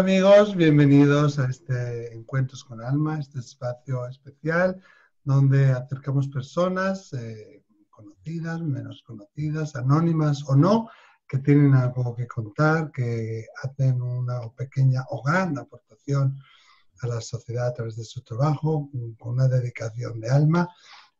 amigos, 0.00 0.56
bienvenidos 0.56 1.38
a 1.38 1.44
este 1.44 2.14
Encuentros 2.14 2.64
con 2.64 2.80
Alma, 2.80 3.18
este 3.18 3.40
espacio 3.40 4.06
especial 4.08 4.82
donde 5.24 5.72
acercamos 5.72 6.26
personas 6.28 7.12
eh, 7.12 7.62
conocidas, 7.90 8.62
menos 8.62 9.02
conocidas, 9.06 9.76
anónimas 9.76 10.42
o 10.48 10.56
no, 10.56 10.88
que 11.28 11.36
tienen 11.40 11.74
algo 11.74 12.16
que 12.16 12.26
contar, 12.26 12.90
que 12.92 13.44
hacen 13.62 14.00
una 14.00 14.48
pequeña 14.56 15.04
o 15.10 15.22
gran 15.22 15.58
aportación 15.58 16.38
a 17.02 17.06
la 17.06 17.20
sociedad 17.20 17.66
a 17.66 17.74
través 17.74 17.96
de 17.96 18.04
su 18.04 18.22
trabajo, 18.22 18.88
con 19.18 19.34
una 19.34 19.48
dedicación 19.48 20.18
de 20.18 20.30
alma. 20.30 20.66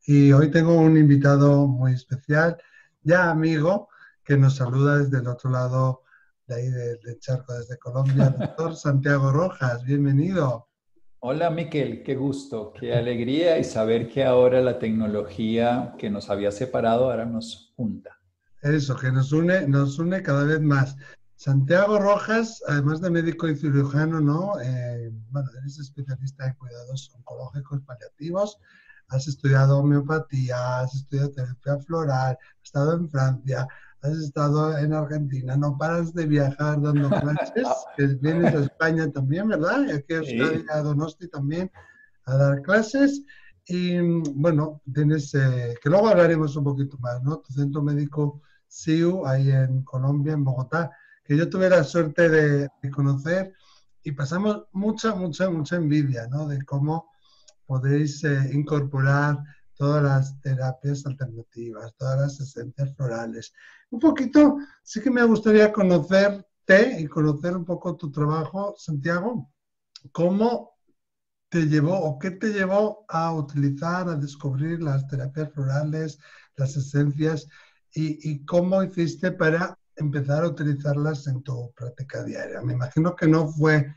Y 0.07 0.33
hoy 0.33 0.51
tengo 0.51 0.75
un 0.75 0.97
invitado 0.97 1.67
muy 1.67 1.93
especial, 1.93 2.57
ya 3.03 3.31
amigo, 3.31 3.91
que 4.25 4.39
nos 4.39 4.57
saluda 4.57 4.97
desde 4.97 5.19
el 5.19 5.29
otro 5.29 5.51
lado 5.51 6.05
de 6.51 6.57
ahí 6.57 6.69
del 6.69 7.21
charco, 7.21 7.53
desde 7.55 7.79
Colombia, 7.79 8.31
doctor 8.39 8.75
Santiago 8.75 9.31
Rojas. 9.31 9.85
Bienvenido. 9.85 10.67
Hola 11.21 11.49
Miquel, 11.49 12.03
qué 12.03 12.17
gusto, 12.17 12.73
qué 12.73 12.93
alegría 12.93 13.57
y 13.59 13.63
saber 13.63 14.09
que 14.09 14.25
ahora 14.25 14.61
la 14.61 14.81
tecnología 14.81 15.95
que 15.97 16.11
nos 16.11 16.29
había 16.29 16.51
separado 16.51 17.05
ahora 17.05 17.25
nos 17.25 17.73
junta. 17.77 18.19
Eso, 18.63 18.97
que 18.97 19.13
nos 19.13 19.31
une, 19.31 19.69
nos 19.69 20.01
une 20.01 20.23
cada 20.25 20.43
vez 20.43 20.61
más. 20.61 20.97
Santiago 21.37 22.01
Rojas, 22.01 22.61
además 22.67 23.01
de 23.01 23.11
médico 23.11 23.47
y 23.47 23.55
cirujano, 23.55 24.21
¿no? 24.21 24.61
Eh, 24.61 25.13
bueno, 25.31 25.49
eres 25.61 25.79
especialista 25.79 26.49
en 26.49 26.55
cuidados 26.55 27.13
oncológicos 27.15 27.81
paliativos, 27.83 28.59
has 29.09 29.29
estudiado 29.29 29.79
homeopatía, 29.79 30.81
has 30.81 30.97
estudiado 30.97 31.31
terapia 31.31 31.79
floral, 31.79 32.37
has 32.41 32.65
estado 32.65 32.95
en 32.95 33.09
Francia, 33.09 33.69
has 34.03 34.17
estado 34.19 34.77
en 34.79 34.93
Argentina, 34.93 35.57
no 35.57 35.77
paras 35.77 36.15
de 36.15 36.27
viajar 36.27 36.81
dando 36.81 37.09
clases, 37.55 37.69
que 37.97 38.07
vienes 38.07 38.55
a 38.55 38.65
España 38.65 39.11
también, 39.11 39.49
¿verdad? 39.49 39.85
Y 39.87 39.91
aquí 39.93 40.15
a 40.71 40.79
Donosti 40.81 41.29
también 41.29 41.71
a 42.25 42.37
dar 42.37 42.63
clases. 42.63 43.23
Y 43.67 43.99
bueno, 44.35 44.81
tienes, 44.93 45.35
eh, 45.35 45.75
que 45.83 45.91
luego 45.91 46.09
hablaremos 46.09 46.57
un 46.57 46.65
poquito 46.65 46.99
más, 46.99 47.23
¿no? 47.23 47.39
Tu 47.39 47.53
centro 47.53 47.83
médico 47.83 48.43
SIU, 48.67 49.27
ahí 49.27 49.51
en 49.51 49.83
Colombia, 49.83 50.33
en 50.33 50.45
Bogotá, 50.45 50.91
que 51.25 51.37
yo 51.37 51.49
tuve 51.49 51.69
la 51.69 51.85
suerte 51.85 52.29
de, 52.29 52.69
de 52.83 52.91
conocer 52.91 53.53
y 54.03 54.13
pasamos 54.13 54.65
mucha, 54.73 55.15
mucha, 55.15 55.51
mucha 55.51 55.77
envidia, 55.77 56.27
¿no? 56.29 56.49
De 56.49 56.65
cómo 56.65 57.11
podéis 57.67 58.25
eh, 58.25 58.51
incorporar 58.53 59.39
todas 59.81 60.03
las 60.03 60.39
terapias 60.43 61.07
alternativas, 61.07 61.95
todas 61.97 62.21
las 62.21 62.39
esencias 62.39 62.95
florales. 62.95 63.51
Un 63.89 63.99
poquito, 63.99 64.59
sí 64.83 65.01
que 65.01 65.11
me 65.11 65.25
gustaría 65.25 65.73
conocerte 65.73 67.01
y 67.01 67.07
conocer 67.07 67.57
un 67.57 67.65
poco 67.65 67.97
tu 67.97 68.13
trabajo, 68.13 68.75
Santiago. 68.77 69.51
¿Cómo 70.13 70.75
te 71.49 71.65
llevó 71.65 71.99
o 71.99 72.19
qué 72.19 72.33
te 72.33 72.53
llevó 72.53 73.07
a 73.09 73.33
utilizar, 73.33 74.07
a 74.11 74.17
descubrir 74.17 74.83
las 74.83 75.09
terapias 75.09 75.51
florales, 75.55 76.19
las 76.57 76.77
esencias 76.77 77.49
y, 77.95 78.31
y 78.31 78.45
cómo 78.45 78.83
hiciste 78.83 79.33
para 79.33 79.79
empezar 79.97 80.45
a 80.45 80.49
utilizarlas 80.49 81.27
en 81.27 81.43
tu 81.43 81.73
práctica 81.73 82.23
diaria? 82.23 82.61
Me 82.61 82.75
imagino 82.75 83.17
que 83.17 83.27
no 83.27 83.49
fue 83.49 83.95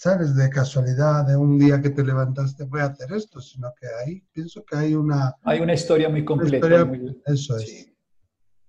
¿sabes? 0.00 0.34
De 0.34 0.48
casualidad, 0.48 1.26
de 1.26 1.36
un 1.36 1.58
día 1.58 1.78
que 1.78 1.90
te 1.90 2.02
levantaste, 2.02 2.64
voy 2.64 2.80
a 2.80 2.86
hacer 2.86 3.12
esto, 3.12 3.38
sino 3.38 3.70
que 3.78 3.86
ahí 3.86 4.22
pienso 4.32 4.64
que 4.64 4.74
hay 4.74 4.94
una... 4.94 5.34
Hay 5.42 5.60
una 5.60 5.74
historia 5.74 6.08
muy 6.08 6.24
completa. 6.24 6.90
eso 7.26 7.58
es. 7.58 7.92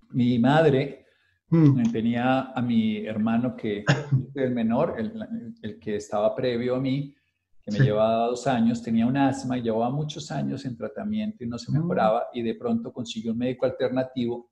Mi 0.09 0.37
madre 0.39 1.05
mm. 1.47 1.89
tenía 1.93 2.52
a 2.52 2.61
mi 2.61 3.05
hermano 3.05 3.55
que 3.55 3.85
el 4.35 4.52
menor, 4.52 4.95
el, 4.97 5.57
el, 5.61 5.79
que 5.79 5.95
estaba 5.95 6.35
previo 6.35 6.75
a 6.75 6.81
mí, 6.81 7.15
que 7.61 7.71
me 7.71 7.80
llevaba 7.80 8.27
dos 8.27 8.45
años, 8.47 8.83
tenía 8.83 9.08
un 9.08 9.15
asma 9.15 9.58
y 9.58 9.61
llevaba 9.61 9.89
muchos 9.89 10.31
años 10.31 10.65
en 10.65 10.75
tratamiento 10.75 11.45
y 11.45 11.47
no 11.47 11.58
se 11.58 11.71
mm. 11.71 11.75
mejoraba 11.75 12.25
y 12.33 12.41
de 12.41 12.55
pronto 12.55 12.91
consiguió 12.91 13.31
un 13.31 13.37
médico 13.37 13.65
alternativo 13.65 14.52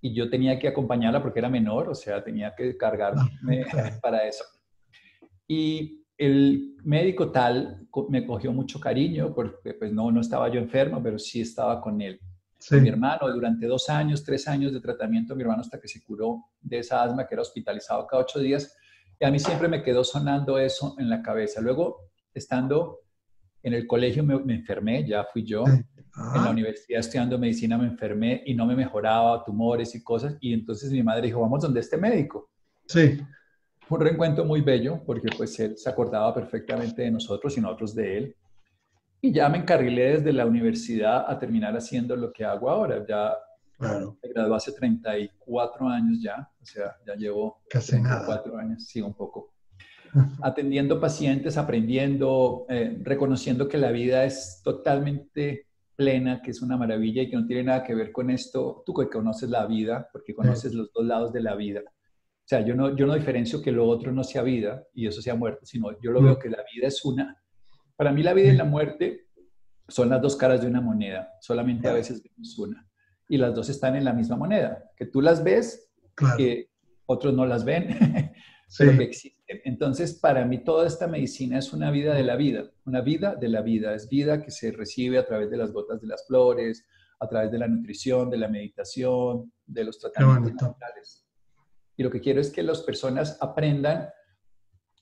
y 0.00 0.14
yo 0.14 0.30
tenía 0.30 0.60
que 0.60 0.68
acompañarla 0.68 1.20
porque 1.20 1.40
era 1.40 1.48
menor, 1.48 1.88
o 1.88 1.94
sea, 1.96 2.22
tenía 2.22 2.54
que 2.54 2.76
cargarme 2.76 3.32
para 4.00 4.28
eso. 4.28 4.44
Y 5.48 6.03
el 6.16 6.76
médico 6.84 7.30
tal 7.30 7.86
me 8.08 8.26
cogió 8.26 8.52
mucho 8.52 8.78
cariño 8.78 9.34
porque 9.34 9.74
pues 9.74 9.92
no, 9.92 10.10
no 10.10 10.20
estaba 10.20 10.48
yo 10.48 10.60
enfermo, 10.60 11.02
pero 11.02 11.18
sí 11.18 11.40
estaba 11.40 11.80
con 11.80 12.00
él. 12.00 12.20
Mi 12.70 12.88
hermano, 12.88 13.30
durante 13.30 13.66
dos 13.66 13.90
años, 13.90 14.24
tres 14.24 14.48
años 14.48 14.72
de 14.72 14.80
tratamiento, 14.80 15.36
mi 15.36 15.42
hermano 15.42 15.60
hasta 15.60 15.78
que 15.78 15.86
se 15.86 16.02
curó 16.02 16.46
de 16.62 16.78
esa 16.78 17.02
asma, 17.02 17.26
que 17.26 17.34
era 17.34 17.42
hospitalizado 17.42 18.06
cada 18.06 18.22
ocho 18.22 18.38
días, 18.38 18.74
y 19.20 19.24
a 19.24 19.30
mí 19.30 19.38
siempre 19.38 19.68
me 19.68 19.82
quedó 19.82 20.02
sonando 20.02 20.58
eso 20.58 20.94
en 20.98 21.10
la 21.10 21.20
cabeza. 21.20 21.60
Luego, 21.60 22.10
estando 22.32 23.00
en 23.62 23.74
el 23.74 23.86
colegio, 23.86 24.24
me, 24.24 24.54
enfermé, 24.54 25.06
ya 25.06 25.24
fui 25.24 25.44
yo. 25.44 25.64
En 25.66 26.44
la 26.44 26.50
universidad 26.50 27.00
estudiando 27.00 27.38
medicina 27.38 27.76
me 27.76 27.86
enfermé 27.86 28.42
y 28.46 28.54
no 28.54 28.66
me 28.66 28.76
mejoraba, 28.76 29.44
tumores 29.44 29.94
y 29.94 30.02
cosas. 30.02 30.36
Y 30.40 30.52
entonces 30.52 30.90
mi 30.90 31.02
madre 31.02 31.26
dijo, 31.26 31.40
vamos 31.40 31.62
donde 31.62 31.80
este 31.80 31.96
médico. 31.96 32.50
Sí. 32.86 33.18
Un 33.90 34.00
reencuentro 34.00 34.44
muy 34.44 34.62
bello 34.62 35.02
porque 35.04 35.28
pues 35.36 35.58
él 35.60 35.76
se 35.76 35.90
acordaba 35.90 36.32
perfectamente 36.34 37.02
de 37.02 37.10
nosotros 37.10 37.56
y 37.56 37.60
nosotros 37.60 37.94
de 37.94 38.18
él. 38.18 38.36
Y 39.20 39.32
ya 39.32 39.48
me 39.48 39.58
encarrilé 39.58 40.12
desde 40.12 40.32
la 40.32 40.46
universidad 40.46 41.30
a 41.30 41.38
terminar 41.38 41.76
haciendo 41.76 42.16
lo 42.16 42.32
que 42.32 42.44
hago 42.44 42.70
ahora. 42.70 43.04
Ya 43.06 43.34
claro. 43.78 44.18
me 44.22 44.28
gradué 44.30 44.56
hace 44.56 44.72
34 44.72 45.88
años 45.88 46.18
ya, 46.22 46.48
o 46.60 46.66
sea, 46.66 46.96
ya 47.06 47.14
llevo 47.14 47.62
Casi 47.68 47.92
34 47.92 48.56
años, 48.56 48.84
sí, 48.86 49.00
un 49.00 49.14
poco. 49.14 49.52
Atendiendo 50.42 51.00
pacientes, 51.00 51.56
aprendiendo, 51.56 52.66
eh, 52.68 52.98
reconociendo 53.02 53.68
que 53.68 53.78
la 53.78 53.90
vida 53.90 54.24
es 54.24 54.60
totalmente 54.62 55.66
plena, 55.96 56.40
que 56.40 56.52
es 56.52 56.62
una 56.62 56.76
maravilla 56.76 57.22
y 57.22 57.30
que 57.30 57.36
no 57.36 57.46
tiene 57.46 57.64
nada 57.64 57.82
que 57.82 57.94
ver 57.94 58.12
con 58.12 58.30
esto. 58.30 58.82
Tú 58.86 58.94
que 58.94 59.08
conoces 59.08 59.50
la 59.50 59.66
vida, 59.66 60.08
porque 60.12 60.34
conoces 60.34 60.72
los 60.72 60.92
dos 60.92 61.04
lados 61.04 61.32
de 61.32 61.40
la 61.40 61.56
vida 61.56 61.82
o 62.44 62.46
sea, 62.46 62.60
yo 62.60 62.74
no, 62.74 62.94
yo 62.94 63.06
no 63.06 63.14
diferencio 63.14 63.62
que 63.62 63.72
lo 63.72 63.88
otro 63.88 64.12
no 64.12 64.22
sea 64.22 64.42
vida 64.42 64.86
y 64.92 65.06
eso 65.06 65.22
sea 65.22 65.34
muerte, 65.34 65.64
sino 65.64 65.98
yo 66.02 66.10
lo 66.10 66.20
veo 66.20 66.38
que 66.38 66.50
la 66.50 66.62
vida 66.74 66.88
es 66.88 67.02
una. 67.02 67.42
Para 67.96 68.12
mí 68.12 68.22
la 68.22 68.34
vida 68.34 68.52
y 68.52 68.56
la 68.56 68.64
muerte 68.64 69.28
son 69.88 70.10
las 70.10 70.20
dos 70.20 70.36
caras 70.36 70.60
de 70.60 70.66
una 70.66 70.82
moneda, 70.82 71.30
solamente 71.40 71.88
a 71.88 71.94
veces 71.94 72.22
vemos 72.22 72.58
una. 72.58 72.86
Y 73.30 73.38
las 73.38 73.54
dos 73.54 73.70
están 73.70 73.96
en 73.96 74.04
la 74.04 74.12
misma 74.12 74.36
moneda, 74.36 74.90
que 74.94 75.06
tú 75.06 75.22
las 75.22 75.42
ves, 75.42 75.90
que 76.36 76.68
otros 77.06 77.32
no 77.32 77.46
las 77.46 77.64
ven, 77.64 77.88
pero 78.78 78.98
que 78.98 79.04
existen. 79.04 79.62
Entonces, 79.64 80.12
para 80.12 80.44
mí 80.44 80.62
toda 80.62 80.86
esta 80.86 81.06
medicina 81.06 81.58
es 81.58 81.72
una 81.72 81.90
vida 81.90 82.14
de 82.14 82.24
la 82.24 82.36
vida, 82.36 82.70
una 82.84 83.00
vida 83.00 83.36
de 83.36 83.48
la 83.48 83.62
vida, 83.62 83.94
es 83.94 84.06
vida 84.10 84.42
que 84.42 84.50
se 84.50 84.70
recibe 84.70 85.16
a 85.16 85.24
través 85.24 85.50
de 85.50 85.56
las 85.56 85.72
gotas 85.72 85.98
de 85.98 86.08
las 86.08 86.26
flores, 86.26 86.84
a 87.20 87.26
través 87.26 87.50
de 87.50 87.58
la 87.58 87.68
nutrición, 87.68 88.28
de 88.28 88.36
la 88.36 88.48
meditación, 88.48 89.50
de 89.64 89.84
los 89.84 89.98
tratamientos 89.98 90.52
naturales. 90.52 91.23
Y 91.96 92.02
lo 92.02 92.10
que 92.10 92.20
quiero 92.20 92.40
es 92.40 92.50
que 92.50 92.62
las 92.62 92.82
personas 92.82 93.38
aprendan 93.40 94.08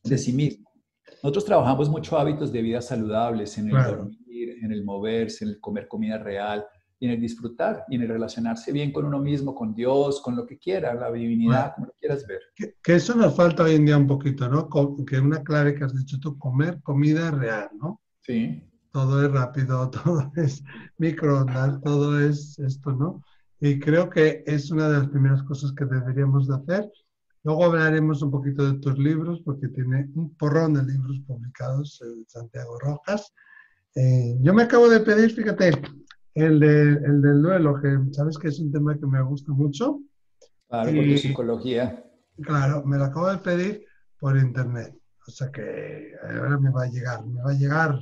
de 0.04 0.18
sí 0.18 0.32
mismos. 0.32 0.72
Nosotros 1.22 1.44
trabajamos 1.44 1.88
mucho 1.88 2.18
hábitos 2.18 2.52
de 2.52 2.62
vida 2.62 2.80
saludables, 2.80 3.56
en 3.58 3.68
el 3.68 3.82
dormir, 3.82 4.56
en 4.62 4.72
el 4.72 4.84
moverse, 4.84 5.44
en 5.44 5.50
el 5.52 5.60
comer 5.60 5.88
comida 5.88 6.18
real, 6.18 6.64
y 6.98 7.06
en 7.06 7.12
el 7.12 7.20
disfrutar, 7.20 7.84
y 7.88 7.96
en 7.96 8.02
el 8.02 8.08
relacionarse 8.08 8.70
bien 8.70 8.92
con 8.92 9.04
uno 9.04 9.18
mismo, 9.18 9.54
con 9.54 9.74
Dios, 9.74 10.20
con 10.20 10.36
lo 10.36 10.46
que 10.46 10.58
quiera, 10.58 10.94
la 10.94 11.10
divinidad, 11.10 11.74
como 11.74 11.88
lo 11.88 11.94
quieras 11.98 12.24
ver. 12.26 12.40
Que, 12.54 12.94
eso 12.94 13.16
nos 13.16 13.34
falta 13.34 13.64
hoy 13.64 13.74
en 13.74 13.86
día 13.86 13.96
un 13.96 14.06
poquito, 14.06 14.48
¿no? 14.48 14.68
Que 15.04 15.18
una 15.18 15.42
clave 15.42 15.74
que 15.74 15.82
has 15.82 15.96
dicho 15.96 16.20
tú, 16.20 16.38
comer 16.38 16.80
comida 16.82 17.32
real, 17.32 17.70
¿no? 17.80 18.00
Sí. 18.20 18.62
Todo 18.92 19.24
es 19.24 19.32
rápido, 19.32 19.90
todo 20.04 20.30
es 20.36 20.62
microondas, 20.98 21.80
todo 21.80 22.20
es 22.20 22.58
esto, 22.60 22.92
¿no? 22.92 23.20
Y 23.64 23.78
creo 23.78 24.10
que 24.10 24.42
es 24.44 24.72
una 24.72 24.88
de 24.88 24.98
las 24.98 25.08
primeras 25.08 25.40
cosas 25.44 25.72
que 25.72 25.84
deberíamos 25.84 26.48
de 26.48 26.56
hacer. 26.56 26.92
Luego 27.44 27.66
hablaremos 27.66 28.20
un 28.20 28.32
poquito 28.32 28.66
de 28.66 28.80
tus 28.80 28.98
libros, 28.98 29.40
porque 29.44 29.68
tiene 29.68 30.08
un 30.16 30.34
porrón 30.34 30.74
de 30.74 30.82
libros 30.82 31.20
publicados 31.28 32.02
en 32.02 32.24
Santiago 32.26 32.76
Rojas. 32.80 33.32
Eh, 33.94 34.36
yo 34.40 34.52
me 34.52 34.64
acabo 34.64 34.88
de 34.88 34.98
pedir, 34.98 35.30
fíjate, 35.30 35.80
el, 36.34 36.58
de, 36.58 36.82
el 37.04 37.22
del 37.22 37.40
duelo, 37.40 37.80
que 37.80 37.96
sabes 38.10 38.36
que 38.36 38.48
es 38.48 38.58
un 38.58 38.72
tema 38.72 38.98
que 38.98 39.06
me 39.06 39.22
gusta 39.22 39.52
mucho. 39.52 40.00
Claro, 40.68 40.92
por 40.92 41.04
tu 41.04 41.18
psicología. 41.18 42.04
Claro, 42.42 42.82
me 42.84 42.98
lo 42.98 43.04
acabo 43.04 43.30
de 43.30 43.38
pedir 43.38 43.84
por 44.18 44.36
internet. 44.36 44.92
O 45.24 45.30
sea 45.30 45.52
que 45.52 46.10
ahora 46.20 46.58
me 46.58 46.70
va 46.70 46.82
a 46.82 46.90
llegar, 46.90 47.24
me 47.24 47.40
va 47.40 47.52
a 47.52 47.54
llegar 47.54 47.96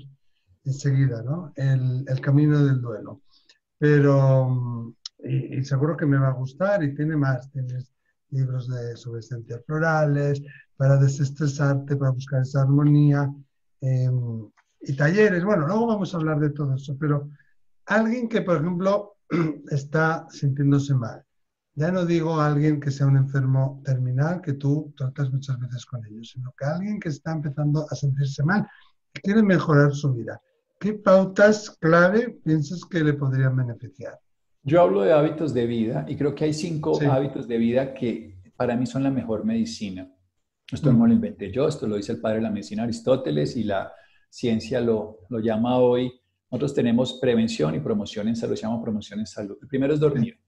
enseguida, 0.65 1.23
¿no? 1.23 1.53
El, 1.55 2.07
el 2.09 2.21
camino 2.23 2.65
del 2.65 2.81
duelo. 2.81 3.21
Pero 3.77 4.95
y, 5.25 5.63
seguro 5.65 5.97
que 5.97 6.07
me 6.07 6.19
va 6.19 6.29
a 6.29 6.33
gustar 6.33 6.83
y 6.83 6.95
tiene 6.95 7.17
más. 7.17 7.51
Tienes 7.51 7.93
libros 8.31 8.69
de, 8.69 8.97
sobre 8.97 9.21
esencias 9.21 9.63
florales, 9.67 10.43
para 10.77 10.97
desestresarte, 10.97 11.97
para 11.97 12.13
buscar 12.13 12.43
esa 12.43 12.63
armonía 12.63 13.31
em, 13.81 14.49
y 14.81 14.97
talleres. 14.97 15.45
Bueno, 15.45 15.67
luego 15.67 15.87
vamos 15.87 16.15
a 16.15 16.17
hablar 16.17 16.41
de 16.41 16.51
todo 16.51 16.75
eso, 16.75 16.97
pero 16.99 17.29
alguien 17.87 18.29
que, 18.29 18.43
por 18.43 18.57
ejemplo, 18.57 19.17
está 19.71 20.27
sintiéndose 20.31 20.95
mal, 20.95 21.25
Ya 21.75 21.91
no 21.93 22.05
digo 22.05 22.41
a 22.41 22.47
alguien 22.47 22.81
que 22.81 22.91
sea 22.91 23.07
un 23.07 23.17
enfermo 23.17 23.83
terminal, 23.85 24.41
que 24.41 24.55
tú 24.55 24.93
tratas 24.97 25.31
muchas 25.31 25.59
veces 25.61 25.85
con 25.87 26.05
ellos, 26.07 26.31
sino 26.33 26.53
que 26.59 26.65
alguien 26.65 26.99
que 26.99 27.11
está 27.11 27.33
empezando 27.33 27.87
a 27.91 27.95
sentirse 27.95 28.43
mal, 28.43 28.67
que 29.13 29.23
quiere 29.23 29.43
mejorar 29.43 29.93
su 29.93 30.13
vida. 30.13 30.41
¿Qué 30.79 30.95
pautas 30.95 31.71
clave 31.79 32.41
piensas 32.43 32.85
que 32.85 33.05
le 33.05 33.13
podrían 33.15 33.55
beneficiar? 33.55 34.19
Yo 34.63 34.83
hablo 34.83 35.03
de 35.03 35.13
hábitos 35.13 35.55
de 35.55 35.67
vida 35.67 36.05
y 36.09 36.17
creo 36.17 36.35
que 36.35 36.45
hay 36.45 36.53
cinco 36.53 36.99
hábitos 37.11 37.49
de 37.49 37.59
vida 37.59 37.95
que 37.95 38.39
para 38.57 38.77
mí 38.77 38.87
son 38.87 39.03
la 39.03 39.11
mejor 39.11 39.45
medicina. 39.45 40.13
Esto 40.71 40.93
no 40.93 41.07
lo 41.07 41.13
inventé 41.13 41.51
yo, 41.51 41.67
esto 41.67 41.87
lo 41.87 41.97
dice 41.97 42.13
el 42.13 42.21
padre 42.21 42.37
de 42.37 42.43
la 42.43 42.51
medicina 42.51 42.83
Aristóteles 42.85 43.57
y 43.57 43.65
la 43.65 43.93
ciencia 44.29 44.81
lo, 44.81 45.21
lo 45.29 45.41
llama 45.41 45.79
hoy. 45.79 46.13
Nosotros 46.51 46.75
tenemos 46.75 47.19
prevención 47.21 47.75
y 47.75 47.81
promoción 47.81 48.29
en 48.29 48.37
salud, 48.37 48.55
se 48.55 48.63
llama 48.63 48.83
promoción 48.83 49.21
en 49.21 49.27
salud. 49.27 49.57
El 49.61 49.69
primero 49.69 49.95
es 49.95 50.01
dormir. 50.01 50.39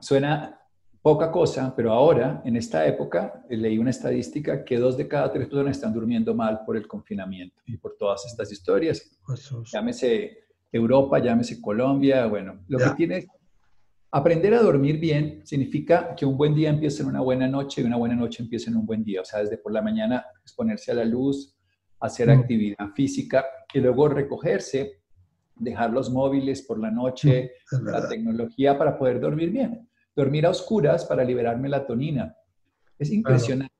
Suena 0.00 0.60
poca 1.00 1.30
cosa, 1.30 1.74
pero 1.76 1.92
ahora, 1.92 2.40
en 2.44 2.56
esta 2.56 2.86
época, 2.86 3.44
eh, 3.48 3.56
leí 3.56 3.78
una 3.78 3.90
estadística 3.90 4.64
que 4.64 4.78
dos 4.78 4.96
de 4.96 5.06
cada 5.06 5.30
tres 5.30 5.48
personas 5.48 5.76
están 5.76 5.92
durmiendo 5.92 6.34
mal 6.34 6.60
por 6.64 6.76
el 6.76 6.86
confinamiento 6.86 7.60
y 7.66 7.76
por 7.76 7.96
todas 7.96 8.24
estas 8.26 8.50
historias. 8.50 9.18
Llámese 9.72 10.43
Europa, 10.76 11.18
llámese 11.18 11.60
Colombia, 11.60 12.26
bueno, 12.26 12.60
lo 12.68 12.78
que 12.78 12.90
tiene 12.96 13.26
aprender 14.14 14.54
a 14.54 14.62
dormir 14.62 15.00
bien 15.00 15.40
significa 15.44 16.14
que 16.14 16.24
un 16.24 16.36
buen 16.36 16.54
día 16.54 16.70
empieza 16.70 17.02
en 17.02 17.08
una 17.08 17.20
buena 17.20 17.48
noche 17.48 17.80
y 17.82 17.84
una 17.84 17.96
buena 17.96 18.14
noche 18.14 18.44
empieza 18.44 18.70
en 18.70 18.76
un 18.76 18.86
buen 18.86 19.02
día, 19.02 19.20
o 19.20 19.24
sea, 19.24 19.40
desde 19.40 19.58
por 19.58 19.72
la 19.72 19.82
mañana 19.82 20.24
exponerse 20.40 20.92
a 20.92 20.94
la 20.94 21.04
luz, 21.04 21.56
hacer 21.98 22.28
mm. 22.28 22.38
actividad 22.38 22.90
física 22.94 23.44
y 23.72 23.80
luego 23.80 24.08
recogerse, 24.08 25.02
dejar 25.56 25.90
los 25.90 26.10
móviles 26.10 26.62
por 26.62 26.78
la 26.78 26.92
noche, 26.92 27.54
mm, 27.72 27.88
la 27.88 28.08
tecnología 28.08 28.78
para 28.78 28.96
poder 28.96 29.18
dormir 29.18 29.50
bien. 29.50 29.88
Dormir 30.14 30.46
a 30.46 30.50
oscuras 30.50 31.04
para 31.06 31.24
liberar 31.24 31.58
melatonina. 31.58 32.36
Es 32.96 33.10
impresionante. 33.10 33.74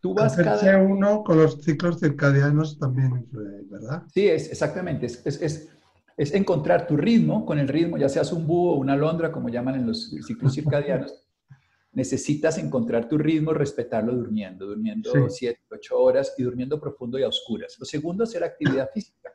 Tú 0.00 0.14
vas 0.14 0.34
cada... 0.34 0.78
uno 0.78 1.22
con 1.22 1.36
los 1.36 1.62
ciclos 1.62 2.00
circadianos 2.00 2.78
también 2.78 3.10
influye, 3.18 3.64
¿verdad? 3.68 4.04
Sí, 4.14 4.28
es, 4.28 4.50
exactamente. 4.50 5.04
Es, 5.06 5.26
es, 5.26 5.42
es, 5.42 5.77
encontrar 6.18 6.86
tu 6.86 6.96
ritmo 6.96 7.46
con 7.46 7.58
el 7.58 7.68
ritmo, 7.68 7.96
ya 7.96 8.08
seas 8.08 8.32
un 8.32 8.46
búho 8.46 8.74
o 8.74 8.78
una 8.78 8.94
alondra, 8.94 9.30
como 9.30 9.48
llaman 9.48 9.76
en 9.76 9.86
los 9.86 10.10
ciclos 10.10 10.54
circadianos. 10.54 11.24
necesitas 11.92 12.58
encontrar 12.58 13.08
tu 13.08 13.18
ritmo, 13.18 13.52
respetarlo 13.52 14.14
durmiendo, 14.14 14.66
durmiendo 14.66 15.28
7, 15.28 15.60
8 15.70 15.98
horas 15.98 16.34
y 16.38 16.44
durmiendo 16.44 16.80
profundo 16.80 17.18
y 17.18 17.24
a 17.24 17.28
oscuras. 17.28 17.76
Lo 17.78 17.84
segundo, 17.84 18.24
hacer 18.24 18.44
actividad 18.44 18.88
física. 18.94 19.32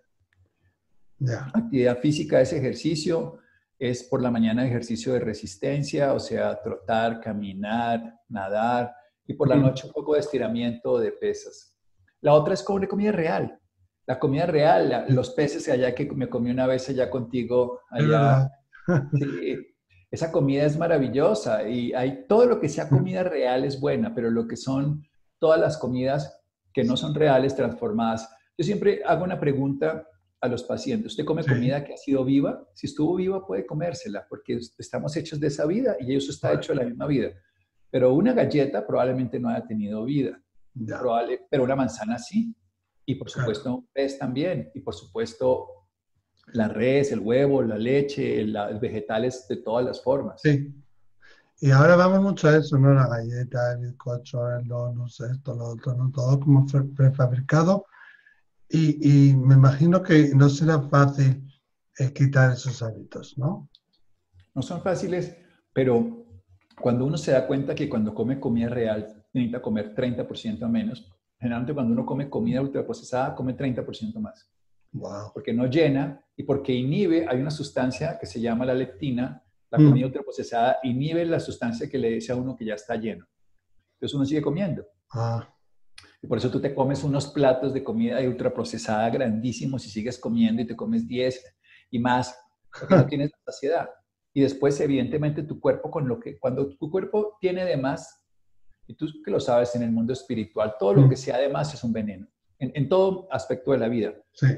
Actividad 1.54 2.00
física 2.00 2.42
es 2.42 2.54
ejercicio, 2.54 3.40
es 3.80 4.04
por 4.04 4.22
la 4.22 4.32
mañana 4.32 4.66
ejercicio 4.66 5.14
de 5.14 5.20
resistencia, 5.20 6.14
o 6.14 6.20
sea, 6.20 6.62
trotar, 6.62 7.22
caminar, 7.22 8.20
nadar, 8.30 8.94
y 9.26 9.34
por 9.34 9.48
la 9.48 9.56
noche 9.56 9.88
un 9.88 9.94
poco 9.94 10.14
de 10.14 10.20
estiramiento 10.20 11.00
de 11.00 11.12
pesas. 11.12 11.78
La 12.22 12.34
otra 12.34 12.54
es 12.54 12.64
comer 12.64 12.88
comida 12.88 13.12
real. 13.12 13.60
La 14.06 14.20
comida 14.20 14.46
real, 14.46 15.06
los 15.10 15.30
peces 15.32 15.68
allá 15.70 15.96
que 15.96 16.12
me 16.12 16.30
comí 16.30 16.52
una 16.52 16.68
vez 16.68 16.90
allá 16.90 17.10
contigo, 17.10 17.80
allá. 17.90 18.52
esa 20.12 20.32
comida 20.32 20.66
es 20.66 20.78
maravillosa 20.78 21.68
y 21.68 21.94
hay 21.94 22.26
todo 22.28 22.46
lo 22.46 22.60
que 22.60 22.70
sea 22.70 22.90
comida 22.90 23.24
real 23.24 23.64
es 23.64 23.80
buena, 23.80 24.14
pero 24.14 24.30
lo 24.30 24.48
que 24.48 24.58
son 24.58 25.04
todas 25.40 25.60
las 25.60 25.78
comidas 25.78 26.40
que 26.74 26.84
no 26.84 26.98
son 26.98 27.16
reales 27.16 27.56
transformadas. 27.56 28.30
Yo 28.58 28.66
siempre 28.66 29.02
hago 29.06 29.24
una 29.24 29.40
pregunta 29.40 30.08
a 30.44 30.48
los 30.48 30.64
pacientes. 30.64 31.14
¿Usted 31.14 31.24
come 31.24 31.44
comida 31.44 31.86
que 31.86 31.94
ha 31.94 31.98
sido 31.98 32.26
viva? 32.26 32.68
Si 32.74 32.88
estuvo 32.88 33.16
viva, 33.16 33.46
puede 33.48 33.66
comérsela, 33.66 34.26
porque 34.28 34.60
estamos 34.78 35.16
hechos 35.16 35.40
de 35.40 35.48
esa 35.48 35.66
vida 35.66 35.96
y 36.00 36.16
eso 36.16 36.32
está 36.32 36.54
hecho 36.54 36.74
de 36.74 36.80
la 36.80 36.86
misma 36.86 37.08
vida. 37.08 37.30
Pero 37.90 38.14
una 38.14 38.34
galleta 38.34 38.86
probablemente 38.86 39.40
no 39.40 39.50
haya 39.50 39.66
tenido 39.66 40.04
vida, 40.04 40.40
Probable, 41.00 41.42
pero 41.50 41.64
una 41.64 41.76
manzana 41.76 42.18
sí. 42.18 42.54
Y 43.06 43.16
por 43.16 43.30
supuesto 43.30 43.76
un 43.76 43.88
pez 43.94 44.18
también. 44.18 44.72
Y 44.74 44.80
por 44.80 44.94
supuesto 44.94 45.68
la 46.54 46.68
res, 46.68 47.12
el 47.12 47.20
huevo, 47.20 47.62
la 47.62 47.78
leche, 47.78 48.44
los 48.44 48.80
vegetales 48.80 49.48
de 49.48 49.58
todas 49.58 49.86
las 49.86 50.02
formas. 50.02 50.42
Sí. 50.42 50.74
Y 51.60 51.72
ahora 51.72 51.96
vamos 51.96 52.22
mucho 52.22 52.50
a 52.50 52.58
eso, 52.58 52.78
¿no? 52.78 52.94
La 52.94 53.08
galleta, 53.08 53.74
el 53.74 53.88
bizcocho, 53.88 54.50
el 54.58 54.68
donut, 54.68 55.10
esto, 55.10 55.56
lo 55.56 55.66
otro, 55.66 55.94
¿no? 55.96 56.12
Todo 56.12 56.40
como 56.40 56.66
prefabricado 56.96 57.86
y, 58.76 59.36
me 59.36 59.54
imagino 59.54 60.02
que 60.02 60.32
no 60.34 60.50
será 60.50 60.82
fácil 60.82 61.48
eh, 62.00 62.12
quitar 62.12 62.54
esos 62.54 62.82
hábitos, 62.82 63.38
¿no? 63.38 63.70
No 64.56 64.62
son 64.64 64.82
fáciles, 64.82 65.38
pero 65.74 66.26
cuando 66.82 67.06
uno 67.06 67.18
se 67.18 67.34
da 67.34 67.46
cuenta 67.46 67.76
que 67.76 67.88
cuando 67.88 68.16
come 68.16 68.40
comida 68.40 68.70
real 68.70 69.24
necesita 69.32 69.62
comer 69.62 69.94
30% 69.94 70.68
menos, 70.70 71.08
generalmente 71.44 71.74
cuando 71.74 71.92
uno 71.92 72.06
come 72.06 72.30
comida 72.30 72.62
ultraprocesada 72.62 73.36
come 73.36 73.54
30% 73.54 74.18
más. 74.20 74.50
Wow. 74.94 75.34
Porque 75.34 75.52
no 75.52 75.66
llena 75.68 76.24
y 76.38 76.44
porque 76.44 76.72
inhibe, 76.72 77.28
hay 77.28 77.42
una 77.42 77.52
sustancia 77.52 78.18
que 78.18 78.26
se 78.26 78.40
llama 78.40 78.66
la 78.66 78.74
leptina, 78.74 79.44
la 79.70 79.78
mm. 79.78 79.90
comida 79.90 80.06
ultraprocesada 80.06 80.78
inhibe 80.84 81.26
la 81.26 81.42
sustancia 81.42 81.90
que 81.90 81.98
le 81.98 82.12
dice 82.12 82.32
a 82.32 82.38
uno 82.38 82.56
que 82.56 82.64
ya 82.64 82.76
está 82.76 82.96
lleno. 82.96 83.28
Entonces 83.96 84.16
uno 84.16 84.24
sigue 84.24 84.42
comiendo. 84.42 84.86
Ah. 85.12 85.54
Y 86.22 86.28
por 86.28 86.38
eso 86.38 86.50
tú 86.50 86.62
te 86.62 86.74
comes 86.74 87.04
unos 87.04 87.28
platos 87.28 87.74
de 87.74 87.84
comida 87.84 88.22
ultraprocesada 88.22 89.10
grandísimos 89.10 89.86
y 89.86 89.90
sigues 89.90 90.18
comiendo 90.18 90.62
y 90.62 90.68
te 90.68 90.78
comes 90.78 91.06
10 91.06 91.56
y 91.92 92.00
más, 92.00 92.40
porque 92.80 92.96
no 92.96 93.06
tienes 93.08 93.32
saciedad. 93.46 93.90
Y 94.34 94.42
después, 94.42 94.80
evidentemente, 94.80 95.44
tu 95.44 95.60
cuerpo 95.60 95.92
con 95.92 96.08
lo 96.08 96.22
que, 96.22 96.40
cuando 96.40 96.70
tu 96.78 96.90
cuerpo 96.90 97.38
tiene 97.42 97.66
de 97.66 97.76
más, 97.76 98.23
y 98.88 98.96
tú 98.96 99.08
que 99.24 99.32
lo 99.32 99.40
sabes 99.40 99.76
en 99.76 99.84
el 99.84 99.92
mundo 99.92 100.14
espiritual, 100.14 100.76
todo 100.80 100.94
lo 100.94 101.02
mm. 101.04 101.10
que 101.10 101.16
sea 101.16 101.38
de 101.38 101.50
más 101.50 101.74
es 101.74 101.84
un 101.84 101.94
veneno, 101.94 102.28
en, 102.60 102.90
todo 102.90 103.28
aspecto 103.32 103.72
de 103.72 103.78
la 103.78 103.88
vida. 103.88 104.14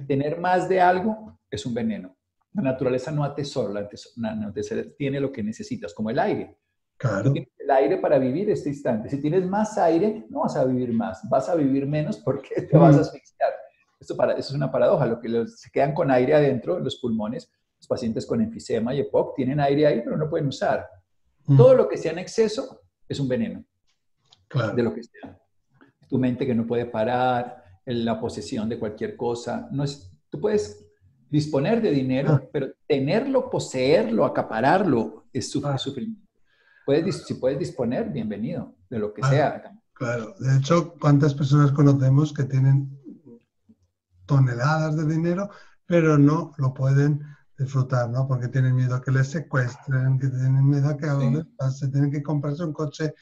Tener 0.08 0.40
más 0.40 0.70
de 0.70 0.82
algo 0.82 1.40
es 1.50 1.66
un 1.66 1.74
veneno. 1.74 2.16
La 2.54 2.62
naturaleza 2.62 3.12
no 3.12 3.24
atesora, 3.24 3.74
la 3.74 4.36
naturaleza 4.36 4.76
tiene 4.98 5.20
lo 5.20 5.32
que 5.32 5.44
necesitas, 5.44 5.94
como 5.94 6.10
el 6.10 6.20
aire. 6.20 6.58
Claro. 6.98 7.34
el 7.36 7.72
aire 7.72 7.98
para 7.98 8.18
vivir 8.18 8.50
este 8.50 8.70
instante. 8.70 9.10
Si 9.10 9.20
tienes 9.20 9.46
más 9.46 9.78
aire, 9.78 10.26
no 10.30 10.42
vas 10.42 10.56
a 10.56 10.64
vivir 10.64 10.94
más, 10.94 11.28
vas 11.30 11.50
a 11.50 11.56
vivir 11.56 11.86
menos 11.86 12.18
porque 12.18 12.62
te 12.62 12.78
vas 12.78 12.96
a 12.96 13.02
asfixiar. 13.02 13.52
Esto, 14.00 14.16
para, 14.16 14.34
eso 14.34 14.50
es 14.50 14.56
una 14.56 14.72
paradoja. 14.72 15.06
Lo 15.06 15.20
que 15.20 15.48
se 15.48 15.70
quedan 15.72 15.94
con 15.94 16.10
aire 16.10 16.36
adentro, 16.36 16.80
los 16.80 16.98
pulmones, 16.98 17.52
los 17.78 17.88
pacientes 17.88 18.26
con 18.26 18.42
enfisema 18.42 18.94
y 18.94 19.02
EPOC 19.02 19.36
tienen 19.36 19.60
aire 19.60 19.88
ahí, 19.88 20.02
pero 20.04 20.18
no 20.18 20.30
pueden 20.30 20.48
usar. 20.48 20.88
Todo 21.58 21.76
lo 21.76 21.88
que 21.88 21.98
sea 21.98 22.12
en 22.12 22.20
exceso 22.20 22.82
es 23.08 23.20
un 23.20 23.28
veneno. 23.28 23.64
Claro. 24.56 24.76
De 24.76 24.84
lo 24.84 24.94
que 24.94 25.04
sea. 25.04 25.40
Tu 26.08 26.18
mente 26.18 26.46
que 26.46 26.56
no 26.56 26.66
puede 26.66 26.86
parar, 26.86 27.64
la 27.86 28.20
posesión 28.20 28.68
de 28.70 28.80
cualquier 28.80 29.16
cosa. 29.16 29.68
No 29.72 29.84
es, 29.84 30.12
tú 30.30 30.40
puedes 30.40 30.86
disponer 31.30 31.82
de 31.82 31.92
dinero, 31.92 32.34
ah. 32.34 32.44
pero 32.52 32.68
tenerlo, 32.88 33.50
poseerlo, 33.50 34.26
acapararlo 34.26 35.26
es 35.34 35.52
sufrimiento 35.52 36.26
si 37.12 37.34
puedes 37.36 37.60
disponer, 37.60 38.10
bienvenido, 38.10 38.76
de 38.90 39.00
lo 39.00 39.14
que 39.14 39.24
sea. 39.24 39.62
Claro, 39.94 40.36
de 40.40 40.58
hecho, 40.58 40.96
¿cuántas 41.00 41.34
personas 41.34 41.72
conocemos 41.72 42.34
que 42.34 42.44
tienen 42.44 43.00
toneladas 44.26 44.98
de 44.98 45.06
dinero, 45.06 45.50
pero 45.86 46.18
no 46.18 46.54
lo 46.58 46.74
pueden 46.74 47.22
disfrutar, 47.58 48.10
¿no? 48.10 48.28
Porque 48.28 48.50
tienen 48.50 48.76
miedo 48.76 48.96
a 48.96 49.02
que 49.02 49.12
les 49.12 49.28
secuestren, 49.28 50.20
que 50.20 50.28
tienen 50.28 50.68
miedo 50.68 50.90
a 50.90 50.98
que 50.98 51.08
les 51.08 51.46
pase, 51.58 51.88
tienen 51.88 52.12
que 52.12 52.22
comprarse 52.22 52.64
un 52.64 52.74
coche 52.74 53.14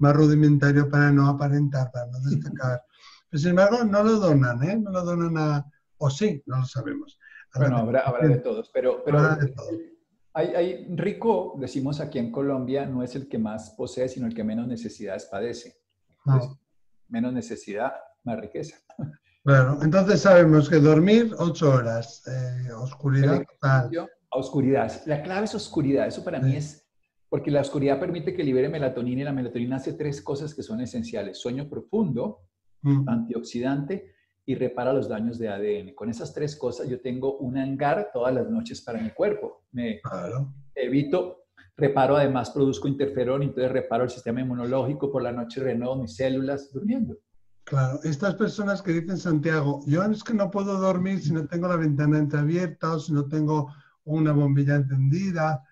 más 0.00 0.14
rudimentario 0.14 0.88
para 0.90 1.12
no 1.12 1.28
aparentar, 1.28 1.90
para 1.92 2.06
no 2.06 2.18
destacar. 2.20 2.82
Pero 3.30 3.40
sin 3.40 3.50
embargo, 3.50 3.84
no 3.84 4.02
lo 4.02 4.16
donan, 4.18 4.62
¿eh? 4.64 4.76
No 4.76 4.90
lo 4.90 5.04
donan 5.04 5.38
a... 5.38 5.64
O 5.98 6.10
sí, 6.10 6.42
no 6.46 6.58
lo 6.58 6.64
sabemos. 6.64 7.18
bueno, 7.54 7.76
habrá, 7.76 8.26
de 8.26 8.38
todos, 8.38 8.70
pero, 8.72 9.04
pero 9.04 9.36
hay, 10.32 10.86
rico, 10.96 11.54
decimos 11.58 12.00
aquí 12.00 12.18
en 12.18 12.32
Colombia, 12.32 12.86
no 12.86 13.02
es 13.02 13.14
el 13.14 13.28
que 13.28 13.38
más 13.38 13.70
posee, 13.70 14.08
sino 14.08 14.26
el 14.26 14.34
que 14.34 14.42
menos 14.42 14.66
necesidades 14.66 15.26
padece. 15.26 15.76
Ah. 16.26 16.40
menos 17.08 17.32
necesidad, 17.32 17.92
más 18.24 18.40
riqueza. 18.40 18.76
Claro, 19.42 19.78
entonces 19.80 20.20
sabemos 20.20 20.68
que 20.68 20.76
dormir 20.76 21.34
ocho 21.38 21.72
horas, 21.72 22.22
eh, 22.26 22.70
oscuridad 22.74 23.42
A 23.62 23.88
oscuridad. 24.32 24.92
La 25.06 25.22
clave 25.22 25.46
es 25.46 25.54
oscuridad. 25.54 26.06
Eso 26.06 26.22
para 26.22 26.40
mí 26.40 26.56
es 26.56 26.79
porque 27.30 27.52
la 27.52 27.60
oscuridad 27.60 28.00
permite 28.00 28.34
que 28.34 28.42
libere 28.42 28.68
melatonina 28.68 29.22
y 29.22 29.24
la 29.24 29.32
melatonina 29.32 29.76
hace 29.76 29.92
tres 29.92 30.20
cosas 30.20 30.52
que 30.52 30.64
son 30.64 30.80
esenciales. 30.80 31.38
Sueño 31.38 31.68
profundo, 31.70 32.40
mm. 32.82 33.08
antioxidante 33.08 34.12
y 34.44 34.56
repara 34.56 34.92
los 34.92 35.08
daños 35.08 35.38
de 35.38 35.48
ADN. 35.48 35.94
Con 35.94 36.10
esas 36.10 36.34
tres 36.34 36.56
cosas 36.56 36.88
yo 36.88 37.00
tengo 37.00 37.38
un 37.38 37.56
hangar 37.56 38.10
todas 38.12 38.34
las 38.34 38.50
noches 38.50 38.82
para 38.82 39.00
mi 39.00 39.10
cuerpo. 39.10 39.62
Me 39.70 40.00
evito, 40.74 41.44
reparo 41.76 42.16
además, 42.16 42.50
produzco 42.50 42.88
interferón, 42.88 43.44
entonces 43.44 43.70
reparo 43.70 44.04
el 44.04 44.10
sistema 44.10 44.40
inmunológico, 44.40 45.12
por 45.12 45.22
la 45.22 45.30
noche 45.30 45.60
renuevo 45.60 45.94
mis 46.02 46.16
células 46.16 46.72
durmiendo. 46.72 47.16
Claro, 47.62 48.00
estas 48.02 48.34
personas 48.34 48.82
que 48.82 48.90
dicen 48.90 49.18
Santiago, 49.18 49.82
yo 49.86 50.02
es 50.02 50.24
que 50.24 50.34
no 50.34 50.50
puedo 50.50 50.80
dormir 50.80 51.20
si 51.20 51.32
no 51.32 51.46
tengo 51.46 51.68
la 51.68 51.76
ventana 51.76 52.18
entreabierta 52.18 52.94
o 52.96 52.98
si 52.98 53.12
no 53.12 53.28
tengo 53.28 53.72
una 54.02 54.32
bombilla 54.32 54.74
encendida. 54.74 55.62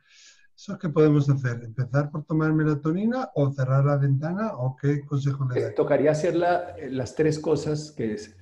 ¿Eso 0.58 0.76
qué 0.76 0.88
podemos 0.88 1.30
hacer? 1.30 1.62
¿Empezar 1.62 2.10
por 2.10 2.24
tomar 2.24 2.52
melatonina 2.52 3.30
o 3.36 3.52
cerrar 3.52 3.84
la 3.84 3.96
ventana 3.96 4.56
o 4.56 4.76
qué 4.76 5.06
consejo 5.06 5.46
le 5.48 5.62
das? 5.62 5.74
Tocaría 5.76 6.10
hacer 6.10 6.34
las 6.34 7.14
tres 7.14 7.38
cosas 7.38 7.92
que 7.92 8.14
es 8.14 8.36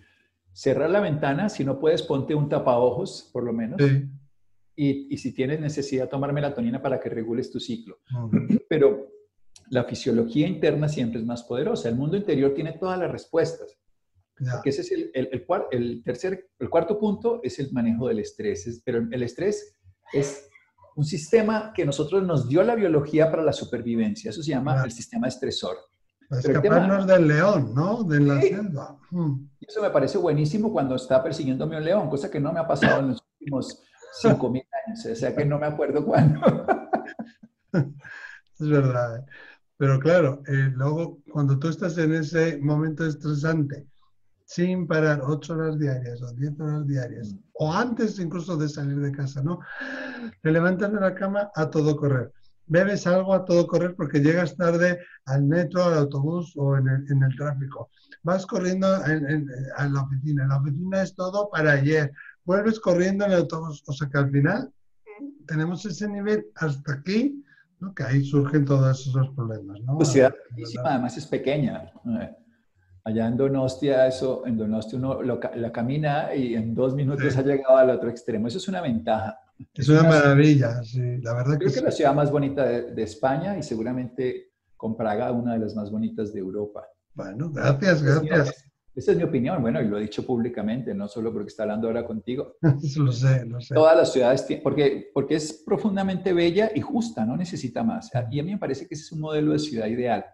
cerrar 0.51 0.89
la 0.89 1.01
ventana, 1.01 1.51
si 1.51 1.63
no 1.63 1.79
puedes 1.79 2.01
ponte 2.03 2.35
un 2.35 2.49
tapaojos 2.49 3.29
por 3.35 3.45
lo 3.45 3.53
menos. 3.53 3.79
Sí. 3.83 4.09
Y, 4.77 5.15
y, 5.15 5.19
si 5.19 5.35
tienes 5.35 5.61
necesidad 5.61 6.09
tomar 6.09 6.33
melatonina 6.33 6.81
para 6.81 6.99
que 7.01 7.11
regules 7.11 7.51
tu 7.51 7.61
ciclo. 7.61 7.99
Pero 8.69 9.09
la 9.69 9.85
fisiología 9.85 10.49
interna 10.49 10.89
siempre 10.89 11.21
es 11.21 11.27
más 11.27 11.43
poderosa. 11.43 11.91
El 11.91 11.97
mundo 11.97 12.17
interior 12.17 12.55
tiene 12.55 12.73
todas 12.73 12.99
las 12.99 13.11
respuestas. 13.11 13.79
ese 14.65 14.81
es 14.81 14.91
el, 14.91 15.11
el, 15.13 15.47
el, 15.71 16.03
tercer, 16.03 16.49
el 16.59 16.71
cuarto 16.71 16.99
punto 16.99 17.41
es 17.43 17.59
el 17.59 17.71
manejo 17.73 18.09
del 18.09 18.21
estrés. 18.21 18.81
pero 18.87 19.07
el 19.11 19.23
estrés 19.23 19.77
es 20.15 20.49
un 20.97 21.05
sistema 21.05 21.73
que 21.75 21.85
nosotros 21.85 22.23
nos 22.23 22.49
dio 22.49 22.63
la 22.63 22.75
biología 22.75 23.31
para 23.31 23.43
la 23.43 23.53
supervivencia. 23.53 24.31
Eso 24.31 24.43
se 24.43 24.51
llama 24.51 24.83
el 24.83 24.91
sistema 24.91 25.29
estresor. 25.29 25.77
Para 26.29 26.41
escaparnos 26.41 27.07
del 27.07 27.29
león, 27.29 27.75
¿no? 27.75 28.03
De 28.03 28.19
la 28.19 28.41
selva. 28.41 28.99
Hmm. 29.11 29.47
Eso 29.61 29.83
me 29.83 29.91
parece 29.91 30.17
buenísimo 30.19 30.73
cuando 30.73 30.97
está 30.97 31.23
persiguiéndome 31.23 31.77
un 31.77 31.85
león, 31.85 32.09
cosa 32.09 32.31
que 32.31 32.41
no 32.41 32.53
me 32.53 32.61
ha 32.61 32.67
pasado 32.67 33.01
en 33.01 33.09
los 33.11 33.23
últimos 33.39 33.83
5.000 34.23 34.67
años. 34.87 35.07
O 35.07 35.15
sea 35.15 35.37
que 35.37 35.45
no 35.45 35.59
me 35.59 35.67
acuerdo 35.67 36.05
cuándo. 36.05 36.41
es 37.73 38.69
verdad. 38.69 39.19
¿eh? 39.19 39.25
Pero 39.77 40.01
claro, 40.01 40.43
eh, 40.49 40.73
luego 40.75 41.19
cuando 41.31 41.59
tú 41.59 41.69
estás 41.69 41.99
en 41.99 42.15
ese 42.15 42.57
momento 42.57 43.07
estresante, 43.07 43.87
sin 44.47 44.87
parar 44.87 45.21
ocho 45.25 45.55
horas 45.55 45.77
diarias 45.79 46.23
o 46.23 46.33
diez 46.33 46.59
horas 46.61 46.87
diarias, 46.87 47.35
o 47.55 47.73
antes 47.73 48.19
incluso 48.21 48.57
de 48.57 48.69
salir 48.69 48.97
de 49.01 49.11
casa, 49.11 49.43
¿no? 49.43 49.59
Te 50.41 50.53
levantas 50.53 50.93
de 50.93 51.01
la 51.01 51.15
cama 51.15 51.51
a 51.55 51.69
todo 51.69 51.97
correr. 51.97 52.33
Bebes 52.69 53.07
algo 53.09 53.35
a 53.35 53.45
todo 53.45 53.67
correr 53.67 53.95
porque 53.97 54.21
llegas 54.21 54.57
tarde 54.57 55.01
al 55.27 55.45
metro, 55.45 55.83
al 55.85 55.95
autobús 55.95 56.53
o 56.57 56.77
en 56.77 56.89
el, 56.89 57.37
tráfico. 57.37 57.91
Vas 58.23 58.47
corriendo 58.47 58.87
a 58.87 59.89
la 59.89 60.03
oficina. 60.03 60.47
La 60.47 60.59
oficina 60.59 61.03
es 61.03 61.15
todo 61.15 61.49
para 61.51 61.73
ayer. 61.73 62.13
Vuelves 62.45 62.81
corriendo 62.81 63.25
en 63.25 63.33
el 63.33 63.39
autobús. 63.39 63.85
O 63.87 63.93
sea 63.93 64.09
que 64.09 64.19
al 64.19 64.31
final 64.31 64.73
tenemos 65.47 65.85
ese 65.87 66.09
nivel 66.09 66.47
hasta 66.57 66.95
aquí, 66.95 67.45
¿no? 67.79 67.95
que 67.95 68.03
ahí 68.03 68.25
surgen 68.25 68.65
todos 68.65 69.07
esos 69.07 69.29
problemas. 69.37 69.81
¿no? 69.83 69.97
Pues 69.97 70.09
ciudad 70.09 70.35
además 70.85 71.17
es 71.17 71.27
pequeña. 71.27 71.93
Allá 73.07 73.29
en 73.29 73.37
Donostia, 73.37 74.09
eso, 74.09 74.45
en 74.47 74.59
Donostia 74.59 74.99
uno 74.99 75.23
la 75.23 75.71
camina 75.71 76.35
y 76.35 76.57
en 76.57 76.75
dos 76.75 76.93
minutos 76.93 77.37
ha 77.37 77.43
llegado 77.43 77.77
al 77.77 77.91
otro 77.91 78.11
extremo. 78.11 78.49
Eso 78.49 78.59
es 78.59 78.67
una 78.67 78.81
ventaja. 78.81 79.39
Es, 79.73 79.89
una, 79.89 80.03
maravilla, 80.03 80.83
sí, 80.83 81.19
la 81.19 81.35
verdad 81.35 81.57
creo 81.57 81.71
que, 81.71 81.79
es 81.79 81.83
la 81.85 81.93
ciudad 81.93 82.13
más 82.13 82.33
bonita 82.33 82.65
de, 82.65 83.03
España 83.05 83.57
y 83.57 83.63
seguramente 83.63 84.51
con 84.77 84.97
Praga 84.97 85.31
una 85.31 85.53
de 85.53 85.61
las 85.61 85.77
más 85.77 85.89
bonitas 85.89 86.33
de 86.33 86.41
Europa. 86.41 86.85
Bueno, 87.15 87.49
gracias, 87.53 88.03
gracias. 88.03 88.65
Esa 88.97 89.13
es 89.13 89.17
mi 89.17 89.23
opinión, 89.23 89.63
bueno, 89.63 89.81
y 89.81 89.87
lo 89.87 89.99
he 89.99 90.03
dicho 90.03 90.27
públicamente, 90.27 90.93
no 90.93 91.07
solo 91.07 91.33
porque 91.33 91.47
está 91.47 91.63
hablando 91.63 91.87
ahora 91.87 92.05
contigo. 92.05 92.57
lo 92.97 93.13
sé, 93.13 93.47
lo 93.47 93.61
sé. 93.61 93.73
Todas 93.73 93.97
las 93.97 94.13
ciudades, 94.13 94.45
porque, 94.65 95.13
porque 95.15 95.37
es 95.37 95.63
profundamente 95.65 96.33
bella 96.33 96.73
y 96.75 96.81
justa, 96.81 97.25
no 97.25 97.37
necesita 97.37 97.85
más. 97.85 98.11
Y 98.33 98.41
a 98.41 98.43
mí 98.43 98.51
me 98.51 98.59
parece 98.59 98.89
que 98.89 98.97
ese 98.97 99.05
es 99.05 99.13
un 99.13 99.21
modelo 99.21 99.53
de 99.53 99.61
ciudad 99.61 99.87
ideal. 99.87 100.25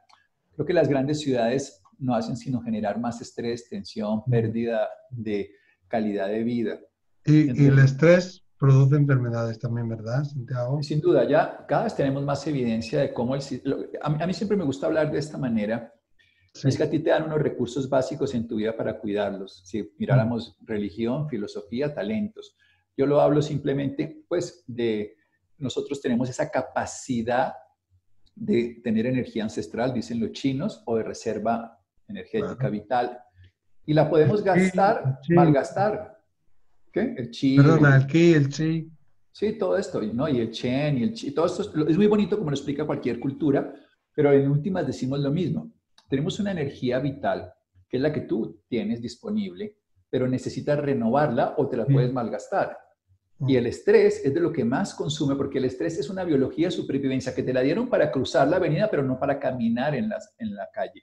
Creo 0.55 0.65
que 0.65 0.73
las 0.73 0.89
grandes 0.89 1.21
ciudades 1.21 1.82
no 2.03 2.15
hacen 2.15 2.37
sino 2.37 2.61
generar 2.61 3.01
más 3.01 3.21
estrés, 3.21 3.69
tensión, 3.69 4.25
pérdida 4.25 4.89
de 5.11 5.51
calidad 5.89 6.29
de 6.29 6.43
vida. 6.43 6.81
Y, 7.25 7.49
el 7.49 7.79
estrés 7.79 8.45
produce 8.59 8.97
enfermedades 8.97 9.59
también, 9.59 9.89
¿verdad, 9.89 10.25
Santiago? 10.25 10.83
Sin 10.83 11.01
duda, 11.01 11.29
ya 11.29 11.65
cada 11.69 11.85
vez 11.85 11.95
tenemos 11.95 12.25
más 12.25 12.47
evidencia 12.47 13.01
de 13.01 13.13
cómo 13.13 13.35
el... 13.35 13.43
A 14.03 14.27
mí, 14.27 14.35
siempre 14.35 14.57
me 14.57 14.65
gusta 14.65 14.87
hablar 14.87 15.13
de 15.13 15.19
esta 15.19 15.39
manera. 15.39 15.93
Es 16.63 16.77
que 16.77 16.83
a 16.83 16.91
ti 16.91 16.99
te 16.99 17.11
dan 17.11 17.25
unos 17.25 17.41
recursos 17.41 17.89
básicos 17.89 18.35
en 18.35 18.47
tu 18.47 18.57
vida 18.57 18.77
para 18.77 18.99
cuidarlos. 18.99 19.63
Si 19.65 19.91
miráramos 19.99 20.57
religión, 20.61 21.29
filosofía, 21.29 21.95
talentos. 21.95 22.57
Yo 22.97 23.07
lo 23.07 23.21
hablo 23.21 23.41
simplemente, 23.41 24.25
pues, 24.29 24.65
de 24.67 25.17
nosotros 25.57 26.01
tenemos 26.01 26.29
esa 26.29 26.51
capacidad 26.51 27.55
de 28.35 28.81
tener 28.83 29.07
energía 29.07 29.45
ancestral, 29.45 29.95
dicen 29.95 30.21
los 30.21 30.33
chinos, 30.33 30.83
o 30.87 30.97
de 30.97 31.05
reserva 31.05 31.82
energética 32.13 32.69
vital. 32.69 33.19
Y 33.85 33.95
la 33.95 34.09
podemos 34.09 34.43
gastar, 34.43 35.19
malgastar. 35.29 36.19
¿Qué? 36.93 37.15
El 37.17 37.31
chi. 37.31 37.57
Perdona, 37.57 37.97
el 37.97 38.07
ki, 38.07 38.35
el 38.35 38.49
chi. 38.49 38.91
Sí, 39.33 39.53
todo 39.55 39.79
esto, 39.79 40.01
¿no? 40.03 40.29
Y 40.29 40.41
el 40.41 40.51
chen 40.51 40.99
y 40.99 41.03
el 41.05 41.15
chi. 41.15 41.31
Todo 41.33 41.47
esto 41.47 41.63
es, 41.89 41.97
muy 41.97 42.07
bonito 42.07 42.37
como 42.37 42.51
lo 42.51 42.57
explica 42.57 42.85
cualquier 42.85 43.19
cultura, 43.19 43.75
pero 44.15 44.31
en 44.31 44.51
últimas 44.51 44.87
decimos 44.87 45.21
lo 45.21 45.31
mismo. 45.31 45.73
Tenemos 46.09 46.39
una 46.39 46.53
energía 46.53 46.99
vital, 46.99 47.51
que 47.89 47.97
es 47.97 48.03
la 48.03 48.13
que 48.13 48.21
tú 48.21 48.63
tienes 48.69 49.01
disponible, 49.01 49.79
pero 50.11 50.29
necesitas 50.29 50.79
renovarla 50.79 51.55
o 51.57 51.67
te 51.67 51.79
la 51.79 51.87
puedes 51.87 52.13
malgastar. 52.13 52.77
Mm. 53.39 53.49
Y 53.49 53.57
el 53.57 53.67
estrés 53.67 54.23
es 54.23 54.35
de 54.35 54.41
lo 54.41 54.53
que 54.53 54.67
más 54.67 54.95
consume, 54.95 55.35
porque 55.35 55.57
el 55.57 55.65
estrés 55.65 55.99
es 55.99 56.11
una 56.11 56.25
biología 56.25 56.67
de 56.67 56.73
supervivencia 56.73 57.35
que 57.35 57.43
te 57.43 57.55
la 57.55 57.63
dieron 57.63 57.89
para 57.89 58.13
cruzar 58.13 58.47
la 58.49 58.57
avenida, 58.57 58.91
pero 58.91 59.03
no 59.03 59.19
para 59.19 59.41
caminar 59.41 59.95
en, 59.95 60.11
las, 60.11 60.35
en 60.37 60.55
la 60.55 60.69
calle 60.71 61.03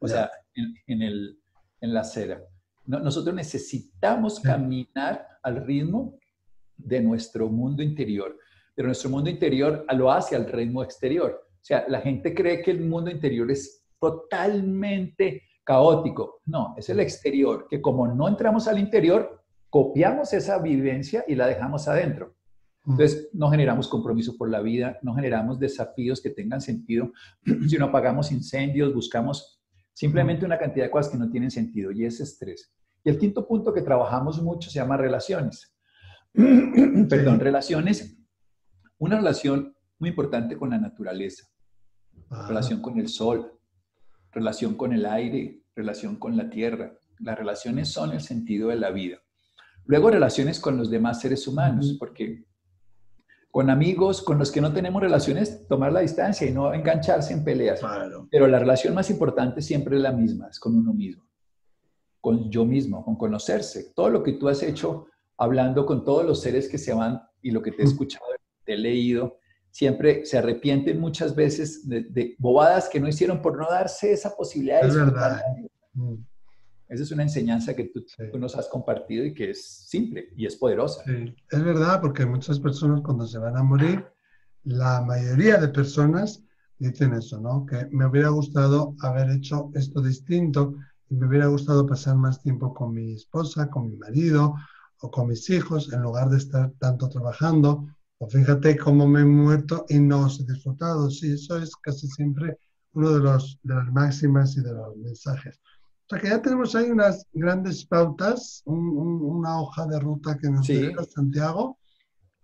o 0.00 0.08
sea, 0.08 0.30
en, 0.54 1.02
el, 1.02 1.38
en 1.80 1.94
la 1.94 2.00
acera. 2.00 2.42
nosotros 2.86 3.34
necesitamos 3.34 4.40
caminar 4.40 5.26
al 5.42 5.64
ritmo 5.64 6.18
de 6.76 7.00
nuestro 7.00 7.48
mundo 7.48 7.82
interior, 7.82 8.36
pero 8.74 8.88
nuestro 8.88 9.10
mundo 9.10 9.30
interior 9.30 9.84
lo 9.94 10.10
hace 10.10 10.34
al 10.34 10.50
ritmo 10.50 10.82
exterior. 10.82 11.46
O 11.52 11.64
sea, 11.64 11.84
la 11.88 12.00
gente 12.00 12.34
cree 12.34 12.62
que 12.62 12.70
el 12.70 12.80
mundo 12.80 13.10
interior 13.10 13.50
es 13.50 13.84
totalmente 14.00 15.42
caótico. 15.62 16.40
No, 16.46 16.74
es 16.78 16.88
el 16.88 17.00
exterior, 17.00 17.66
que 17.68 17.82
como 17.82 18.08
no 18.08 18.26
entramos 18.26 18.66
al 18.66 18.78
interior, 18.78 19.44
copiamos 19.68 20.32
esa 20.32 20.58
vivencia 20.58 21.24
y 21.28 21.34
la 21.34 21.46
dejamos 21.46 21.86
adentro. 21.86 22.34
Mm. 22.84 22.92
Entonces, 22.92 23.28
no 23.34 23.50
generamos 23.50 23.88
compromiso 23.88 24.36
por 24.36 24.50
la 24.50 24.60
vida, 24.60 24.98
no 25.02 25.14
generamos 25.14 25.60
desafíos 25.60 26.20
que 26.20 26.30
tengan 26.30 26.60
sentido, 26.60 27.12
sino 27.68 27.86
apagamos 27.86 28.32
incendios, 28.32 28.94
buscamos 28.94 29.59
Simplemente 29.92 30.46
una 30.46 30.58
cantidad 30.58 30.86
de 30.86 30.90
cosas 30.90 31.12
que 31.12 31.18
no 31.18 31.30
tienen 31.30 31.50
sentido 31.50 31.92
y 31.92 32.04
es 32.04 32.20
estrés. 32.20 32.72
Y 33.04 33.10
el 33.10 33.18
quinto 33.18 33.46
punto 33.46 33.72
que 33.72 33.82
trabajamos 33.82 34.42
mucho 34.42 34.70
se 34.70 34.78
llama 34.78 34.96
relaciones. 34.96 35.74
Perdón, 36.32 37.40
relaciones. 37.40 38.16
Una 38.98 39.16
relación 39.16 39.74
muy 39.98 40.10
importante 40.10 40.56
con 40.56 40.70
la 40.70 40.78
naturaleza, 40.78 41.46
relación 42.48 42.80
con 42.80 42.98
el 42.98 43.08
sol, 43.08 43.58
relación 44.32 44.74
con 44.74 44.92
el 44.92 45.06
aire, 45.06 45.62
relación 45.74 46.16
con 46.16 46.36
la 46.36 46.48
tierra. 46.48 46.96
Las 47.18 47.38
relaciones 47.38 47.88
son 47.88 48.12
el 48.12 48.20
sentido 48.20 48.68
de 48.68 48.76
la 48.76 48.90
vida. 48.90 49.18
Luego 49.84 50.10
relaciones 50.10 50.60
con 50.60 50.76
los 50.76 50.90
demás 50.90 51.20
seres 51.20 51.46
humanos, 51.48 51.96
porque 51.98 52.44
con 53.50 53.68
amigos 53.68 54.22
con 54.22 54.38
los 54.38 54.52
que 54.52 54.60
no 54.60 54.72
tenemos 54.72 55.02
relaciones, 55.02 55.66
tomar 55.66 55.92
la 55.92 56.00
distancia 56.00 56.48
y 56.48 56.52
no 56.52 56.72
engancharse 56.72 57.32
en 57.32 57.44
peleas. 57.44 57.80
Pero 58.30 58.46
la 58.46 58.58
relación 58.58 58.94
más 58.94 59.10
importante 59.10 59.60
siempre 59.60 59.96
es 59.96 60.02
la 60.02 60.12
misma, 60.12 60.48
es 60.48 60.60
con 60.60 60.76
uno 60.76 60.92
mismo, 60.92 61.24
con 62.20 62.50
yo 62.50 62.64
mismo, 62.64 63.04
con 63.04 63.16
conocerse. 63.16 63.92
Todo 63.94 64.08
lo 64.08 64.22
que 64.22 64.34
tú 64.34 64.48
has 64.48 64.62
hecho 64.62 65.06
hablando 65.36 65.84
con 65.84 66.04
todos 66.04 66.24
los 66.24 66.40
seres 66.40 66.68
que 66.68 66.78
se 66.78 66.92
van 66.92 67.20
y 67.42 67.50
lo 67.50 67.62
que 67.62 67.72
te 67.72 67.82
he 67.82 67.86
escuchado, 67.86 68.24
te 68.64 68.74
he 68.74 68.78
leído, 68.78 69.38
siempre 69.70 70.24
se 70.26 70.38
arrepienten 70.38 71.00
muchas 71.00 71.34
veces 71.34 71.88
de, 71.88 72.36
bobadas 72.38 72.88
que 72.88 73.00
no 73.00 73.08
hicieron 73.08 73.42
por 73.42 73.56
no 73.56 73.66
darse 73.68 74.12
esa 74.12 74.36
posibilidad 74.36 74.82
de 74.82 74.88
es 74.88 74.94
verdad. 74.94 75.40
Esa 76.90 77.04
es 77.04 77.12
una 77.12 77.22
enseñanza 77.22 77.74
que 77.76 77.84
tú, 77.84 78.04
nos 78.36 78.56
has 78.56 78.66
compartido 78.66 79.24
y 79.24 79.32
que 79.32 79.50
es 79.50 79.86
simple 79.86 80.30
y 80.36 80.44
es 80.44 80.56
poderosa. 80.56 81.04
Sí. 81.04 81.36
Es 81.48 81.62
verdad, 81.62 82.00
porque 82.00 82.26
muchas 82.26 82.58
personas 82.58 83.00
cuando 83.02 83.28
se 83.28 83.38
van 83.38 83.56
a 83.56 83.62
morir, 83.62 84.04
la 84.64 85.00
mayoría 85.00 85.58
de 85.58 85.68
personas 85.68 86.42
dicen 86.80 87.14
eso, 87.14 87.40
¿no? 87.40 87.64
Que 87.64 87.86
me 87.92 88.06
hubiera 88.06 88.30
gustado 88.30 88.96
haber 89.02 89.30
hecho 89.30 89.70
esto 89.74 90.02
distinto 90.02 90.74
y 91.08 91.14
me 91.14 91.28
hubiera 91.28 91.46
gustado 91.46 91.86
pasar 91.86 92.16
más 92.16 92.42
tiempo 92.42 92.74
con 92.74 92.92
mi 92.92 93.12
esposa, 93.12 93.70
con 93.70 93.88
mi 93.88 93.96
marido 93.96 94.56
o 95.00 95.12
con 95.12 95.28
mis 95.28 95.48
hijos 95.48 95.92
en 95.92 96.02
lugar 96.02 96.28
de 96.28 96.38
estar 96.38 96.72
tanto 96.80 97.08
trabajando. 97.08 97.86
O 98.18 98.28
fíjate 98.28 98.76
cómo 98.76 99.06
me 99.06 99.20
he 99.20 99.24
muerto 99.24 99.86
y 99.88 100.00
no 100.00 100.26
os 100.26 100.40
he 100.40 100.44
disfrutado. 100.44 101.08
Sí, 101.08 101.34
eso 101.34 101.56
es 101.56 101.76
casi 101.76 102.08
siempre 102.08 102.58
uno 102.94 103.12
de, 103.12 103.20
los, 103.20 103.60
de 103.62 103.76
las 103.76 103.92
máximas 103.92 104.56
y 104.56 104.62
de 104.62 104.72
los 104.74 104.96
mensajes. 104.96 105.60
O 106.10 106.16
sea 106.16 106.22
que 106.22 106.28
ya 106.28 106.42
tenemos 106.42 106.74
ahí 106.74 106.90
unas 106.90 107.24
grandes 107.32 107.86
pautas, 107.86 108.62
una 108.66 109.60
hoja 109.60 109.86
de 109.86 110.00
ruta 110.00 110.36
que 110.36 110.50
nos 110.50 110.66
sí. 110.66 110.90
Santiago, 111.08 111.78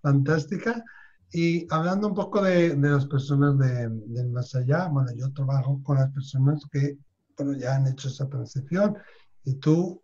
fantástica. 0.01 0.85
Y 1.33 1.67
hablando 1.75 2.07
un 2.07 2.15
poco 2.15 2.43
de, 2.43 2.77
las 2.77 3.07
personas 3.07 3.59
de, 3.59 3.89
del 4.07 4.31
más 4.31 4.55
allá, 4.55 4.87
bueno, 4.87 5.11
yo 5.17 5.33
trabajo 5.33 5.83
con 5.83 5.97
las 5.97 6.13
personas 6.13 6.63
que 6.71 6.97
bueno, 7.37 7.59
ya 7.59 7.75
han 7.75 7.89
hecho 7.89 8.07
esa 8.07 8.29
transición 8.29 8.97
y 9.43 9.55
tú 9.55 10.01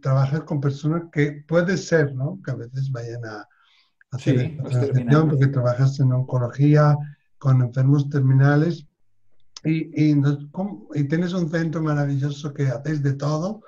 trabajas 0.00 0.44
con 0.44 0.62
personas 0.62 1.02
que 1.12 1.44
puede 1.46 1.76
ser, 1.76 2.14
¿no? 2.14 2.40
Que 2.42 2.52
a 2.52 2.54
veces 2.54 2.90
vayan 2.90 3.22
a 3.26 3.46
hacer 4.12 4.38
sí, 4.38 4.46
esta 4.46 4.62
transición 4.62 5.28
porque 5.28 5.46
trabajas 5.48 6.00
en 6.00 6.10
oncología, 6.10 6.96
con 7.36 7.60
enfermos 7.60 8.08
terminales 8.08 8.86
y, 9.64 10.12
y, 10.12 11.04
tienes 11.08 11.32
un 11.32 11.50
centro 11.50 11.82
maravilloso 11.82 12.52
que 12.52 12.64
hacéis 12.64 13.02
de 13.02 13.14
todo, 13.14 13.62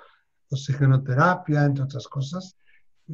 oxigenoterapia, 0.50 1.64
entre 1.64 1.84
otras 1.84 2.06
cosas. 2.06 2.56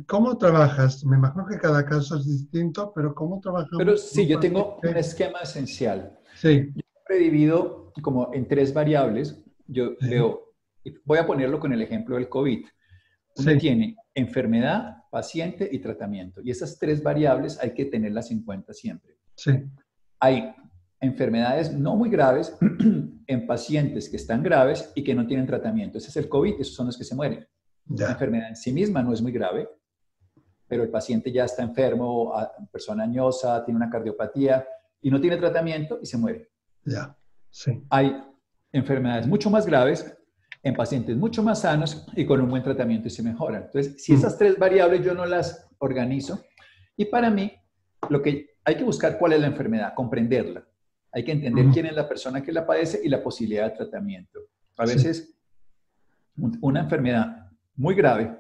¿Cómo 0.07 0.37
trabajas? 0.37 1.05
Me 1.05 1.17
imagino 1.17 1.47
que 1.47 1.59
cada 1.59 1.85
caso 1.85 2.17
es 2.17 2.27
distinto, 2.27 2.93
pero 2.95 3.15
¿cómo 3.15 3.41
trabajas? 3.41 3.71
Pero 3.77 3.97
sí, 3.97 4.27
yo 4.27 4.41
tengo 4.41 4.79
un 4.83 4.97
esquema 4.97 5.41
esencial. 5.41 6.19
Sí. 6.35 6.73
Yo 6.75 7.15
he 7.15 7.19
dividido 7.19 7.93
como 8.03 8.33
en 8.33 8.49
tres 8.49 8.73
variables. 8.73 9.45
Yo 9.67 9.97
veo, 10.01 10.55
voy 11.05 11.19
a 11.19 11.27
ponerlo 11.27 11.61
con 11.61 11.73
el 11.73 11.83
ejemplo 11.83 12.17
del 12.17 12.29
COVID. 12.29 12.65
Uno 13.37 13.59
tiene 13.59 13.97
enfermedad, 14.15 14.97
paciente 15.11 15.69
y 15.71 15.79
tratamiento. 15.79 16.41
Y 16.43 16.51
esas 16.51 16.79
tres 16.79 17.03
variables 17.03 17.59
hay 17.61 17.75
que 17.75 17.85
tenerlas 17.85 18.31
en 18.31 18.43
cuenta 18.43 18.73
siempre. 18.73 19.19
Sí. 19.37 19.53
Hay 20.21 20.55
enfermedades 21.03 21.73
no 21.73 21.97
muy 21.97 22.09
graves 22.09 22.57
en 23.27 23.47
pacientes 23.47 24.09
que 24.09 24.17
están 24.17 24.43
graves 24.43 24.91
y 24.95 25.05
que 25.05 25.15
no 25.15 25.27
tienen 25.27 25.47
tratamiento. 25.47 25.99
Ese 25.99 26.09
es 26.09 26.17
el 26.17 26.29
COVID, 26.29 26.61
esos 26.61 26.75
son 26.75 26.87
los 26.87 26.97
que 26.97 27.05
se 27.05 27.15
mueren. 27.15 27.47
La 27.89 28.13
enfermedad 28.13 28.49
en 28.49 28.57
sí 28.57 28.73
misma 28.73 29.03
no 29.03 29.13
es 29.13 29.21
muy 29.21 29.33
grave, 29.33 29.69
pero 30.67 30.85
el 30.85 30.89
paciente 30.89 31.31
ya 31.31 31.45
está 31.45 31.63
enfermo, 31.63 32.33
persona 32.71 33.03
añosa, 33.03 33.65
tiene 33.65 33.77
una 33.77 33.91
cardiopatía 33.91 34.65
y 35.03 35.11
no 35.11 35.21
tiene 35.21 35.37
tratamiento 35.37 35.99
y 36.01 36.07
se 36.07 36.17
muere. 36.17 36.49
Ya, 36.85 37.15
sí. 37.51 37.85
Hay 37.91 38.17
enfermedades 38.73 39.27
mucho 39.27 39.51
más 39.51 39.67
graves 39.67 40.17
en 40.63 40.75
pacientes 40.75 41.17
mucho 41.17 41.43
más 41.43 41.63
sanos 41.63 42.07
y 42.15 42.25
con 42.25 42.41
un 42.41 42.49
buen 42.49 42.63
tratamiento 42.63 43.09
y 43.09 43.11
se 43.11 43.23
mejoran. 43.23 43.65
Entonces, 43.65 44.03
si 44.03 44.13
mm. 44.13 44.17
esas 44.17 44.39
tres 44.39 44.59
variables 44.59 45.05
yo 45.05 45.13
no 45.15 45.27
las 45.27 45.69
organizo, 45.79 46.41
y 46.97 47.07
para 47.07 47.31
mí, 47.31 47.53
lo 48.09 48.23
que 48.23 48.51
hay 48.65 48.77
que 48.77 48.85
buscar 48.85 49.19
cuál 49.19 49.33
es 49.33 49.41
la 49.41 49.49
enfermedad, 49.49 49.95
comprenderla. 49.95 50.65
Hay 51.12 51.25
que 51.25 51.33
entender 51.33 51.66
quién 51.73 51.87
es 51.87 51.95
la 51.95 52.09
persona 52.09 52.42
que 52.42 52.52
la 52.52 52.66
padece 52.66 53.00
y 53.04 53.09
la 53.09 53.23
posibilidad 53.23 53.71
de 53.71 53.76
tratamiento. 53.76 54.40
A 54.78 54.87
veces 54.87 55.37
una 56.37 56.81
enfermedad 56.81 57.50
muy 57.76 57.95
grave, 57.95 58.37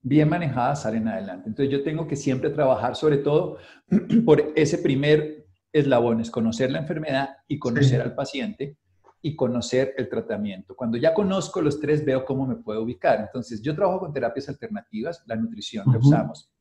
bien 0.00 0.28
manejada, 0.28 0.76
sale 0.76 0.98
en 0.98 1.08
adelante. 1.08 1.48
Entonces 1.48 1.72
yo 1.72 1.82
tengo 1.82 2.06
que 2.06 2.16
siempre 2.16 2.50
trabajar 2.50 2.94
sobre 2.94 3.18
todo 3.18 3.58
por 4.24 4.52
ese 4.54 4.78
primer 4.78 5.46
eslabón, 5.72 6.20
es 6.20 6.30
conocer 6.30 6.70
la 6.70 6.78
enfermedad 6.78 7.30
y 7.48 7.58
conocer 7.58 8.00
al 8.00 8.14
paciente 8.14 8.76
y 9.22 9.34
conocer 9.36 9.94
el 9.96 10.08
tratamiento. 10.08 10.74
Cuando 10.74 10.98
ya 10.98 11.14
conozco 11.14 11.60
los 11.60 11.80
tres, 11.80 12.04
veo 12.04 12.24
cómo 12.24 12.46
me 12.46 12.56
puedo 12.56 12.82
ubicar. 12.82 13.20
Entonces 13.20 13.62
yo 13.62 13.74
trabajo 13.74 14.00
con 14.00 14.12
terapias 14.12 14.48
alternativas, 14.48 15.22
la 15.26 15.36
nutrición 15.36 15.90
que 15.90 15.98
usamos, 15.98 16.52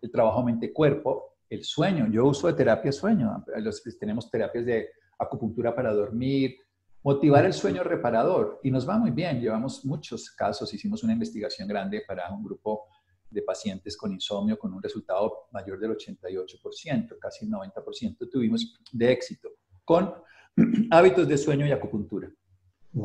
el 0.00 0.10
trabajo 0.10 0.42
mente-cuerpo, 0.42 1.36
el 1.48 1.64
sueño. 1.64 2.06
Yo 2.10 2.26
uso 2.26 2.46
de 2.46 2.52
terapia 2.52 2.92
sueño. 2.92 3.44
Los, 3.56 3.82
tenemos 3.98 4.30
terapias 4.30 4.66
de 4.66 4.90
acupuntura 5.18 5.74
para 5.74 5.92
dormir, 5.92 6.56
motivar 7.02 7.44
el 7.44 7.52
sueño 7.52 7.82
reparador. 7.82 8.60
Y 8.62 8.70
nos 8.70 8.88
va 8.88 8.98
muy 8.98 9.10
bien, 9.10 9.40
llevamos 9.40 9.84
muchos 9.84 10.30
casos, 10.30 10.72
hicimos 10.72 11.02
una 11.02 11.12
investigación 11.12 11.68
grande 11.68 12.02
para 12.06 12.32
un 12.32 12.44
grupo 12.44 12.84
de 13.32 13.42
pacientes 13.42 13.96
con 13.96 14.12
insomnio 14.12 14.58
con 14.58 14.72
un 14.74 14.82
resultado 14.82 15.46
mayor 15.52 15.80
del 15.80 15.96
88%, 15.96 17.18
casi 17.18 17.48
90% 17.48 18.30
tuvimos 18.30 18.78
de 18.92 19.10
éxito, 19.10 19.48
con 19.84 20.14
hábitos 20.90 21.26
de 21.26 21.38
sueño 21.38 21.66
y 21.66 21.72
acupuntura. 21.72 22.30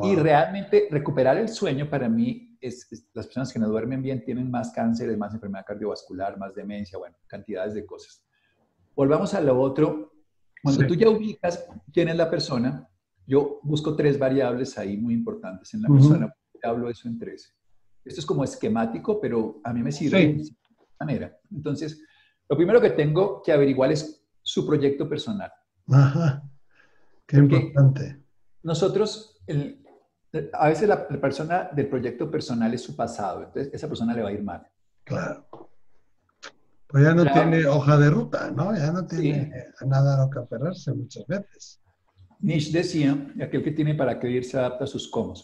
Y 0.02 0.16
realmente 0.16 0.86
recuperar 0.90 1.38
el 1.38 1.48
sueño 1.48 1.88
para 1.88 2.10
mí 2.10 2.58
es, 2.60 3.08
las 3.14 3.26
personas 3.26 3.50
que 3.50 3.58
no 3.58 3.68
duermen 3.68 4.02
bien 4.02 4.22
tienen 4.22 4.50
más 4.50 4.70
cánceres, 4.70 5.16
más 5.16 5.32
enfermedad 5.32 5.64
cardiovascular, 5.66 6.36
más 6.38 6.54
demencia, 6.54 6.98
bueno, 6.98 7.16
cantidades 7.26 7.72
de 7.72 7.86
cosas. 7.86 8.22
Volvamos 8.94 9.32
a 9.32 9.40
lo 9.40 9.58
otro 9.58 10.12
cuando 10.62 10.86
tú 10.86 10.94
ya 10.94 11.08
ubicas 11.08 11.66
quién 11.92 12.08
es 12.08 12.16
la 12.16 12.30
persona, 12.30 12.88
yo 13.26 13.60
busco 13.62 13.94
tres 13.94 14.18
variables 14.18 14.76
ahí 14.78 14.96
muy 14.96 15.14
importantes 15.14 15.72
en 15.74 15.82
la 15.82 15.88
persona. 15.88 16.34
Hablo 16.62 16.88
eso 16.88 17.08
en 17.08 17.18
tres. 17.18 17.54
Esto 18.04 18.20
es 18.20 18.26
como 18.26 18.42
esquemático, 18.42 19.20
pero 19.20 19.60
a 19.62 19.72
mí 19.72 19.82
me 19.82 19.92
sirve 19.92 20.34
de 20.34 20.44
manera. 20.98 21.38
Entonces, 21.50 22.02
lo 22.48 22.56
primero 22.56 22.80
que 22.80 22.90
tengo 22.90 23.42
que 23.42 23.52
averiguar 23.52 23.92
es 23.92 24.24
su 24.42 24.66
proyecto 24.66 25.08
personal. 25.08 25.52
Ajá. 25.88 26.42
Qué 27.26 27.36
importante. 27.36 28.24
Nosotros, 28.62 29.38
a 30.54 30.68
veces 30.68 30.88
la, 30.88 31.06
la, 31.10 31.20
persona 31.20 31.68
del 31.70 31.88
proyecto 31.88 32.30
personal 32.30 32.72
es 32.72 32.82
su 32.82 32.96
pasado, 32.96 33.44
entonces 33.44 33.72
esa 33.74 33.86
persona 33.86 34.14
le 34.14 34.22
va 34.22 34.30
a 34.30 34.32
ir 34.32 34.42
mal. 34.42 34.66
Claro. 35.04 35.47
Pues 36.88 37.04
ya 37.04 37.14
no 37.14 37.24
tiene 37.30 37.66
hoja 37.66 37.98
de 37.98 38.10
ruta, 38.10 38.50
¿no? 38.50 38.74
Ya 38.74 38.90
no 38.92 39.06
tiene 39.06 39.52
nada 39.86 40.14
a 40.14 40.24
lo 40.24 40.30
que 40.30 40.38
aferrarse 40.38 40.92
muchas 40.94 41.26
veces. 41.26 41.82
Nietzsche 42.40 42.78
decía, 42.78 43.26
aquel 43.42 43.62
que 43.62 43.72
tiene 43.72 43.94
para 43.94 44.18
qué 44.18 44.30
ir 44.30 44.44
se 44.44 44.58
adapta 44.58 44.84
a 44.84 44.86
sus 44.86 45.08
cómo. 45.08 45.34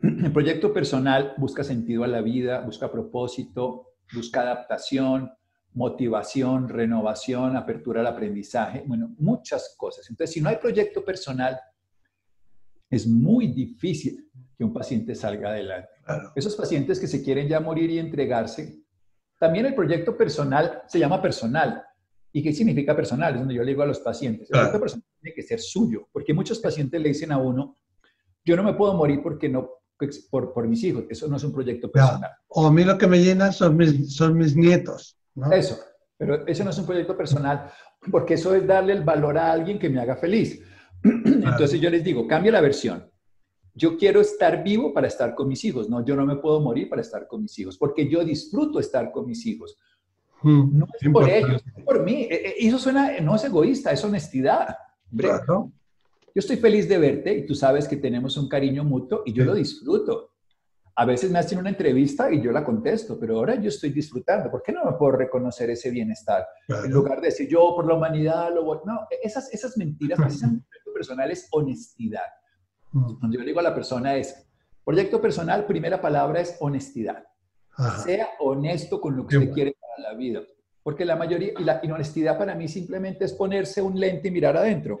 El 0.00 0.32
proyecto 0.32 0.72
personal 0.72 1.34
busca 1.36 1.64
sentido 1.64 2.04
a 2.04 2.08
la 2.08 2.20
vida, 2.22 2.60
busca 2.60 2.90
propósito, 2.90 3.94
busca 4.14 4.42
adaptación, 4.42 5.30
motivación, 5.74 6.68
renovación, 6.68 7.56
apertura 7.56 8.00
al 8.00 8.06
aprendizaje, 8.06 8.84
bueno, 8.86 9.14
muchas 9.18 9.74
cosas. 9.76 10.08
Entonces, 10.08 10.34
si 10.34 10.40
no 10.40 10.48
hay 10.48 10.56
proyecto 10.56 11.04
personal, 11.04 11.58
es 12.88 13.06
muy 13.06 13.48
difícil 13.48 14.30
que 14.56 14.64
un 14.64 14.72
paciente 14.72 15.14
salga 15.14 15.50
adelante. 15.50 15.88
Esos 16.36 16.54
pacientes 16.54 17.00
que 17.00 17.08
se 17.08 17.22
quieren 17.22 17.48
ya 17.48 17.60
morir 17.60 17.90
y 17.90 17.98
entregarse, 17.98 18.83
también 19.44 19.66
el 19.66 19.74
proyecto 19.74 20.16
personal 20.16 20.84
se 20.86 20.98
llama 20.98 21.20
personal. 21.20 21.84
¿Y 22.32 22.42
qué 22.42 22.50
significa 22.50 22.96
personal? 22.96 23.34
Es 23.34 23.40
donde 23.40 23.54
yo 23.54 23.62
le 23.62 23.72
digo 23.72 23.82
a 23.82 23.86
los 23.86 24.00
pacientes. 24.00 24.48
El 24.48 24.54
proyecto 24.54 24.80
personal 24.80 25.04
tiene 25.20 25.34
que 25.34 25.42
ser 25.42 25.60
suyo, 25.60 26.08
porque 26.10 26.32
muchos 26.32 26.60
pacientes 26.60 26.98
le 26.98 27.10
dicen 27.10 27.30
a 27.30 27.36
uno, 27.36 27.76
yo 28.42 28.56
no 28.56 28.62
me 28.62 28.72
puedo 28.72 28.94
morir 28.94 29.20
porque 29.22 29.50
no, 29.50 29.68
por, 30.30 30.54
por 30.54 30.66
mis 30.66 30.82
hijos. 30.82 31.04
Eso 31.10 31.28
no 31.28 31.36
es 31.36 31.44
un 31.44 31.52
proyecto 31.52 31.92
personal. 31.92 32.30
O 32.48 32.66
a 32.66 32.72
mí 32.72 32.84
lo 32.84 32.96
que 32.96 33.06
me 33.06 33.22
llena 33.22 33.52
son 33.52 33.76
mis, 33.76 34.16
son 34.16 34.38
mis 34.38 34.56
nietos. 34.56 35.18
Eso, 35.52 35.78
pero 36.16 36.46
eso 36.46 36.64
no 36.64 36.70
es 36.70 36.78
un 36.78 36.86
proyecto 36.86 37.14
personal, 37.14 37.70
porque 38.10 38.34
eso 38.34 38.54
es 38.54 38.66
darle 38.66 38.94
el 38.94 39.04
valor 39.04 39.36
a 39.36 39.52
alguien 39.52 39.78
que 39.78 39.90
me 39.90 40.00
haga 40.00 40.16
feliz. 40.16 40.58
Entonces 41.02 41.78
yo 41.78 41.90
les 41.90 42.02
digo, 42.02 42.26
cambia 42.26 42.50
la 42.50 42.62
versión 42.62 43.10
yo 43.74 43.96
quiero 43.96 44.20
estar 44.20 44.62
vivo 44.62 44.94
para 44.94 45.08
estar 45.08 45.34
con 45.34 45.48
mis 45.48 45.64
hijos, 45.64 45.88
no, 45.88 46.04
yo 46.04 46.14
no 46.14 46.24
me 46.24 46.36
puedo 46.36 46.60
morir 46.60 46.88
para 46.88 47.02
estar 47.02 47.26
con 47.26 47.42
mis 47.42 47.58
hijos, 47.58 47.76
porque 47.76 48.08
yo 48.08 48.24
disfruto 48.24 48.78
estar 48.78 49.10
con 49.10 49.26
mis 49.26 49.44
hijos. 49.46 49.76
Hmm, 50.42 50.78
no 50.78 50.86
es 51.00 51.10
por 51.10 51.28
ellos, 51.28 51.64
es 51.76 51.84
por 51.84 52.02
mí. 52.04 52.28
E, 52.30 52.34
e, 52.34 52.66
eso 52.66 52.78
suena, 52.78 53.18
no 53.20 53.34
es 53.34 53.44
egoísta, 53.44 53.90
es 53.90 54.04
honestidad. 54.04 54.76
Yo 55.10 56.40
estoy 56.40 56.56
feliz 56.56 56.88
de 56.88 56.98
verte 56.98 57.36
y 57.36 57.46
tú 57.46 57.54
sabes 57.54 57.88
que 57.88 57.96
tenemos 57.96 58.36
un 58.36 58.48
cariño 58.48 58.84
mutuo 58.84 59.22
y 59.24 59.32
yo 59.32 59.44
lo 59.44 59.54
disfruto. 59.54 60.32
A 60.96 61.04
veces 61.04 61.30
me 61.30 61.40
hacen 61.40 61.58
una 61.58 61.70
entrevista 61.70 62.32
y 62.32 62.40
yo 62.40 62.52
la 62.52 62.64
contesto, 62.64 63.18
pero 63.18 63.36
ahora 63.36 63.56
yo 63.56 63.68
estoy 63.68 63.90
disfrutando. 63.90 64.50
¿Por 64.50 64.62
qué 64.62 64.72
no 64.72 64.84
me 64.84 64.92
puedo 64.92 65.12
reconocer 65.12 65.70
ese 65.70 65.90
bienestar? 65.90 66.46
En 66.68 66.90
lugar 66.90 67.20
de 67.20 67.28
decir 67.28 67.48
yo 67.48 67.74
por 67.74 67.86
la 67.86 67.94
humanidad, 67.94 68.54
lo 68.54 68.64
voy... 68.64 68.78
no, 68.84 69.00
esas, 69.22 69.52
esas 69.52 69.76
mentiras, 69.76 70.18
precisamente 70.22 70.66
personal 70.94 71.30
es 71.30 71.48
honestidad. 71.50 72.22
Mm. 72.94 73.18
Cuando 73.18 73.36
yo 73.36 73.40
le 73.40 73.46
digo 73.46 73.60
a 73.60 73.64
la 73.64 73.74
persona 73.74 74.16
es, 74.16 74.46
proyecto 74.84 75.20
personal, 75.20 75.66
primera 75.66 76.00
palabra 76.00 76.40
es 76.40 76.56
honestidad. 76.60 77.24
Sea 78.04 78.28
honesto 78.38 79.00
con 79.00 79.16
lo 79.16 79.26
que 79.26 79.36
usted 79.36 79.52
quiere 79.52 79.76
para 79.80 80.10
la 80.10 80.16
vida. 80.16 80.40
Porque 80.82 81.04
la 81.04 81.16
mayoría, 81.16 81.52
y 81.58 81.64
la 81.64 81.80
honestidad 81.92 82.38
para 82.38 82.54
mí 82.54 82.68
simplemente 82.68 83.24
es 83.24 83.32
ponerse 83.32 83.82
un 83.82 83.98
lente 83.98 84.28
y 84.28 84.30
mirar 84.30 84.56
adentro. 84.56 85.00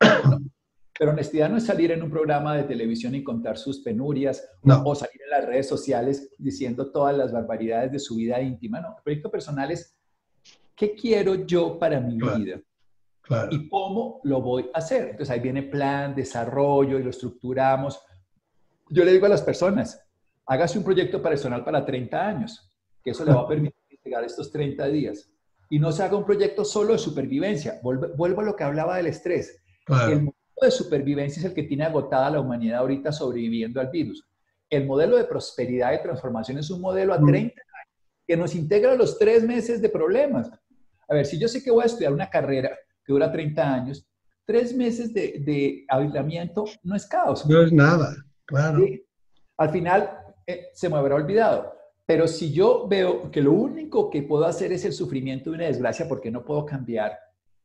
Pero 0.98 1.10
honestidad 1.10 1.50
no 1.50 1.56
es 1.56 1.66
salir 1.66 1.90
en 1.90 2.04
un 2.04 2.10
programa 2.10 2.56
de 2.56 2.62
televisión 2.62 3.16
y 3.16 3.24
contar 3.24 3.58
sus 3.58 3.80
penurias 3.80 4.48
o 4.84 4.94
salir 4.94 5.20
en 5.24 5.30
las 5.30 5.44
redes 5.44 5.68
sociales 5.68 6.30
diciendo 6.38 6.92
todas 6.92 7.16
las 7.16 7.32
barbaridades 7.32 7.90
de 7.90 7.98
su 7.98 8.14
vida 8.14 8.40
íntima. 8.40 8.80
No, 8.80 8.96
el 8.96 9.02
proyecto 9.02 9.28
personal 9.28 9.72
es 9.72 9.98
¿qué 10.76 10.94
quiero 10.94 11.34
yo 11.34 11.80
para 11.80 11.98
mi 11.98 12.16
vida? 12.16 12.60
¿Y 13.50 13.68
cómo 13.68 14.20
lo 14.24 14.42
voy 14.42 14.70
a 14.74 14.78
hacer? 14.78 15.10
Entonces 15.10 15.30
ahí 15.30 15.40
viene 15.40 15.62
plan, 15.62 16.14
desarrollo 16.14 16.98
y 16.98 17.02
lo 17.02 17.10
estructuramos. 17.10 18.00
Yo 18.90 19.04
le 19.04 19.12
digo 19.12 19.26
a 19.26 19.30
las 19.30 19.42
personas, 19.42 20.04
hágase 20.46 20.78
un 20.78 20.84
proyecto 20.84 21.22
personal 21.22 21.64
para 21.64 21.84
30 21.84 22.26
años, 22.26 22.70
que 23.02 23.10
eso 23.10 23.24
le 23.24 23.32
va 23.32 23.42
a 23.42 23.48
permitir 23.48 23.98
llegar 24.04 24.24
estos 24.24 24.50
30 24.52 24.86
días. 24.88 25.30
Y 25.70 25.78
no 25.78 25.90
se 25.92 26.02
haga 26.02 26.16
un 26.16 26.24
proyecto 26.24 26.64
solo 26.64 26.92
de 26.92 26.98
supervivencia. 26.98 27.80
Vuelvo, 27.82 28.40
a 28.40 28.44
lo 28.44 28.54
que 28.54 28.64
hablaba 28.64 28.96
del 28.98 29.06
estrés. 29.06 29.62
El 29.88 30.22
modelo 30.22 30.34
de 30.60 30.70
supervivencia 30.70 31.40
es 31.40 31.46
el 31.46 31.54
que 31.54 31.62
tiene 31.62 31.84
agotada 31.84 32.30
la 32.30 32.40
humanidad 32.40 32.80
ahorita 32.80 33.10
sobreviviendo 33.10 33.80
al 33.80 33.88
virus. 33.88 34.26
El 34.68 34.86
modelo 34.86 35.16
de 35.16 35.24
prosperidad 35.24 35.94
y 35.94 36.02
transformación 36.02 36.58
es 36.58 36.70
un 36.70 36.80
modelo 36.80 37.14
a 37.14 37.18
30 37.18 37.32
mm. 37.32 37.38
años 37.38 37.94
que 38.26 38.36
nos 38.36 38.54
integra 38.54 38.94
los 38.94 39.18
tres 39.18 39.42
meses 39.44 39.80
de 39.80 39.88
problemas. 39.88 40.50
A 41.08 41.14
ver, 41.14 41.26
si 41.26 41.38
yo 41.38 41.48
sé 41.48 41.62
que 41.62 41.70
voy 41.70 41.82
a 41.82 41.86
estudiar 41.86 42.12
una 42.12 42.30
carrera 42.30 42.76
que 43.04 43.12
dura 43.12 43.30
30 43.30 43.74
años, 43.74 44.06
tres 44.44 44.74
meses 44.74 45.12
de, 45.12 45.42
de 45.44 45.84
aislamiento 45.88 46.64
no 46.82 46.94
es 46.94 47.06
caos. 47.06 47.46
No 47.46 47.62
es 47.62 47.72
nada, 47.72 48.14
claro. 48.44 48.84
Al 49.56 49.70
final 49.70 50.10
eh, 50.46 50.66
se 50.72 50.88
me 50.88 50.96
habrá 50.96 51.14
olvidado. 51.14 51.72
Pero 52.06 52.28
si 52.28 52.52
yo 52.52 52.86
veo 52.86 53.30
que 53.30 53.40
lo 53.40 53.52
único 53.52 54.10
que 54.10 54.22
puedo 54.22 54.44
hacer 54.44 54.72
es 54.72 54.84
el 54.84 54.92
sufrimiento 54.92 55.50
de 55.50 55.56
una 55.56 55.66
desgracia 55.66 56.06
porque 56.06 56.30
no 56.30 56.44
puedo 56.44 56.66
cambiar 56.66 57.18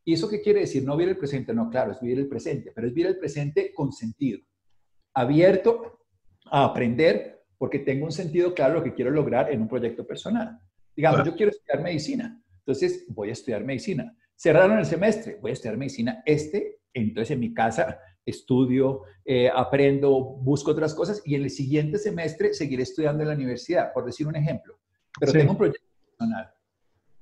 ¿Y 0.10 0.14
eso 0.14 0.28
qué 0.28 0.42
quiere 0.42 0.62
decir? 0.62 0.84
No 0.84 0.98
vivir 0.98 1.10
el 1.10 1.18
presente, 1.20 1.54
no, 1.54 1.70
claro, 1.70 1.92
es 1.92 2.02
vivir 2.02 2.18
el 2.18 2.28
presente, 2.28 2.72
pero 2.74 2.88
es 2.88 2.94
vivir 2.96 3.12
el 3.12 3.20
presente 3.20 3.72
con 3.72 3.92
sentido, 3.92 4.40
abierto 5.14 6.00
a 6.46 6.66
aprender 6.66 7.44
porque 7.60 7.78
tengo 7.78 8.06
un 8.06 8.12
sentido 8.12 8.56
claro 8.56 8.74
lo 8.74 8.84
que 8.84 8.96
quiero 8.96 9.12
lograr 9.12 9.52
en 9.52 9.62
un 9.62 9.68
proyecto 9.68 10.08
personal. 10.08 10.60
Digamos, 10.96 11.24
yo 11.26 11.36
quiero 11.36 11.52
estudiar 11.52 11.84
medicina, 11.84 12.42
entonces 12.58 13.06
voy 13.10 13.30
a 13.30 13.34
estudiar 13.34 13.64
medicina. 13.64 14.12
Cerraron 14.42 14.80
el 14.80 14.86
semestre, 14.86 15.38
voy 15.42 15.52
a 15.52 15.54
estudiar 15.54 15.76
medicina 15.76 16.24
este, 16.26 16.80
entonces 16.94 17.32
en 17.32 17.42
mi 17.42 17.54
casa 17.54 18.00
estudio, 18.26 19.02
eh, 19.26 19.52
aprendo, 19.54 20.18
busco 20.18 20.72
otras 20.72 20.94
cosas 20.94 21.22
y 21.26 21.36
en 21.36 21.44
el 21.44 21.50
siguiente 21.50 21.98
semestre 21.98 22.54
seguiré 22.54 22.84
estudiando 22.84 23.24
en 23.24 23.30
la 23.30 23.36
universidad, 23.36 23.92
por 23.92 24.06
decir 24.06 24.28
un 24.28 24.38
ejemplo. 24.38 24.80
Pero 25.20 25.34
tengo 25.34 25.52
un 25.52 25.58
proyecto 25.58 25.86
personal. 26.06 26.54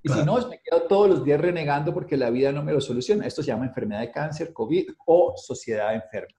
Y 0.04 0.10
si 0.10 0.24
no, 0.24 0.48
me 0.48 0.60
quedo 0.60 0.84
todos 0.84 1.10
los 1.10 1.26
días 1.26 1.42
renegando 1.42 1.92
porque 1.92 2.18
la 2.18 2.30
vida 2.30 2.52
no 2.52 2.64
me 2.64 2.72
lo 2.72 2.80
soluciona. 2.80 3.26
Esto 3.26 3.42
se 3.42 3.48
llama 3.48 3.66
enfermedad 3.66 4.02
de 4.02 4.12
cáncer, 4.12 4.54
COVID 4.54 4.92
o 5.08 5.34
sociedad 5.38 5.96
enferma. 5.96 6.38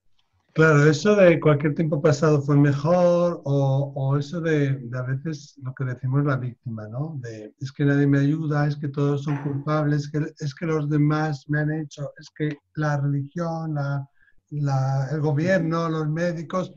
Claro, 0.55 0.91
eso 0.91 1.15
de 1.15 1.39
cualquier 1.39 1.75
tiempo 1.75 2.03
pasado 2.03 2.43
fue 2.43 2.57
mejor 2.57 3.41
o, 3.45 3.93
o 3.95 4.17
eso 4.19 4.41
de, 4.41 4.73
de, 4.73 4.99
a 4.99 5.03
veces 5.03 5.55
lo 5.63 5.73
que 5.73 5.85
decimos 5.85 6.25
la 6.25 6.37
víctima, 6.37 6.89
¿no? 6.89 7.17
De 7.23 7.55
es 7.61 7.71
que 7.71 7.85
nadie 7.85 8.07
me 8.09 8.19
ayuda, 8.19 8.67
es 8.67 8.77
que 8.77 8.89
todos 8.89 9.23
son 9.23 9.41
culpables, 9.45 10.11
que, 10.11 10.19
es 10.41 10.55
que 10.55 10.67
los 10.67 10.89
demás 10.89 11.45
me 11.49 11.61
han 11.61 11.73
hecho, 11.73 12.11
es 12.19 12.29
que 12.37 12.57
la 12.75 13.01
religión, 13.01 13.75
la, 13.75 14.09
la, 14.51 15.09
el 15.13 15.21
gobierno, 15.21 15.89
los 15.89 16.09
médicos, 16.09 16.73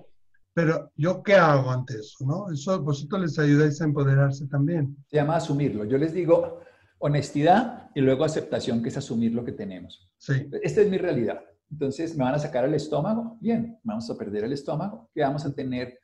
pero 0.54 0.92
¿yo 0.96 1.24
qué 1.24 1.36
hago 1.36 1.72
ante 1.72 1.96
eso? 1.96 2.26
¿no? 2.26 2.52
Eso 2.52 2.82
vosotros 2.82 3.22
les 3.22 3.40
ayudáis 3.40 3.82
a 3.82 3.86
empoderarse 3.86 4.48
también. 4.48 4.96
Se 5.10 5.18
llama 5.18 5.38
asumirlo. 5.38 5.86
Yo 5.86 5.98
les 5.98 6.14
digo 6.14 6.60
honestidad 7.00 7.90
y 7.96 8.02
luego 8.02 8.26
aceptación, 8.26 8.84
que 8.84 8.90
es 8.90 8.98
asumir 8.98 9.34
lo 9.34 9.44
que 9.44 9.54
tenemos. 9.54 10.08
Sí. 10.18 10.48
Esta 10.62 10.82
es 10.82 10.90
mi 10.90 10.98
realidad. 10.98 11.42
Entonces, 11.72 12.16
¿me 12.18 12.24
van 12.24 12.36
a 12.36 12.40
sacar 12.40 12.66
el 12.66 12.74
estómago? 12.74 13.38
Bien, 13.40 13.80
vamos 13.84 14.10
a 14.10 14.18
perder 14.18 14.44
el 14.44 14.54
estómago. 14.54 15.10
¿Qué 15.14 15.22
vamos 15.22 15.46
a 15.46 15.54
tener 15.54 15.98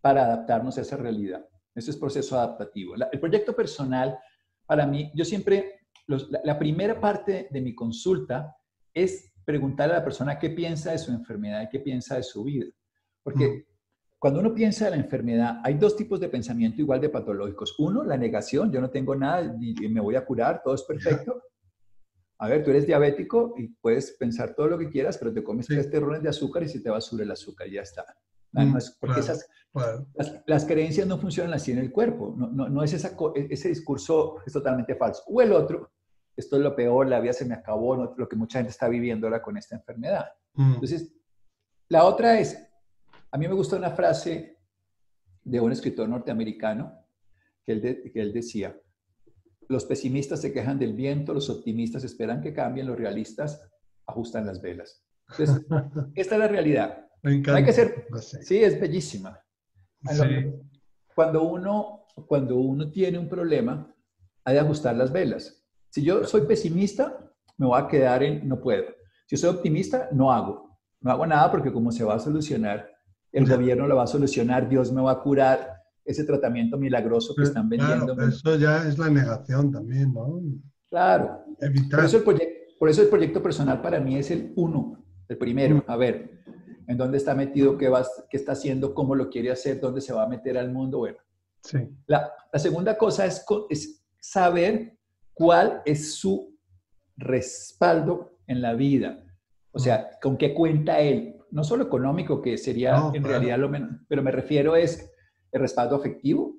para 0.00 0.24
adaptarnos 0.24 0.78
a 0.78 0.82
esa 0.82 0.96
realidad? 0.96 1.44
Ese 1.74 1.90
es 1.90 1.96
proceso 1.96 2.38
adaptativo. 2.38 2.94
el 2.94 3.20
proyecto 3.20 3.54
personal, 3.54 4.18
para 4.66 4.86
mí, 4.86 5.10
yo 5.14 5.24
siempre, 5.24 5.80
la, 6.06 6.18
la 6.44 6.58
primera 6.58 7.00
parte 7.00 7.48
de 7.50 7.60
mi 7.60 7.74
consulta 7.74 8.56
es 8.94 9.32
preguntarle 9.44 9.94
a 9.94 9.98
la 9.98 10.04
persona 10.04 10.38
qué 10.38 10.50
piensa 10.50 10.92
de 10.92 10.98
su 10.98 11.10
enfermedad 11.10 11.62
y 11.62 11.68
qué 11.68 11.80
piensa 11.80 12.16
de 12.16 12.22
su 12.22 12.44
vida. 12.44 12.66
Porque 13.22 13.66
cuando 14.18 14.40
uno 14.40 14.54
piensa 14.54 14.86
de 14.86 14.92
la 14.92 14.96
enfermedad, 14.96 15.60
hay 15.64 15.74
dos 15.74 15.96
tipos 15.96 16.18
de 16.20 16.28
pensamiento 16.28 16.80
igual 16.80 17.00
de 17.00 17.08
patológicos. 17.08 17.74
Uno, 17.78 18.02
la 18.04 18.16
negación, 18.16 18.72
yo 18.72 18.80
no 18.80 18.90
tengo 18.90 19.14
nada 19.14 19.56
y 19.60 19.88
me 19.88 20.00
voy 20.00 20.16
a 20.16 20.24
curar, 20.24 20.60
todo 20.62 20.74
es 20.74 20.82
perfecto. 20.82 21.42
A 22.38 22.48
ver, 22.48 22.64
tú 22.64 22.70
eres 22.70 22.86
diabético 22.86 23.54
y 23.56 23.68
puedes 23.68 24.12
pensar 24.12 24.54
todo 24.54 24.68
lo 24.68 24.78
que 24.78 24.88
quieras, 24.88 25.18
pero 25.18 25.32
te 25.32 25.42
comes 25.42 25.66
tres 25.66 25.90
terrones 25.90 26.22
de 26.22 26.28
azúcar 26.28 26.62
y 26.62 26.68
se 26.68 26.80
te 26.80 26.88
va 26.88 26.98
a 26.98 27.00
subir 27.00 27.24
el 27.24 27.32
azúcar 27.32 27.66
y 27.66 27.72
ya 27.72 27.82
está. 27.82 28.04
Mm, 28.52 28.76
porque 29.00 29.20
esas, 29.20 29.48
Las, 30.46 30.64
creencias 30.64 31.06
no 31.06 31.18
funcionan 31.18 31.54
así 31.54 31.72
en 31.72 31.78
el 31.78 31.90
cuerpo. 31.90 32.34
No, 32.36 32.48
no, 32.48 32.68
no 32.68 32.82
es 32.82 32.92
esa, 32.92 33.16
ese 33.34 33.68
discurso 33.68 34.36
es 34.46 34.52
totalmente 34.52 34.94
falso. 34.94 35.22
O 35.26 35.42
el 35.42 35.52
otro, 35.52 35.90
esto 36.36 36.56
es 36.56 36.62
lo 36.62 36.74
peor, 36.74 37.08
la 37.08 37.20
vida 37.20 37.32
se 37.32 37.44
me 37.44 37.54
acabó, 37.54 38.14
lo 38.16 38.28
que 38.28 38.36
mucha 38.36 38.60
gente 38.60 38.70
está 38.70 38.88
viviendo 38.88 39.26
ahora 39.26 39.42
con 39.42 39.56
esta 39.56 39.76
enfermedad. 39.76 40.26
Mm. 40.54 40.74
Entonces, 40.74 41.12
la 41.88 42.04
otra 42.04 42.38
es, 42.38 42.56
a 43.30 43.38
mí 43.38 43.48
me 43.48 43.54
gusta 43.54 43.76
una 43.76 43.90
frase 43.90 44.58
de 45.42 45.60
un 45.60 45.72
escritor 45.72 46.08
norteamericano 46.08 47.04
que 47.64 47.72
él, 47.72 48.10
que 48.12 48.20
él 48.20 48.32
decía, 48.32 48.78
los 49.68 49.84
pesimistas 49.84 50.40
se 50.40 50.52
quejan 50.52 50.78
del 50.78 50.94
viento, 50.94 51.34
los 51.34 51.50
optimistas 51.50 52.02
esperan 52.04 52.40
que 52.40 52.54
cambien, 52.54 52.86
los 52.86 52.98
realistas 52.98 53.62
ajustan 54.06 54.46
las 54.46 54.60
velas. 54.60 55.04
Entonces, 55.30 55.66
esta 56.14 56.34
es 56.34 56.38
la 56.38 56.48
realidad. 56.48 57.06
Me 57.22 57.34
encanta. 57.34 57.58
Hay 57.58 57.64
que 57.64 57.72
ser, 57.72 58.06
sí, 58.42 58.62
es 58.62 58.80
bellísima. 58.80 59.38
Cuando, 61.14 61.42
uno, 61.42 62.06
cuando 62.26 62.56
uno 62.56 62.90
tiene 62.90 63.18
un 63.18 63.28
problema, 63.28 63.94
hay 64.44 64.54
que 64.54 64.60
ajustar 64.60 64.96
las 64.96 65.12
velas. 65.12 65.62
Si 65.90 66.02
yo 66.02 66.24
soy 66.24 66.42
pesimista, 66.42 67.18
me 67.58 67.66
voy 67.66 67.80
a 67.80 67.88
quedar 67.88 68.22
en 68.22 68.48
no 68.48 68.60
puedo. 68.60 68.84
Si 69.26 69.36
soy 69.36 69.50
optimista, 69.50 70.08
no 70.12 70.32
hago. 70.32 70.78
No 71.00 71.10
hago 71.10 71.26
nada 71.26 71.50
porque 71.50 71.72
como 71.72 71.92
se 71.92 72.04
va 72.04 72.14
a 72.14 72.20
solucionar, 72.20 72.90
el 73.32 73.48
gobierno 73.48 73.86
lo 73.86 73.96
va 73.96 74.04
a 74.04 74.06
solucionar, 74.06 74.68
Dios 74.68 74.90
me 74.92 75.02
va 75.02 75.12
a 75.12 75.20
curar 75.20 75.77
ese 76.08 76.24
tratamiento 76.24 76.78
milagroso 76.78 77.34
que 77.34 77.42
están 77.42 77.68
vendiendo. 77.68 78.14
Claro, 78.14 78.30
eso 78.30 78.56
ya 78.56 78.88
es 78.88 78.96
la 78.96 79.10
negación 79.10 79.70
también, 79.70 80.14
¿no? 80.14 80.40
Claro. 80.88 81.44
Por 81.90 82.04
eso, 82.04 82.16
el 82.16 82.24
por 82.78 82.88
eso 82.88 83.02
el 83.02 83.08
proyecto 83.08 83.42
personal 83.42 83.82
para 83.82 84.00
mí 84.00 84.16
es 84.16 84.30
el 84.30 84.54
uno, 84.56 85.04
el 85.28 85.36
primero. 85.36 85.76
Mm. 85.76 85.82
A 85.86 85.96
ver, 85.96 86.42
¿en 86.86 86.96
dónde 86.96 87.18
está 87.18 87.34
metido? 87.34 87.76
¿Qué, 87.76 87.90
va, 87.90 88.06
qué 88.30 88.38
está 88.38 88.52
haciendo? 88.52 88.94
¿Cómo 88.94 89.14
lo 89.14 89.28
quiere 89.28 89.50
hacer? 89.50 89.80
¿Dónde 89.80 90.00
se 90.00 90.14
va 90.14 90.24
a 90.24 90.28
meter 90.28 90.56
al 90.56 90.72
mundo? 90.72 90.98
Bueno. 90.98 91.18
Sí. 91.62 91.78
La, 92.06 92.32
la 92.50 92.58
segunda 92.58 92.96
cosa 92.96 93.26
es, 93.26 93.44
es 93.68 94.02
saber 94.18 94.96
cuál 95.34 95.82
es 95.84 96.14
su 96.14 96.56
respaldo 97.18 98.38
en 98.46 98.62
la 98.62 98.72
vida. 98.72 99.22
O 99.72 99.78
sea, 99.78 100.08
con 100.22 100.38
qué 100.38 100.54
cuenta 100.54 101.00
él. 101.00 101.34
No 101.50 101.64
solo 101.64 101.84
económico, 101.84 102.40
que 102.40 102.56
sería 102.56 103.10
en 103.12 103.24
realidad 103.24 103.58
lo 103.58 103.68
menos, 103.68 103.90
pero 104.06 104.22
me 104.22 104.30
refiero 104.30 104.76
es 104.76 105.10
el 105.52 105.60
respaldo 105.60 105.96
afectivo, 105.96 106.56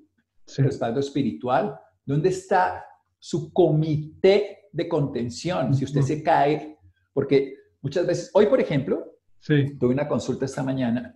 el 0.56 0.64
respaldo 0.64 1.00
espiritual. 1.00 1.78
¿Dónde 2.04 2.30
está 2.30 2.84
su 3.18 3.52
comité 3.52 4.68
de 4.72 4.88
contención? 4.88 5.74
Si 5.74 5.84
usted 5.84 6.02
se 6.02 6.22
cae, 6.22 6.78
porque 7.12 7.54
muchas 7.80 8.06
veces, 8.06 8.30
hoy 8.34 8.46
por 8.46 8.60
ejemplo, 8.60 9.16
tuve 9.46 9.92
una 9.92 10.08
consulta 10.08 10.44
esta 10.44 10.62
mañana 10.62 11.14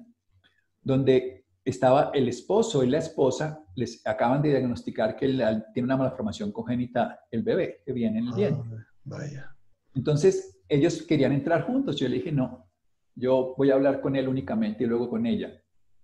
donde 0.82 1.44
estaba 1.64 2.10
el 2.12 2.28
esposo 2.28 2.84
y 2.84 2.90
la 2.90 2.98
esposa, 2.98 3.64
les 3.74 4.06
acaban 4.06 4.42
de 4.42 4.50
diagnosticar 4.50 5.16
que 5.16 5.26
tiene 5.72 5.86
una 5.86 5.96
malformación 5.96 6.52
congénita 6.52 7.20
el 7.30 7.42
bebé 7.42 7.80
que 7.84 7.92
viene 7.92 8.18
en 8.18 8.26
el 8.28 8.34
diente. 8.34 8.62
Ah, 8.70 8.86
vaya. 9.04 9.56
Entonces, 9.94 10.60
ellos 10.68 11.02
querían 11.02 11.32
entrar 11.32 11.62
juntos. 11.62 11.96
Yo 11.96 12.08
le 12.08 12.16
dije, 12.16 12.32
no, 12.32 12.68
yo 13.14 13.54
voy 13.56 13.70
a 13.70 13.74
hablar 13.74 14.00
con 14.00 14.14
él 14.14 14.28
únicamente 14.28 14.84
y 14.84 14.86
luego 14.86 15.08
con 15.08 15.24
ella. 15.24 15.52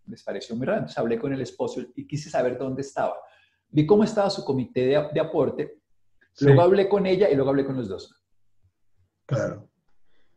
Les 0.07 0.23
pareció 0.23 0.57
muy 0.57 0.67
raro. 0.67 0.79
Entonces 0.79 0.99
hablé 0.99 1.19
con 1.19 1.33
el 1.33 1.41
esposo 1.41 1.83
y 1.95 2.07
quise 2.07 2.31
saber 2.31 2.59
dónde 2.59 2.83
estaba. 2.83 3.17
Vi 3.69 3.87
cómo 3.87 4.05
estaba 4.05 4.31
su 4.31 4.45
comité 4.45 4.87
de, 4.87 5.21
aporte. 5.21 5.81
Luego 6.41 6.63
hablé 6.63 6.89
con 6.89 7.07
ella 7.07 7.29
y 7.29 7.35
luego 7.35 7.51
hablé 7.51 7.65
con 7.65 7.77
los 7.77 7.89
dos. 7.89 8.23
Claro. 9.27 9.69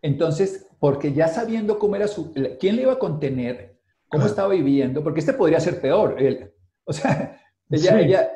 Entonces, 0.02 0.68
porque 0.80 1.14
ya 1.14 1.28
sabiendo 1.28 1.80
cómo 1.80 1.96
era 1.96 2.08
su, 2.08 2.34
quién 2.60 2.76
le 2.76 2.84
iba 2.84 2.94
a 2.94 3.00
contener, 3.00 3.80
cómo 4.10 4.26
estaba 4.26 4.50
viviendo, 4.50 5.02
porque 5.04 5.22
este 5.22 5.34
podría 5.34 5.60
ser 5.60 5.82
peor. 5.82 6.22
Él, 6.22 6.54
o 6.84 6.94
sea, 6.94 7.42
ella, 7.70 8.00
ella, 8.00 8.32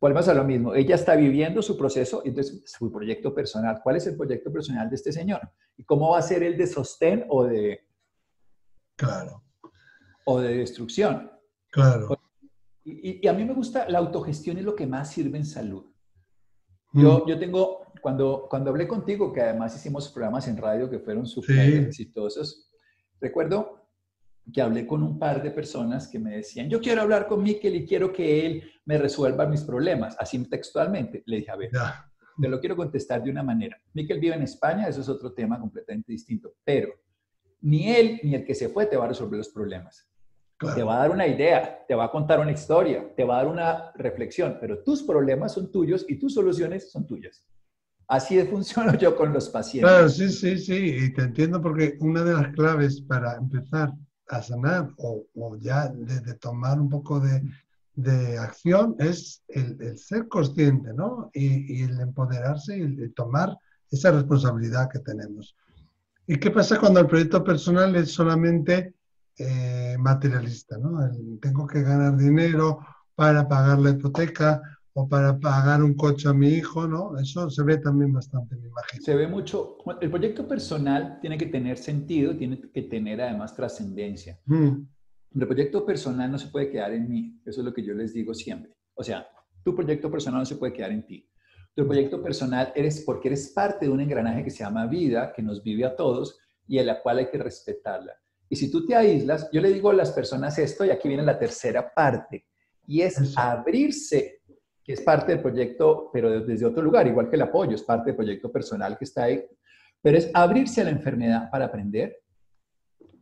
volvemos 0.00 0.28
a 0.28 0.34
lo 0.34 0.44
mismo, 0.44 0.74
ella 0.74 0.96
está 0.96 1.14
viviendo 1.14 1.62
su 1.62 1.78
proceso, 1.78 2.22
entonces 2.24 2.62
su 2.66 2.92
proyecto 2.92 3.32
personal. 3.32 3.80
¿Cuál 3.82 3.96
es 3.96 4.06
el 4.06 4.16
proyecto 4.16 4.52
personal 4.52 4.90
de 4.90 4.96
este 4.96 5.12
señor? 5.12 5.40
¿Y 5.76 5.84
cómo 5.84 6.10
va 6.10 6.18
a 6.18 6.22
ser 6.22 6.42
el 6.42 6.58
de 6.58 6.66
sostén 6.66 7.24
o 7.28 7.44
de... 7.44 7.80
Claro. 8.96 9.43
O 10.24 10.40
de 10.40 10.56
destrucción? 10.56 11.30
Claro. 11.70 12.18
Y, 12.84 13.26
a 13.26 13.32
mí 13.32 13.44
me 13.44 13.54
gusta, 13.54 13.88
la 13.88 13.98
autogestión 13.98 14.58
es 14.58 14.64
lo 14.64 14.76
que 14.76 14.86
más 14.86 15.10
sirve 15.10 15.38
en 15.38 15.46
salud. 15.46 15.86
Yo, 16.92 17.24
mm. 17.24 17.28
yo 17.28 17.38
tengo, 17.38 17.86
cuando, 18.00 18.46
cuando 18.48 18.70
hablé 18.70 18.86
contigo, 18.86 19.32
que 19.32 19.40
además 19.40 19.74
hicimos 19.74 20.08
programas 20.10 20.46
en 20.48 20.56
radio 20.56 20.90
que 20.90 20.98
fueron 20.98 21.26
súper 21.26 21.74
exitosos, 21.74 22.70
recuerdo 23.20 23.88
que 24.52 24.60
hablé 24.60 24.86
con 24.86 25.02
un 25.02 25.18
par 25.18 25.42
de 25.42 25.50
personas 25.50 26.08
que 26.08 26.18
me 26.18 26.36
decían, 26.36 26.68
yo 26.68 26.80
quiero 26.80 27.00
hablar 27.00 27.26
con 27.26 27.42
Miquel 27.42 27.74
y 27.76 27.86
quiero 27.86 28.12
que 28.12 28.44
él 28.44 28.70
me 28.84 28.98
resuelva 28.98 29.46
mis 29.46 29.62
problemas, 29.62 30.16
así 30.18 30.38
textualmente. 30.48 31.22
Le 31.26 31.38
dije, 31.38 31.50
a 31.50 31.56
ver, 31.56 31.70
te 32.40 32.48
lo 32.48 32.60
quiero 32.60 32.76
contestar 32.76 33.22
de 33.22 33.30
una 33.30 33.42
manera. 33.42 33.80
Miquel 33.94 34.20
vive 34.20 34.34
en 34.34 34.42
España, 34.42 34.86
eso 34.86 35.00
es 35.00 35.08
otro 35.08 35.32
tema 35.32 35.58
completamente 35.58 36.12
distinto, 36.12 36.54
pero 36.62 36.92
ni 37.62 37.90
él 37.90 38.20
ni 38.22 38.34
el 38.34 38.44
que 38.44 38.54
se 38.54 38.68
fue 38.68 38.86
te 38.86 38.96
va 38.96 39.06
a 39.06 39.08
resolver 39.08 39.38
los 39.38 39.48
problemas. 39.48 40.06
Te 40.58 40.82
va 40.82 40.96
a 40.96 40.98
dar 41.00 41.10
una 41.10 41.26
idea, 41.26 41.84
te 41.86 41.94
va 41.94 42.04
a 42.04 42.10
contar 42.10 42.40
una 42.40 42.52
historia, 42.52 43.12
te 43.16 43.24
va 43.24 43.34
a 43.34 43.42
dar 43.42 43.52
una 43.52 43.92
reflexión, 43.96 44.56
pero 44.60 44.82
tus 44.82 45.02
problemas 45.02 45.52
son 45.52 45.70
tuyos 45.70 46.06
y 46.08 46.16
tus 46.16 46.34
soluciones 46.34 46.90
son 46.90 47.06
tuyas. 47.06 47.44
Así 48.06 48.40
funciono 48.50 48.94
yo 48.94 49.16
con 49.16 49.32
los 49.32 49.48
pacientes. 49.48 49.90
Claro, 49.90 50.08
sí, 50.08 50.30
sí, 50.30 50.58
sí, 50.58 50.96
y 51.04 51.12
te 51.12 51.22
entiendo 51.22 51.60
porque 51.60 51.96
una 52.00 52.22
de 52.22 52.34
las 52.34 52.48
claves 52.54 53.00
para 53.02 53.36
empezar 53.36 53.92
a 54.28 54.42
sanar 54.42 54.90
o, 54.96 55.26
ya 55.58 55.88
de, 55.88 56.34
tomar 56.34 56.80
un 56.80 56.88
poco 56.88 57.20
de, 57.20 57.42
de 57.94 58.38
acción 58.38 58.96
es 58.98 59.42
el, 59.48 59.96
ser 59.98 60.28
consciente, 60.28 60.92
¿no? 60.94 61.30
Y, 61.32 61.82
el 61.82 62.00
empoderarse 62.00 62.78
y 62.78 62.82
el, 62.82 63.12
tomar 63.14 63.56
esa 63.90 64.10
responsabilidad 64.12 64.88
que 64.90 65.00
tenemos. 65.00 65.56
¿Y 66.26 66.36
qué 66.38 66.50
pasa 66.50 66.80
cuando 66.80 67.00
el 67.00 67.06
proyecto 67.06 67.44
personal 67.44 67.94
es 67.96 68.12
solamente 68.12 68.94
eh, 69.38 69.96
materialista, 69.98 70.78
¿no? 70.78 70.98
tengo 71.40 71.66
que 71.66 71.82
ganar 71.82 72.16
dinero 72.16 72.78
para 73.14 73.48
pagar 73.48 73.78
la 73.78 73.90
hipoteca 73.90 74.60
o 74.92 75.08
para 75.08 75.38
pagar 75.38 75.82
un 75.82 75.94
coche 75.94 76.28
a 76.28 76.32
mi 76.32 76.48
hijo, 76.48 76.86
¿no? 76.86 77.18
Eso 77.18 77.50
se 77.50 77.64
ve 77.64 77.78
también 77.78 78.12
bastante, 78.12 78.54
me 78.54 78.68
imagino. 78.68 79.02
Se 79.02 79.14
ve 79.16 79.26
mucho. 79.26 79.76
El 80.00 80.08
proyecto 80.08 80.46
personal 80.46 81.18
tiene 81.20 81.36
que 81.36 81.46
tener 81.46 81.78
sentido, 81.78 82.36
tiene 82.36 82.60
que 82.72 82.82
tener 82.82 83.20
además 83.20 83.56
trascendencia. 83.56 84.38
Mm. 84.46 84.86
El 85.34 85.48
proyecto 85.48 85.84
personal 85.84 86.30
no 86.30 86.38
se 86.38 86.46
puede 86.46 86.70
quedar 86.70 86.92
en 86.92 87.08
mí, 87.08 87.40
eso 87.44 87.60
es 87.60 87.64
lo 87.64 87.74
que 87.74 87.84
yo 87.84 87.92
les 87.92 88.14
digo 88.14 88.32
siempre. 88.34 88.76
O 88.94 89.02
sea, 89.02 89.26
tu 89.64 89.74
proyecto 89.74 90.08
personal 90.08 90.40
no 90.40 90.46
se 90.46 90.56
puede 90.56 90.72
quedar 90.72 90.92
en 90.92 91.04
ti. 91.04 91.28
Tu 91.74 91.84
proyecto 91.84 92.22
personal 92.22 92.72
eres 92.76 93.02
porque 93.04 93.28
eres 93.28 93.50
parte 93.50 93.86
de 93.86 93.90
un 93.90 94.00
engranaje 94.00 94.44
que 94.44 94.50
se 94.50 94.62
llama 94.62 94.86
vida, 94.86 95.32
que 95.32 95.42
nos 95.42 95.60
vive 95.60 95.84
a 95.84 95.96
todos 95.96 96.38
y 96.68 96.78
en 96.78 96.86
la 96.86 97.02
cual 97.02 97.18
hay 97.18 97.30
que 97.30 97.38
respetarla. 97.38 98.12
Y 98.48 98.56
si 98.56 98.70
tú 98.70 98.86
te 98.86 98.94
aíslas, 98.94 99.48
yo 99.52 99.60
le 99.60 99.72
digo 99.72 99.90
a 99.90 99.94
las 99.94 100.12
personas 100.12 100.58
esto, 100.58 100.84
y 100.84 100.90
aquí 100.90 101.08
viene 101.08 101.22
la 101.22 101.38
tercera 101.38 101.92
parte, 101.92 102.46
y 102.86 103.00
es 103.00 103.36
abrirse, 103.36 104.42
que 104.82 104.92
es 104.92 105.00
parte 105.00 105.32
del 105.32 105.42
proyecto, 105.42 106.10
pero 106.12 106.40
desde 106.40 106.66
otro 106.66 106.82
lugar, 106.82 107.06
igual 107.06 107.28
que 107.30 107.36
el 107.36 107.42
apoyo, 107.42 107.74
es 107.74 107.82
parte 107.82 108.10
del 108.10 108.16
proyecto 108.16 108.52
personal 108.52 108.98
que 108.98 109.04
está 109.04 109.24
ahí, 109.24 109.44
pero 110.02 110.18
es 110.18 110.30
abrirse 110.34 110.82
a 110.82 110.84
la 110.84 110.90
enfermedad 110.90 111.50
para 111.50 111.66
aprender, 111.66 112.22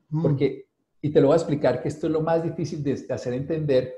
mm. 0.08 0.22
porque, 0.22 0.66
y 1.00 1.11
te 1.11 1.20
lo 1.20 1.28
voy 1.28 1.35
a 1.35 1.38
explicar, 1.38 1.80
que 1.80 1.88
esto 1.88 2.08
es 2.08 2.12
lo 2.12 2.20
más 2.20 2.42
difícil 2.42 2.82
de 2.82 3.06
hacer 3.11 3.35
entender. 3.35 3.94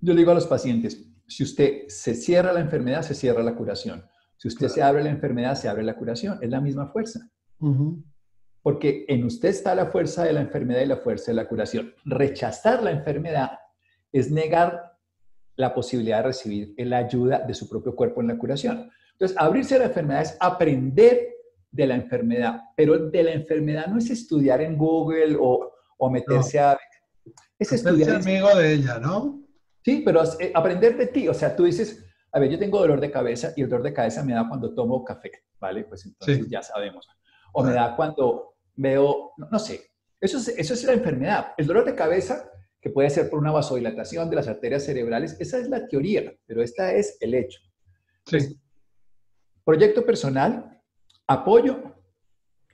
Yo 0.00 0.12
le 0.12 0.18
digo 0.18 0.32
a 0.32 0.34
los 0.34 0.46
pacientes, 0.46 1.08
si 1.26 1.42
usted 1.42 1.88
se 1.88 2.14
cierra 2.14 2.52
la 2.52 2.60
enfermedad, 2.60 3.02
se 3.02 3.14
cierra 3.14 3.42
la 3.42 3.54
curación. 3.54 4.04
Si 4.36 4.48
usted 4.48 4.68
se 4.68 4.82
abre 4.82 5.02
la 5.02 5.10
enfermedad, 5.10 5.54
se 5.54 5.68
abre 5.68 5.82
la 5.82 5.96
curación. 5.96 6.38
Es 6.42 6.50
la 6.50 6.60
misma 6.60 6.88
fuerza. 6.88 7.20
Porque 8.64 9.04
en 9.08 9.24
usted 9.24 9.50
está 9.50 9.74
la 9.74 9.86
fuerza 9.86 10.24
de 10.24 10.32
la 10.32 10.40
enfermedad 10.40 10.80
y 10.80 10.86
la 10.86 10.96
fuerza 10.96 11.32
de 11.32 11.34
la 11.34 11.46
curación. 11.46 11.92
Rechazar 12.06 12.82
la 12.82 12.92
enfermedad 12.92 13.58
es 14.10 14.30
negar 14.30 14.94
la 15.56 15.74
posibilidad 15.74 16.16
de 16.16 16.28
recibir 16.28 16.74
la 16.78 16.96
ayuda 16.96 17.40
de 17.40 17.52
su 17.52 17.68
propio 17.68 17.94
cuerpo 17.94 18.22
en 18.22 18.28
la 18.28 18.38
curación. 18.38 18.90
Entonces, 19.12 19.36
abrirse 19.38 19.74
a 19.74 19.80
la 19.80 19.84
enfermedad 19.84 20.22
es 20.22 20.36
aprender 20.40 21.28
de 21.70 21.86
la 21.86 21.94
enfermedad, 21.94 22.62
pero 22.74 22.98
de 22.98 23.22
la 23.22 23.32
enfermedad 23.32 23.86
no 23.86 23.98
es 23.98 24.08
estudiar 24.08 24.62
en 24.62 24.78
Google 24.78 25.36
o, 25.38 25.74
o 25.98 26.10
meterse 26.10 26.58
a... 26.58 26.78
Es 27.58 27.70
estudiar... 27.70 28.16
amigo 28.16 28.48
de 28.56 28.72
ella, 28.72 28.98
¿no? 28.98 29.42
Sí, 29.84 30.02
pero 30.02 30.22
eh, 30.40 30.52
aprender 30.54 30.96
de 30.96 31.08
ti. 31.08 31.28
O 31.28 31.34
sea, 31.34 31.54
tú 31.54 31.64
dices, 31.64 32.02
a 32.32 32.38
ver, 32.40 32.50
yo 32.50 32.58
tengo 32.58 32.80
dolor 32.80 32.98
de 32.98 33.10
cabeza 33.10 33.52
y 33.56 33.60
el 33.60 33.68
dolor 33.68 33.84
de 33.84 33.92
cabeza 33.92 34.24
me 34.24 34.32
da 34.32 34.48
cuando 34.48 34.74
tomo 34.74 35.04
café, 35.04 35.30
¿vale? 35.60 35.84
Pues 35.84 36.06
entonces 36.06 36.48
ya 36.48 36.62
sabemos. 36.62 37.06
O 37.52 37.62
me 37.62 37.74
da 37.74 37.94
cuando 37.94 38.53
veo, 38.76 39.32
no, 39.36 39.58
sé, 39.58 39.90
eso 40.20 40.38
es, 40.38 40.48
eso 40.48 40.74
es 40.74 40.84
la 40.84 40.92
enfermedad. 40.92 41.52
El 41.56 41.66
dolor 41.66 41.84
de 41.84 41.94
cabeza, 41.94 42.50
que 42.80 42.90
puede 42.90 43.10
ser 43.10 43.30
por 43.30 43.38
una 43.38 43.52
vasodilatación 43.52 44.28
de 44.30 44.36
las 44.36 44.48
arterias 44.48 44.84
cerebrales, 44.84 45.36
esa 45.40 45.58
es 45.58 45.68
la 45.68 45.86
teoría, 45.86 46.32
pero 46.46 46.62
esta 46.62 46.92
es 46.92 47.16
el 47.20 47.34
hecho. 47.34 47.60
Sí. 48.26 48.58
proyecto 49.64 50.04
personal, 50.04 50.80
apoyo 51.26 51.94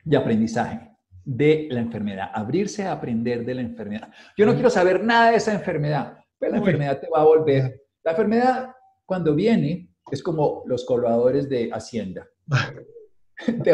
y 0.04 0.14
aprendizaje 0.14 0.90
de 1.24 1.68
la 1.70 1.80
enfermedad, 1.80 2.30
abrirse 2.32 2.84
a 2.84 2.92
aprender 2.92 3.44
de 3.44 3.54
la 3.54 3.60
enfermedad. 3.62 4.12
Yo 4.36 4.46
no 4.46 4.54
quiero 4.54 4.70
saber 4.70 5.02
nada 5.04 5.30
de 5.30 5.36
esa 5.36 5.52
enfermedad, 5.52 6.18
pero 6.38 6.52
la 6.52 6.58
enfermedad 6.58 7.00
te 7.00 7.08
va 7.08 7.20
a 7.20 7.24
volver. 7.24 7.82
La 8.02 8.12
enfermedad, 8.12 8.72
cuando 9.04 9.34
viene, 9.34 9.90
es 10.10 10.22
como 10.22 10.64
los 10.66 10.84
colaboradores 10.84 11.48
de 11.48 11.70
Hacienda. 11.72 12.26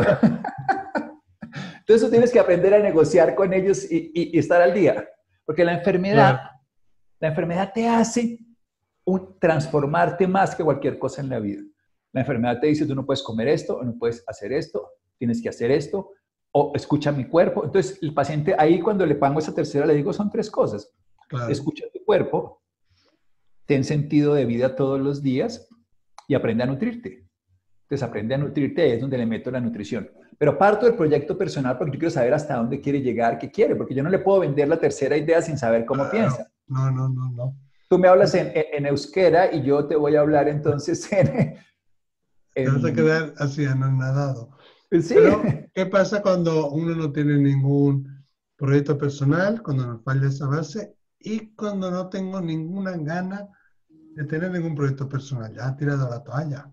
Entonces 1.86 2.10
tienes 2.10 2.32
que 2.32 2.40
aprender 2.40 2.74
a 2.74 2.80
negociar 2.80 3.36
con 3.36 3.52
ellos 3.52 3.86
y, 3.88 4.36
estar 4.36 4.60
al 4.60 4.74
día. 4.74 5.08
Porque 5.44 5.64
la 5.64 5.74
enfermedad, 5.74 6.40
la 7.20 7.28
enfermedad 7.28 7.70
te 7.72 7.86
hace 7.86 8.40
un, 9.04 9.38
transformarte 9.38 10.26
más 10.26 10.56
que 10.56 10.64
cualquier 10.64 10.98
cosa 10.98 11.22
en 11.22 11.28
la 11.28 11.38
vida. 11.38 11.62
La 12.12 12.22
enfermedad 12.22 12.58
te 12.60 12.66
dice, 12.66 12.86
tú 12.86 12.94
no 12.96 13.06
puedes 13.06 13.22
comer 13.22 13.46
esto, 13.46 13.76
o 13.76 13.84
no 13.84 13.96
puedes 13.96 14.24
hacer 14.26 14.52
esto, 14.52 14.90
tienes 15.16 15.40
que 15.40 15.48
hacer 15.48 15.70
esto, 15.70 16.10
o 16.50 16.72
escucha 16.74 17.12
mi 17.12 17.26
cuerpo. 17.26 17.64
Entonces 17.64 17.98
el 18.02 18.12
paciente 18.12 18.56
ahí 18.58 18.80
cuando 18.80 19.06
le 19.06 19.14
pongo 19.14 19.38
esa 19.38 19.54
tercera 19.54 19.86
le 19.86 19.94
digo, 19.94 20.12
son 20.12 20.28
tres 20.28 20.50
cosas. 20.50 20.90
Escucha 21.48 21.84
tu 21.92 22.04
cuerpo, 22.04 22.62
ten 23.64 23.84
sentido 23.84 24.34
de 24.34 24.44
vida 24.44 24.74
todos 24.74 25.00
los 25.00 25.22
días 25.22 25.68
y 26.26 26.34
aprende 26.34 26.64
a 26.64 26.66
nutrirte. 26.66 27.25
Entonces 27.86 28.02
aprende 28.08 28.34
a 28.34 28.38
nutrirte, 28.38 28.94
es 28.94 29.00
donde 29.00 29.16
le 29.16 29.26
meto 29.26 29.48
la 29.48 29.60
nutrición. 29.60 30.10
Pero 30.36 30.58
parto 30.58 30.86
del 30.86 30.96
proyecto 30.96 31.38
personal 31.38 31.78
porque 31.78 31.92
yo 31.92 32.00
quiero 32.00 32.10
saber 32.10 32.34
hasta 32.34 32.56
dónde 32.56 32.80
quiere 32.80 33.00
llegar, 33.00 33.38
qué 33.38 33.48
quiere, 33.48 33.76
porque 33.76 33.94
yo 33.94 34.02
no 34.02 34.10
le 34.10 34.18
puedo 34.18 34.40
vender 34.40 34.66
la 34.66 34.80
tercera 34.80 35.16
idea 35.16 35.40
sin 35.40 35.56
saber 35.56 35.86
cómo 35.86 36.10
piensa. 36.10 36.50
No, 36.66 36.90
no, 36.90 37.08
no, 37.08 37.30
no. 37.30 37.56
Tú 37.88 37.96
me 37.96 38.08
hablas 38.08 38.34
en, 38.34 38.50
en, 38.52 38.86
euskera 38.86 39.54
y 39.54 39.62
yo 39.62 39.86
te 39.86 39.94
voy 39.94 40.16
a 40.16 40.20
hablar 40.20 40.48
entonces 40.48 41.12
en... 41.12 41.58
en... 42.56 42.74
vas 42.74 42.84
a 42.84 42.92
quedar 42.92 43.34
así 43.38 43.64
anonadado. 43.64 44.50
Sí. 44.90 45.14
Pero, 45.14 45.42
¿qué 45.72 45.86
pasa 45.86 46.22
cuando 46.22 46.70
uno 46.70 46.96
no 46.96 47.12
tiene 47.12 47.36
ningún 47.36 48.26
proyecto 48.56 48.98
personal, 48.98 49.62
cuando 49.62 49.86
nos 49.86 50.02
falla 50.02 50.26
esa 50.26 50.48
base 50.48 50.96
y 51.20 51.54
cuando 51.54 51.88
no 51.88 52.08
tengo 52.08 52.40
ninguna 52.40 52.96
gana 52.96 53.46
de 53.88 54.24
tener 54.24 54.50
ningún 54.50 54.74
proyecto 54.74 55.08
personal? 55.08 55.54
Ya 55.54 55.68
ha 55.68 55.76
tirado 55.76 56.10
la 56.10 56.24
toalla 56.24 56.72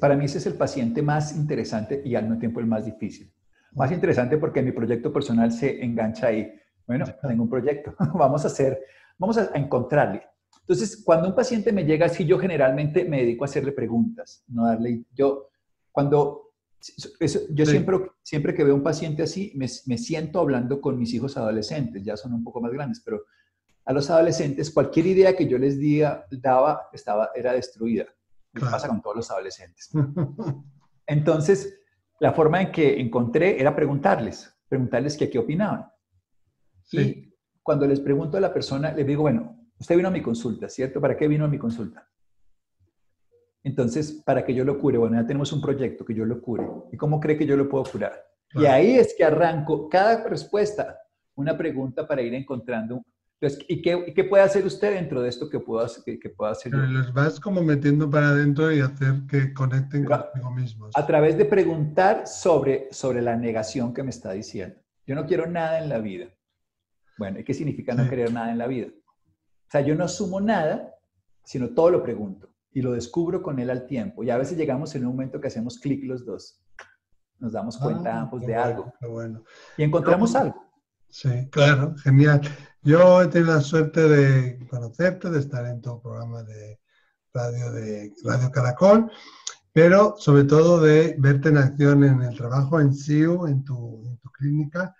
para 0.00 0.16
mí 0.16 0.26
ese 0.26 0.38
es 0.38 0.46
el 0.46 0.54
paciente 0.54 1.02
más 1.02 1.36
interesante 1.36 2.00
y 2.04 2.14
al 2.14 2.24
mismo 2.24 2.38
tiempo 2.38 2.60
el 2.60 2.66
más 2.66 2.84
difícil. 2.84 3.32
Más 3.72 3.90
interesante 3.90 4.38
porque 4.38 4.62
mi 4.62 4.72
proyecto 4.72 5.12
personal 5.12 5.50
se 5.50 5.82
engancha 5.82 6.28
ahí. 6.28 6.52
Bueno, 6.86 7.04
tengo 7.26 7.42
un 7.42 7.50
proyecto, 7.50 7.94
vamos 8.14 8.44
a 8.44 8.48
hacer, 8.48 8.78
vamos 9.18 9.38
a 9.38 9.50
encontrarle. 9.54 10.22
Entonces, 10.60 11.02
cuando 11.04 11.28
un 11.28 11.34
paciente 11.34 11.72
me 11.72 11.84
llega 11.84 12.06
así, 12.06 12.24
yo 12.24 12.38
generalmente 12.38 13.04
me 13.04 13.18
dedico 13.18 13.44
a 13.44 13.46
hacerle 13.46 13.72
preguntas, 13.72 14.44
no 14.48 14.66
darle, 14.66 15.04
yo, 15.12 15.48
cuando, 15.90 16.52
yo 17.50 17.66
siempre, 17.66 17.96
siempre 18.22 18.54
que 18.54 18.64
veo 18.64 18.74
un 18.74 18.82
paciente 18.82 19.22
así, 19.22 19.52
me, 19.56 19.66
me 19.86 19.98
siento 19.98 20.40
hablando 20.40 20.80
con 20.80 20.98
mis 20.98 21.12
hijos 21.12 21.36
adolescentes, 21.36 22.02
ya 22.04 22.16
son 22.16 22.32
un 22.34 22.44
poco 22.44 22.60
más 22.60 22.72
grandes, 22.72 23.02
pero 23.04 23.24
a 23.84 23.92
los 23.92 24.08
adolescentes, 24.08 24.70
cualquier 24.70 25.06
idea 25.06 25.36
que 25.36 25.48
yo 25.48 25.58
les 25.58 25.78
diga, 25.78 26.26
daba, 26.30 26.88
estaba, 26.92 27.30
era 27.34 27.52
destruida 27.52 28.06
pasa 28.60 28.88
con 28.88 29.02
todos 29.02 29.16
los 29.16 29.30
adolescentes. 29.30 29.90
Entonces, 31.06 31.80
la 32.20 32.32
forma 32.32 32.62
en 32.62 32.72
que 32.72 33.00
encontré 33.00 33.60
era 33.60 33.74
preguntarles, 33.74 34.54
preguntarles 34.68 35.16
qué, 35.16 35.28
qué 35.28 35.38
opinaban. 35.38 35.86
Y 36.92 37.34
cuando 37.62 37.86
les 37.86 38.00
pregunto 38.00 38.36
a 38.36 38.40
la 38.40 38.52
persona, 38.52 38.92
les 38.92 39.06
digo, 39.06 39.22
bueno, 39.22 39.68
usted 39.78 39.96
vino 39.96 40.08
a 40.08 40.12
mi 40.12 40.22
consulta, 40.22 40.68
¿cierto? 40.68 41.00
¿Para 41.00 41.16
qué 41.16 41.26
vino 41.28 41.44
a 41.44 41.48
mi 41.48 41.58
consulta? 41.58 42.08
Entonces, 43.62 44.22
para 44.24 44.44
que 44.44 44.54
yo 44.54 44.64
lo 44.64 44.78
cure, 44.78 44.98
bueno, 44.98 45.16
ya 45.16 45.26
tenemos 45.26 45.52
un 45.52 45.62
proyecto 45.62 46.04
que 46.04 46.14
yo 46.14 46.26
lo 46.26 46.40
cure. 46.40 46.66
¿Y 46.92 46.96
cómo 46.96 47.18
cree 47.18 47.36
que 47.36 47.46
yo 47.46 47.56
lo 47.56 47.68
puedo 47.68 47.84
curar? 47.84 48.22
Y 48.52 48.66
ahí 48.66 48.96
es 48.96 49.14
que 49.16 49.24
arranco 49.24 49.88
cada 49.88 50.28
respuesta, 50.28 50.98
una 51.34 51.56
pregunta 51.56 52.06
para 52.06 52.22
ir 52.22 52.34
encontrando 52.34 53.02
¿y 53.68 53.82
qué, 53.82 54.24
puede 54.24 54.42
hacer 54.42 54.64
usted 54.64 54.94
dentro 54.94 55.22
de 55.22 55.28
esto 55.28 55.48
que 55.50 55.60
pueda, 55.60 55.88
que, 56.04 56.18
que 56.18 56.30
pueda 56.30 56.52
hacer? 56.52 56.72
Los 56.72 57.12
vas 57.12 57.40
como 57.40 57.62
metiendo 57.62 58.08
para 58.08 58.28
adentro 58.28 58.72
y 58.72 58.80
hacer 58.80 59.22
que 59.28 59.52
conecten 59.52 60.04
conmigo 60.04 60.50
mismos. 60.50 60.92
A 60.94 61.06
través 61.06 61.36
de 61.36 61.44
preguntar 61.44 62.26
sobre, 62.26 62.88
sobre 62.90 63.22
la 63.22 63.36
negación 63.36 63.92
que 63.92 64.02
me 64.02 64.10
está 64.10 64.32
diciendo. 64.32 64.76
Yo 65.06 65.14
no 65.14 65.26
quiero 65.26 65.46
nada 65.46 65.78
en 65.82 65.88
la 65.88 65.98
vida. 65.98 66.28
Bueno, 67.18 67.38
¿y 67.38 67.44
qué 67.44 67.54
significa 67.54 67.94
no 67.94 68.08
querer 68.08 68.32
nada 68.32 68.50
en 68.50 68.58
la 68.58 68.66
vida? 68.66 68.88
O 68.88 69.70
sea, 69.70 69.82
yo 69.82 69.94
no 69.94 70.04
asumo 70.04 70.40
nada, 70.40 70.94
sino 71.44 71.70
todo 71.70 71.90
lo 71.90 72.02
pregunto 72.02 72.48
y 72.72 72.82
lo 72.82 72.92
descubro 72.92 73.42
con 73.42 73.58
él 73.58 73.70
al 73.70 73.86
tiempo. 73.86 74.24
Y 74.24 74.30
a 74.30 74.36
veces 74.36 74.58
llegamos 74.58 74.94
en 74.94 75.06
un 75.06 75.12
momento 75.12 75.40
que 75.40 75.46
hacemos 75.46 75.78
clic 75.78 76.04
los 76.04 76.26
dos. 76.26 76.60
Nos 77.38 77.52
damos 77.52 77.78
cuenta 77.78 78.16
ah, 78.16 78.22
ambos 78.22 78.44
de 78.44 78.54
algo. 78.56 78.92
Bueno. 79.00 79.44
Y 79.76 79.84
encontramos 79.84 80.34
algo. 80.34 80.60
Sí, 81.08 81.48
claro, 81.50 81.94
genial. 82.02 82.40
Yo 82.84 83.22
he 83.22 83.28
tenido 83.28 83.54
la 83.54 83.62
suerte 83.62 84.06
de 84.06 84.66
conocerte, 84.68 85.30
de 85.30 85.38
estar 85.38 85.64
en 85.64 85.80
tu 85.80 86.02
programa 86.02 86.42
de 86.42 86.78
radio 87.32 87.72
de 87.72 88.12
Radio 88.22 88.50
Caracol, 88.50 89.10
pero 89.72 90.16
sobre 90.18 90.44
todo 90.44 90.82
de 90.82 91.16
verte 91.18 91.48
en 91.48 91.56
acción 91.56 92.04
en 92.04 92.20
el 92.20 92.36
trabajo 92.36 92.78
en 92.78 92.92
SIU, 92.92 93.46
en 93.46 93.64
tu, 93.64 94.04
en 94.06 94.18
tu 94.18 94.28
clínica, 94.32 94.94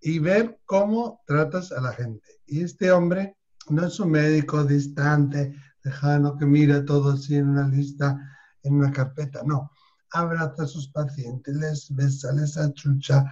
y 0.00 0.20
ver 0.20 0.60
cómo 0.64 1.22
tratas 1.26 1.72
a 1.72 1.80
la 1.80 1.92
gente. 1.92 2.40
Y 2.46 2.62
este 2.62 2.92
hombre 2.92 3.36
no 3.68 3.84
es 3.84 3.98
un 3.98 4.12
médico 4.12 4.62
distante, 4.62 5.56
lejano, 5.82 6.38
que 6.38 6.46
mira 6.46 6.84
todo 6.84 7.14
así 7.14 7.34
en 7.34 7.48
una 7.48 7.66
lista, 7.66 8.16
en 8.62 8.74
una 8.74 8.92
carpeta, 8.92 9.42
no. 9.44 9.72
Abraza 10.12 10.62
a 10.62 10.68
sus 10.68 10.86
pacientes, 10.88 11.56
les 11.56 11.92
besa, 11.92 12.32
les 12.32 12.56
achucha, 12.56 13.24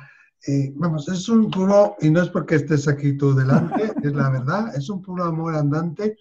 eh, 0.46 0.72
vamos, 0.74 1.08
es 1.08 1.28
un 1.28 1.50
puro, 1.50 1.96
y 2.00 2.10
no 2.10 2.22
es 2.22 2.28
porque 2.28 2.56
estés 2.56 2.88
aquí 2.88 3.16
tú 3.16 3.34
delante, 3.34 3.92
es 4.02 4.12
la 4.12 4.30
verdad, 4.30 4.74
es 4.76 4.88
un 4.88 5.00
puro 5.00 5.24
amor 5.24 5.54
andante. 5.54 6.16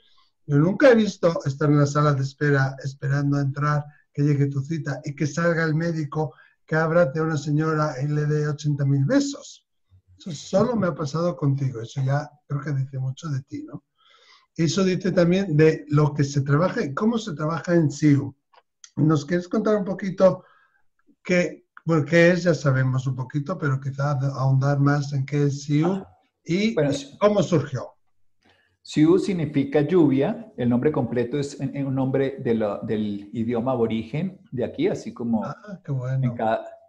Yo 0.46 0.58
nunca 0.58 0.92
he 0.92 0.96
visto 0.96 1.40
estar 1.46 1.70
en 1.70 1.80
la 1.80 1.88
sala 1.88 2.14
de 2.14 2.22
espera 2.22 2.76
esperando 2.84 3.38
a 3.38 3.42
entrar, 3.42 3.86
que 4.14 4.24
llegue 4.24 4.48
tu 4.48 4.62
cita 4.62 5.00
y 5.04 5.16
que 5.16 5.26
salga 5.26 5.64
el 5.64 5.74
médico 5.74 6.34
que 6.66 6.76
abrace 6.76 7.20
a 7.20 7.24
una 7.24 7.38
señora 7.38 7.96
y 8.02 8.08
le 8.08 8.26
dé 8.26 8.48
80 8.48 8.86
mil 8.86 9.06
besos. 9.06 9.66
Eso 10.18 10.32
solo 10.32 10.76
me 10.76 10.88
ha 10.88 10.94
pasado 10.94 11.36
contigo, 11.36 11.82
eso 11.82 12.02
ya 12.04 12.30
creo 12.48 12.62
que 12.62 12.74
dice 12.74 13.00
mucho 13.00 13.28
de 13.30 13.42
ti, 13.44 13.64
¿no? 13.64 13.84
eso 14.56 14.84
dice 14.84 15.12
también 15.12 15.56
de 15.56 15.86
lo 15.88 16.14
que 16.14 16.24
se 16.24 16.42
trabaja 16.42 16.84
y 16.84 16.94
cómo 16.94 17.18
se 17.18 17.34
trabaja 17.34 17.74
en 17.74 17.90
SIU. 17.90 18.36
¿Nos 18.98 19.26
quieres 19.26 19.48
contar 19.48 19.78
un 19.78 19.86
poquito 19.86 20.44
qué, 21.24 21.66
qué 22.08 22.32
es? 22.32 22.44
Ya 22.44 22.54
sabemos 22.54 23.08
un 23.08 23.16
poquito, 23.16 23.58
pero 23.58 23.80
quizás 23.80 24.24
ahondar 24.24 24.80
más 24.80 25.14
en 25.14 25.26
qué 25.26 25.44
es 25.44 25.64
SIU 25.64 25.88
ah, 25.88 26.08
y 26.46 26.76
cómo 27.20 27.42
surgió. 27.44 27.88
SIU 28.84 29.20
significa 29.20 29.82
lluvia, 29.82 30.52
el 30.58 30.70
nombre 30.70 30.92
completo 30.92 31.38
es 31.38 31.60
un 31.60 31.94
nombre 31.94 32.38
del 32.40 33.30
idioma 33.32 33.74
aborigen 33.74 34.40
de 34.52 34.66
aquí, 34.66 34.88
así 34.88 35.14
como 35.14 35.46
ah, 35.46 35.56
qué 35.86 35.92
bueno. 35.92 36.36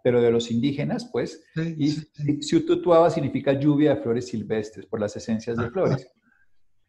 pero 0.03 0.21
de 0.21 0.31
los 0.31 0.49
indígenas, 0.49 1.09
pues. 1.11 1.43
y 1.55 1.89
sí, 1.89 2.65
significa 3.09 3.53
lluvia 3.53 3.95
de 3.95 4.01
flores 4.01 4.27
silvestres 4.27 4.87
por 4.87 4.99
las 4.99 5.15
esencias 5.15 5.57
de 5.57 5.69
flores. 5.69 6.07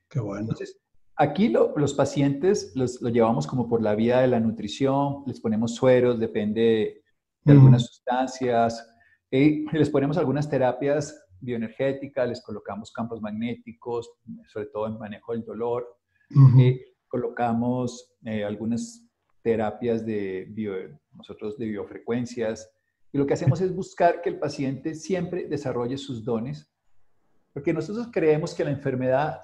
Qué 0.09 0.21
bueno. 0.21 0.41
Entonces, 0.43 0.81
aquí 1.17 1.49
los 1.49 1.95
pacientes 1.95 2.73
los, 2.75 3.01
llevamos 3.01 3.47
como 3.47 3.69
por 3.69 3.83
la 3.83 3.95
vía 3.95 4.21
de 4.21 4.29
la 4.29 4.41
nutrición, 4.41 5.23
les 5.27 5.41
ponemos 5.41 5.75
sueros, 5.75 6.19
depende 6.19 7.04
de 7.45 7.53
algunas 7.53 7.87
sustancias, 7.87 8.87
y 9.31 9.67
les 9.77 9.91
ponemos 9.91 10.17
algunas 10.17 10.49
terapias 10.49 11.25
bioenergética, 11.41 12.25
les 12.25 12.43
colocamos 12.43 12.91
campos 12.93 13.21
magnéticos, 13.21 14.11
sobre 14.47 14.67
todo 14.67 14.87
en 14.87 14.99
manejo 14.99 15.33
del 15.33 15.45
dolor. 15.45 15.87
Eh, 16.59 16.81
colocamos 17.09 18.17
eh, 18.25 18.45
algunas 18.45 19.07
terapias 19.43 20.05
de, 20.05 20.97
nosotros 21.13 21.59
de 21.59 21.67
biofrecuencias. 21.67 22.71
Y 23.13 23.19
lo 23.19 23.27
que 23.27 23.35
hacemos 23.35 23.61
es 23.61 23.75
buscar 23.75 24.23
que 24.23 24.31
el 24.31 24.39
paciente 24.39 24.95
siempre 24.95 25.47
desarrolle 25.47 25.99
sus 25.99 26.25
dones, 26.25 26.73
porque 27.53 27.73
nosotros 27.73 28.09
creemos 28.13 28.55
que 28.55 28.65
la 28.65 28.71
enfermedad 28.71 29.41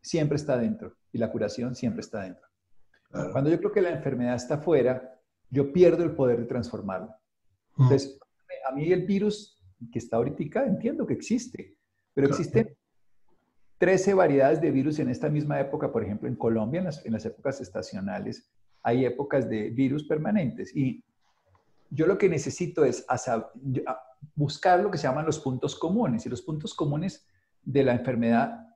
siempre 0.00 0.36
está 0.36 0.56
dentro 0.56 0.96
y 1.12 1.18
la 1.18 1.30
curación 1.30 1.74
siempre 1.74 2.00
está 2.00 2.22
dentro. 2.22 2.48
Cuando 3.30 3.48
yo 3.48 3.58
creo 3.58 3.70
que 3.70 3.82
la 3.82 3.90
enfermedad 3.90 4.34
está 4.34 4.58
fuera, 4.58 5.20
yo 5.50 5.72
pierdo 5.72 6.02
el 6.02 6.16
poder 6.16 6.40
de 6.40 6.46
transformarlo. 6.46 7.14
Entonces, 7.78 8.18
a 8.68 8.72
mí 8.72 8.92
el 8.92 9.04
virus 9.04 9.60
que 9.92 9.98
está 9.98 10.16
ahorita, 10.16 10.64
entiendo 10.64 11.06
que 11.06 11.14
existe, 11.14 11.76
pero 12.14 12.28
existen 12.28 12.76
13 13.78 14.14
variedades 14.14 14.60
de 14.60 14.70
virus 14.70 14.98
en 14.98 15.10
esta 15.10 15.28
misma 15.28 15.60
época, 15.60 15.92
por 15.92 16.04
ejemplo, 16.04 16.28
en 16.28 16.36
Colombia, 16.36 16.78
en 16.78 16.86
las, 16.86 17.04
en 17.04 17.12
las 17.12 17.24
épocas 17.24 17.60
estacionales, 17.60 18.50
hay 18.82 19.04
épocas 19.04 19.48
de 19.48 19.70
virus 19.70 20.04
permanentes. 20.04 20.74
Y 20.76 21.02
yo 21.90 22.06
lo 22.06 22.18
que 22.18 22.28
necesito 22.28 22.84
es 22.84 23.04
buscar 24.34 24.80
lo 24.80 24.90
que 24.90 24.98
se 24.98 25.06
llaman 25.06 25.26
los 25.26 25.40
puntos 25.40 25.76
comunes. 25.76 26.24
Y 26.26 26.28
los 26.28 26.42
puntos 26.42 26.74
comunes 26.74 27.26
de 27.62 27.82
la 27.82 27.92
enfermedad, 27.92 28.68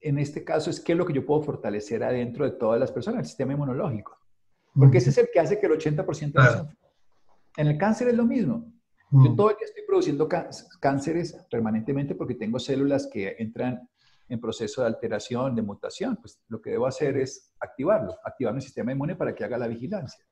en 0.00 0.18
este 0.18 0.44
caso, 0.44 0.70
es 0.70 0.80
qué 0.80 0.92
es 0.92 0.98
lo 0.98 1.06
que 1.06 1.12
yo 1.12 1.26
puedo 1.26 1.42
fortalecer 1.42 2.02
adentro 2.04 2.44
de 2.44 2.52
todas 2.52 2.78
las 2.78 2.92
personas, 2.92 3.20
el 3.20 3.26
sistema 3.26 3.52
inmunológico. 3.52 4.18
Porque 4.74 4.98
ese 4.98 5.10
es 5.10 5.18
el 5.18 5.28
que 5.32 5.40
hace 5.40 5.58
que 5.58 5.66
el 5.66 5.72
80% 5.72 6.32
de 6.32 6.44
los 6.44 6.66
En 7.56 7.68
el 7.68 7.78
cáncer 7.78 8.08
es 8.08 8.14
lo 8.14 8.24
mismo. 8.24 8.72
Yo 9.10 9.30
mm. 9.30 9.36
todo 9.36 9.50
el 9.50 9.56
día 9.56 9.66
estoy 9.66 9.84
produciendo 9.86 10.28
cánceres 10.80 11.36
permanentemente 11.50 12.14
porque 12.14 12.34
tengo 12.34 12.58
células 12.58 13.08
que 13.12 13.36
entran 13.38 13.88
en 14.28 14.40
proceso 14.40 14.80
de 14.80 14.88
alteración, 14.88 15.54
de 15.54 15.62
mutación. 15.62 16.16
Pues 16.16 16.40
lo 16.48 16.60
que 16.60 16.70
debo 16.70 16.86
hacer 16.86 17.16
es 17.16 17.54
activarlo, 17.60 18.16
activar 18.24 18.52
mi 18.54 18.60
sistema 18.60 18.90
inmune 18.92 19.14
para 19.14 19.32
que 19.34 19.44
haga 19.44 19.58
la 19.58 19.68
vigilancia. 19.68 20.24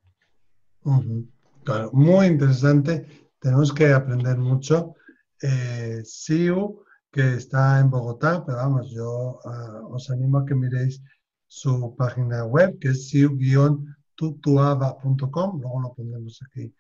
Claro, 1.63 1.91
muy 1.93 2.27
interesante. 2.27 3.31
Tenemos 3.39 3.73
que 3.73 3.93
aprender 3.93 4.37
mucho. 4.37 4.97
Eh, 5.41 6.03
SIU, 6.05 6.85
que 7.11 7.35
está 7.35 7.81
en 7.81 7.91
Bogotá, 7.91 8.45
pero 8.45 8.59
vamos, 8.59 8.91
yo 8.91 9.41
ah, 9.45 9.81
os 9.89 10.11
animo 10.11 10.39
a 10.39 10.47
que 10.47 10.55
miréis 10.55 11.03
su 11.47 11.95
página 11.97 12.45
web, 12.45 12.79
que 12.81 12.89
es 12.89 13.09
siu-tutuaba.com. 13.09 15.61
Luego 15.61 15.81
lo 15.81 15.95
pondremos 15.95 16.41
aquí 16.47 16.75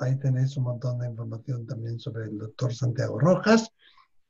Ahí 0.00 0.16
tenéis 0.18 0.56
un 0.56 0.64
montón 0.64 0.98
de 0.98 1.08
información 1.08 1.66
también 1.66 1.98
sobre 1.98 2.24
el 2.24 2.38
doctor 2.38 2.72
Santiago 2.72 3.18
Rojas. 3.18 3.70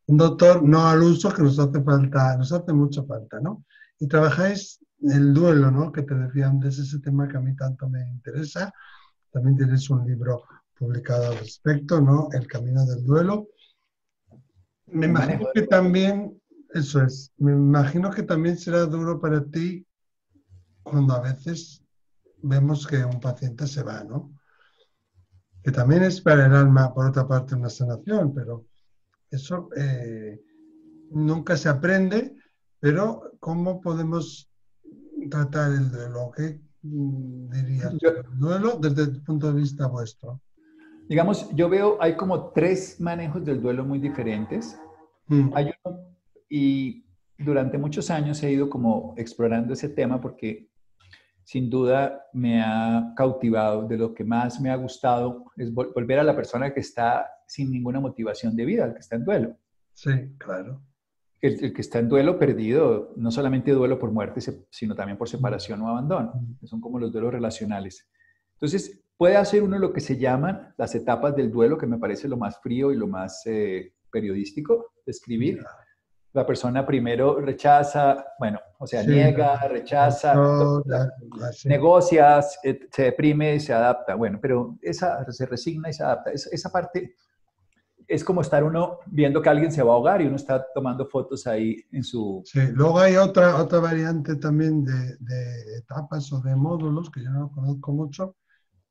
Un 0.07 0.17
doctor 0.17 0.63
no 0.63 0.87
al 0.87 1.03
uso 1.03 1.33
que 1.33 1.43
nos 1.43 1.59
hace 1.59 1.83
falta, 1.83 2.37
nos 2.37 2.53
hace 2.53 2.73
mucho 2.73 3.05
falta, 3.05 3.39
¿no? 3.41 3.65
Y 3.99 4.09
trabajáis 4.09 4.81
el 5.03 5.35
duelo, 5.35 5.71
¿no? 5.71 5.93
Que 5.93 6.03
te 6.03 6.15
decía 6.15 6.49
antes, 6.49 6.79
ese 6.79 6.99
tema 7.01 7.29
que 7.29 7.37
a 7.37 7.41
mí 7.41 7.55
tanto 7.55 7.89
me 7.89 8.01
interesa. 8.09 8.73
También 9.31 9.57
tienes 9.57 9.89
un 9.91 10.07
libro 10.07 10.45
publicado 10.79 11.29
al 11.29 11.39
respecto, 11.39 12.01
¿no? 12.01 12.29
El 12.33 12.47
camino 12.47 12.85
del 12.87 13.05
duelo. 13.05 13.49
Me 14.87 15.07
imagino 15.07 15.49
que 15.55 15.63
también, 15.63 16.41
eso 16.73 17.03
es, 17.03 17.31
me 17.37 17.53
imagino 17.53 18.11
que 18.11 18.23
también 18.23 18.57
será 18.57 18.87
duro 18.87 19.21
para 19.21 19.45
ti 19.45 19.87
cuando 20.83 21.15
a 21.15 21.21
veces 21.21 21.85
vemos 22.43 22.87
que 22.87 23.05
un 23.05 23.21
paciente 23.21 23.67
se 23.67 23.83
va, 23.83 24.03
¿no? 24.03 24.33
Que 25.63 25.71
también 25.71 26.03
es 26.03 26.21
para 26.21 26.47
el 26.47 26.55
alma, 26.55 26.93
por 26.95 27.07
otra 27.07 27.27
parte, 27.27 27.55
una 27.55 27.69
sanación, 27.69 28.35
pero 28.35 28.67
eso 29.31 29.69
eh, 29.77 30.41
nunca 31.11 31.57
se 31.57 31.69
aprende, 31.69 32.37
pero 32.79 33.33
¿cómo 33.41 33.81
podemos 33.81 34.51
tratar 35.31 35.73
el 35.73 35.91
duelo? 35.91 36.31
¿Qué 36.35 36.61
mm, 36.83 37.51
dirías? 37.51 37.93
El 37.93 38.39
duelo 38.39 38.79
desde 38.81 39.03
el 39.03 39.23
punto 39.23 39.53
de 39.53 39.61
vista 39.61 39.87
vuestro. 39.87 40.41
Digamos, 41.09 41.49
yo 41.55 41.69
veo, 41.69 41.99
hay 42.01 42.17
como 42.17 42.53
tres 42.53 43.01
manejos 43.01 43.45
del 43.45 43.61
duelo 43.61 43.85
muy 43.85 43.99
diferentes. 43.99 44.79
Mm. 45.27 45.51
Hay 45.55 45.73
uno, 45.85 45.99
y 46.49 47.05
durante 47.37 47.79
muchos 47.79 48.11
años 48.11 48.43
he 48.43 48.53
ido 48.53 48.71
como 48.71 49.15
explorando 49.17 49.75
ese 49.75 49.89
tema 49.89 50.21
porque 50.21 50.70
sin 51.51 51.69
duda 51.69 52.29
me 52.33 52.63
ha 52.63 53.13
cautivado. 53.17 53.89
De 53.89 53.99
lo 53.99 54.15
que 54.15 54.23
más 54.23 54.61
me 54.61 54.71
ha 54.71 54.77
gustado 54.77 55.47
es 55.57 55.75
volver 55.75 56.21
a 56.21 56.23
la 56.23 56.37
persona 56.37 56.73
que 56.73 56.79
está 56.79 57.29
sin 57.45 57.73
ninguna 57.73 57.99
motivación 57.99 58.55
de 58.55 58.65
vida, 58.65 58.85
el 58.85 58.93
que 58.93 59.01
está 59.01 59.17
en 59.17 59.25
duelo. 59.25 59.57
Sí, 59.93 60.13
claro. 60.39 60.81
El, 61.41 61.73
que 61.73 61.81
está 61.81 61.99
en 61.99 62.09
duelo 62.09 62.39
perdido, 62.39 63.15
no 63.17 63.33
solamente 63.33 63.73
duelo 63.73 63.99
por 63.99 64.13
muerte, 64.13 64.41
sino 64.71 64.95
también 64.95 65.19
por 65.19 65.29
separación 65.29 65.83
o 65.83 65.89
abandono. 65.89 66.35
Son 66.63 66.81
como 66.81 67.01
los 67.01 67.11
duelos 67.11 67.33
relacionales. 67.33 68.09
Entonces, 68.53 69.03
puede 69.17 69.37
hacer 69.37 69.65
uno 69.65 69.77
lo 69.77 69.93
que 69.93 70.01
se 70.01 70.19
llaman 70.19 70.73
las 70.77 70.95
etapas 70.95 71.35
del 71.35 71.51
duelo, 71.51 71.77
que 71.77 71.87
me 71.89 71.99
parece 71.99 72.29
lo 72.29 72.37
más 72.37 72.61
frío 72.61 72.93
y 72.93 72.97
lo 72.97 73.09
más 73.09 73.45
eh, 73.47 73.95
periodístico 74.13 74.93
de 75.05 75.11
escribir 75.11 75.65
la 76.33 76.47
persona 76.47 76.87
primero 76.87 77.41
rechaza, 77.41 78.25
bueno, 78.39 78.61
o 78.83 78.87
sea, 78.87 79.03
niega, 79.03 79.69
rechaza, 79.69 80.35
negocias, 81.67 82.59
eh, 82.65 82.89
se 82.91 83.03
deprime, 83.03 83.61
se 83.61 83.75
adapta. 83.75 84.15
Bueno, 84.15 84.39
pero 84.41 84.79
esa 84.81 85.31
se 85.31 85.45
resigna 85.45 85.91
y 85.91 85.93
se 85.93 86.03
adapta. 86.03 86.31
esa 86.33 86.73
parte 86.73 87.15
es 88.09 88.25
como 88.25 88.41
estar 88.41 88.65
uno 88.65 89.01
viendo 89.07 89.43
que 89.43 89.51
alguien 89.51 89.71
se 89.71 89.83
va 89.83 89.93
a 89.93 89.97
ahogar 89.97 90.23
y 90.23 90.27
uno 90.27 90.37
está 90.37 90.67
tomando 90.75 91.07
fotos 91.07 91.47
ahí 91.47 91.77
en 91.93 92.03
su... 92.03 92.43
Sí, 92.47 92.61
luego 92.73 92.99
hay 92.99 93.17
otra, 93.17 93.57
otra 93.57 93.81
variante 93.81 94.37
también 94.37 94.83
de, 94.83 95.17
de 95.19 95.77
etapas 95.77 96.33
o 96.33 96.41
de 96.41 96.57
módulos 96.57 97.11
que 97.11 97.23
yo 97.23 97.31
no 97.31 97.53
conozco 97.53 97.93
mucho, 97.93 98.37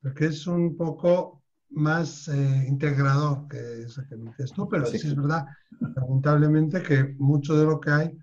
porque 0.04 0.28
es 0.28 0.46
un 0.46 0.78
poco 0.78 1.42
más 1.72 2.28
eh, 2.28 2.66
integrador 2.68 3.48
que 3.48 3.84
eso 3.84 4.04
que 4.08 4.16
dices 4.16 4.52
tú, 4.54 4.70
pero 4.70 4.86
sí. 4.86 4.98
es 4.98 5.16
verdad, 5.16 5.48
lamentablemente, 5.96 6.84
que 6.84 7.16
mucho 7.18 7.58
de 7.58 7.66
lo 7.66 7.80
que 7.80 7.90
hay 7.90 8.18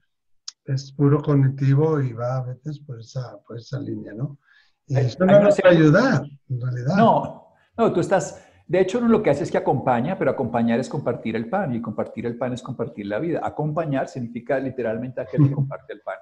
es 0.66 0.92
puro 0.92 1.22
cognitivo 1.22 2.00
y 2.00 2.12
va 2.12 2.38
a 2.38 2.42
veces 2.42 2.80
por 2.80 3.00
esa, 3.00 3.38
por 3.46 3.58
esa 3.58 3.80
línea, 3.80 4.12
¿no? 4.14 4.38
Y 4.86 4.96
eso 4.96 5.24
no 5.24 5.40
nos 5.40 5.56
va 5.56 5.68
a 5.68 5.72
ayudar, 5.72 6.22
en 6.48 6.60
realidad. 6.60 6.96
No, 6.96 7.48
no, 7.76 7.92
tú 7.92 8.00
estás, 8.00 8.42
de 8.66 8.80
hecho, 8.80 8.98
uno 8.98 9.08
lo 9.08 9.22
que 9.22 9.30
hace 9.30 9.44
es 9.44 9.50
que 9.50 9.58
acompaña, 9.58 10.18
pero 10.18 10.30
acompañar 10.30 10.80
es 10.80 10.88
compartir 10.88 11.36
el 11.36 11.48
pan 11.48 11.74
y 11.74 11.80
compartir 11.80 12.26
el 12.26 12.36
pan 12.36 12.52
es 12.52 12.62
compartir 12.62 13.06
la 13.06 13.18
vida. 13.18 13.40
Acompañar 13.42 14.08
significa 14.08 14.58
literalmente 14.58 15.20
aquel 15.20 15.48
que 15.48 15.54
comparte 15.54 15.92
el 15.92 16.00
pan. 16.00 16.16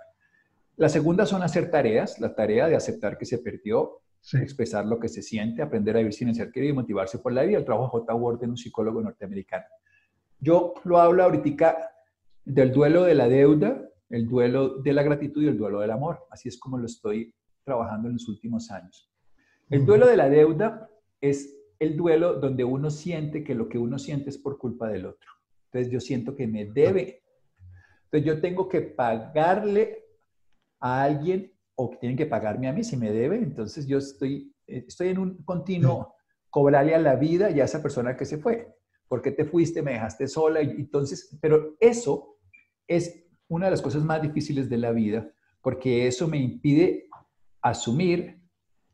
La 0.76 0.88
segunda 0.88 1.24
son 1.24 1.42
hacer 1.42 1.70
tareas, 1.70 2.18
la 2.20 2.34
tarea 2.34 2.66
de 2.68 2.76
aceptar 2.76 3.16
que 3.16 3.24
se 3.24 3.38
perdió, 3.38 4.00
expresar 4.32 4.84
lo 4.84 4.98
que 4.98 5.08
se 5.08 5.22
siente, 5.22 5.62
aprender 5.62 5.96
a 5.96 5.98
vivir 5.98 6.12
sin 6.12 6.34
ser 6.34 6.50
querido 6.50 6.72
y 6.72 6.76
motivarse 6.76 7.18
por 7.18 7.32
la 7.32 7.42
vida. 7.42 7.58
El 7.58 7.64
trabajo 7.64 7.98
de 7.98 8.06
J. 8.06 8.14
Ward 8.14 8.42
un 8.42 8.56
psicólogo 8.56 9.00
norteamericano. 9.00 9.64
Yo 10.40 10.74
lo 10.84 10.98
hablo 10.98 11.22
ahorita 11.22 11.92
del 12.44 12.72
duelo 12.72 13.04
de 13.04 13.14
la 13.14 13.28
deuda, 13.28 13.88
el 14.14 14.28
duelo 14.28 14.80
de 14.80 14.92
la 14.92 15.02
gratitud 15.02 15.42
y 15.42 15.48
el 15.48 15.58
duelo 15.58 15.80
del 15.80 15.90
amor. 15.90 16.26
Así 16.30 16.48
es 16.48 16.58
como 16.58 16.78
lo 16.78 16.86
estoy 16.86 17.34
trabajando 17.64 18.08
en 18.08 18.14
los 18.14 18.28
últimos 18.28 18.70
años. 18.70 19.10
El 19.70 19.84
duelo 19.84 20.06
de 20.06 20.16
la 20.16 20.28
deuda 20.28 20.88
es 21.20 21.54
el 21.78 21.96
duelo 21.96 22.34
donde 22.34 22.64
uno 22.64 22.90
siente 22.90 23.42
que 23.42 23.54
lo 23.54 23.68
que 23.68 23.78
uno 23.78 23.98
siente 23.98 24.30
es 24.30 24.38
por 24.38 24.58
culpa 24.58 24.88
del 24.88 25.06
otro. 25.06 25.30
Entonces 25.66 25.90
yo 25.90 26.00
siento 26.00 26.36
que 26.36 26.46
me 26.46 26.66
debe. 26.66 27.24
Entonces 28.04 28.26
yo 28.26 28.40
tengo 28.40 28.68
que 28.68 28.82
pagarle 28.82 30.04
a 30.78 31.02
alguien 31.02 31.52
o 31.74 31.90
que 31.90 31.96
tienen 31.96 32.16
que 32.16 32.26
pagarme 32.26 32.68
a 32.68 32.72
mí 32.72 32.84
si 32.84 32.96
me 32.96 33.10
debe, 33.10 33.36
entonces 33.38 33.86
yo 33.88 33.98
estoy, 33.98 34.54
eh, 34.68 34.84
estoy 34.86 35.08
en 35.08 35.18
un 35.18 35.42
continuo 35.42 36.14
cobrarle 36.50 36.94
a 36.94 37.00
la 37.00 37.16
vida 37.16 37.50
y 37.50 37.60
a 37.60 37.64
esa 37.64 37.82
persona 37.82 38.16
que 38.16 38.24
se 38.24 38.38
fue. 38.38 38.72
¿Por 39.08 39.20
qué 39.20 39.32
te 39.32 39.44
fuiste? 39.44 39.82
Me 39.82 39.94
dejaste 39.94 40.28
sola. 40.28 40.62
Y 40.62 40.70
entonces, 40.70 41.36
pero 41.40 41.74
eso 41.80 42.36
es 42.86 43.23
una 43.48 43.66
de 43.66 43.70
las 43.70 43.82
cosas 43.82 44.02
más 44.02 44.22
difíciles 44.22 44.68
de 44.68 44.78
la 44.78 44.92
vida, 44.92 45.28
porque 45.60 46.06
eso 46.06 46.28
me 46.28 46.38
impide 46.38 47.08
asumir, 47.62 48.40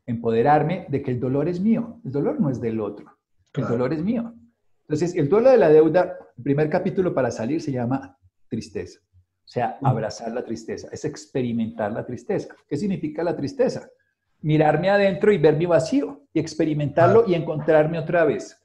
empoderarme 0.05 0.85
de 0.89 1.01
que 1.01 1.11
el 1.11 1.19
dolor 1.19 1.47
es 1.47 1.59
mío. 1.59 1.99
El 2.05 2.11
dolor 2.11 2.39
no 2.39 2.49
es 2.49 2.61
del 2.61 2.79
otro, 2.79 3.17
el 3.53 3.67
dolor 3.67 3.93
es 3.93 4.03
mío. 4.03 4.33
Entonces, 4.81 5.15
el 5.15 5.29
duelo 5.29 5.49
de 5.49 5.57
la 5.57 5.69
deuda, 5.69 6.17
el 6.37 6.43
primer 6.43 6.69
capítulo 6.69 7.13
para 7.13 7.31
salir 7.31 7.61
se 7.61 7.71
llama 7.71 8.17
tristeza. 8.47 8.99
O 9.43 9.47
sea, 9.53 9.77
abrazar 9.81 10.31
la 10.31 10.43
tristeza, 10.43 10.87
es 10.91 11.03
experimentar 11.03 11.91
la 11.91 12.05
tristeza. 12.05 12.55
¿Qué 12.67 12.77
significa 12.77 13.23
la 13.23 13.35
tristeza? 13.35 13.89
Mirarme 14.41 14.89
adentro 14.89 15.31
y 15.31 15.37
ver 15.37 15.57
mi 15.57 15.65
vacío 15.65 16.23
y 16.33 16.39
experimentarlo 16.39 17.25
y 17.27 17.33
encontrarme 17.33 17.99
otra 17.99 18.23
vez. 18.23 18.57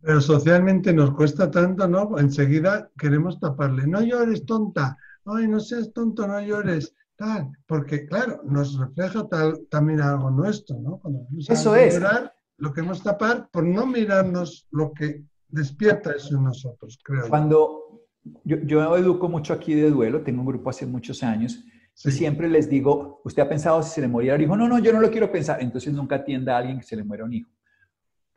Pero 0.00 0.20
socialmente 0.20 0.92
nos 0.92 1.12
cuesta 1.12 1.50
tanto, 1.50 1.88
¿no? 1.88 2.18
Enseguida 2.18 2.90
queremos 2.98 3.40
taparle. 3.40 3.86
No 3.86 4.02
llores, 4.02 4.46
tonta. 4.46 4.96
Ay, 5.24 5.48
no 5.48 5.60
seas 5.60 5.92
tonto, 5.92 6.26
no 6.26 6.40
llores. 6.40 6.94
Tal. 7.16 7.50
Porque, 7.66 8.06
claro, 8.06 8.40
nos 8.44 8.78
refleja 8.78 9.28
tal, 9.28 9.66
también 9.68 10.00
algo 10.00 10.30
nuestro, 10.30 10.78
¿no? 10.80 10.98
Cuando 10.98 11.26
Eso 11.48 11.76
es. 11.76 11.94
Llorar, 11.94 12.32
lo 12.56 12.72
queremos 12.72 13.02
tapar 13.02 13.48
por 13.50 13.64
no 13.64 13.86
mirarnos 13.86 14.66
lo 14.70 14.92
que 14.92 15.24
despierta 15.48 16.12
eso 16.12 16.36
en 16.36 16.44
nosotros, 16.44 16.98
creo. 17.02 17.28
Cuando 17.28 18.06
yo, 18.44 18.56
yo 18.58 18.96
educo 18.96 19.28
mucho 19.28 19.52
aquí 19.52 19.74
de 19.74 19.90
duelo, 19.90 20.22
tengo 20.22 20.40
un 20.40 20.46
grupo 20.46 20.70
hace 20.70 20.86
muchos 20.86 21.22
años, 21.22 21.62
y 22.04 22.10
siempre 22.12 22.48
les 22.48 22.68
digo, 22.68 23.20
¿usted 23.24 23.42
ha 23.42 23.48
pensado 23.48 23.82
si 23.82 23.90
se 23.90 24.00
le 24.00 24.08
moría 24.08 24.34
el 24.34 24.42
hijo? 24.42 24.56
No, 24.56 24.66
no, 24.66 24.78
yo 24.78 24.92
no 24.92 25.00
lo 25.00 25.10
quiero 25.10 25.30
pensar. 25.30 25.62
Entonces 25.62 25.92
nunca 25.92 26.16
atienda 26.16 26.54
a 26.54 26.58
alguien 26.58 26.78
que 26.78 26.86
se 26.86 26.96
le 26.96 27.04
muera 27.04 27.24
un 27.24 27.34
hijo. 27.34 27.50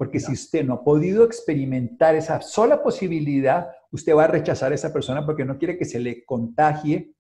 Porque 0.04 0.20
si 0.20 0.34
usted 0.34 0.66
no 0.66 0.74
ha 0.74 0.84
podido 0.84 1.24
experimentar 1.24 2.14
esa 2.14 2.42
sola 2.42 2.84
posibilidad, 2.84 3.70
usted 3.90 4.14
va 4.14 4.26
a 4.26 4.28
rechazar 4.28 4.74
a 4.74 4.76
esa 4.76 4.92
persona 4.92 5.26
porque 5.26 5.46
no 5.46 5.58
quiere 5.58 5.78
que 5.78 5.86
se 5.86 5.98
le 5.98 6.26
contagie 6.26 7.14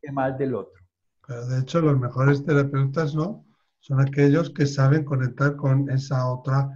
el 0.00 0.12
mal 0.14 0.38
del 0.38 0.54
otro. 0.54 0.80
de 1.28 1.60
hecho, 1.60 1.82
los 1.82 2.00
mejores 2.00 2.42
terapeutas, 2.42 3.14
¿no? 3.14 3.44
Son 3.78 4.00
aquellos 4.00 4.48
que 4.48 4.64
saben 4.64 5.04
conectar 5.04 5.54
con 5.54 5.90
esa 5.90 6.32
otra, 6.32 6.70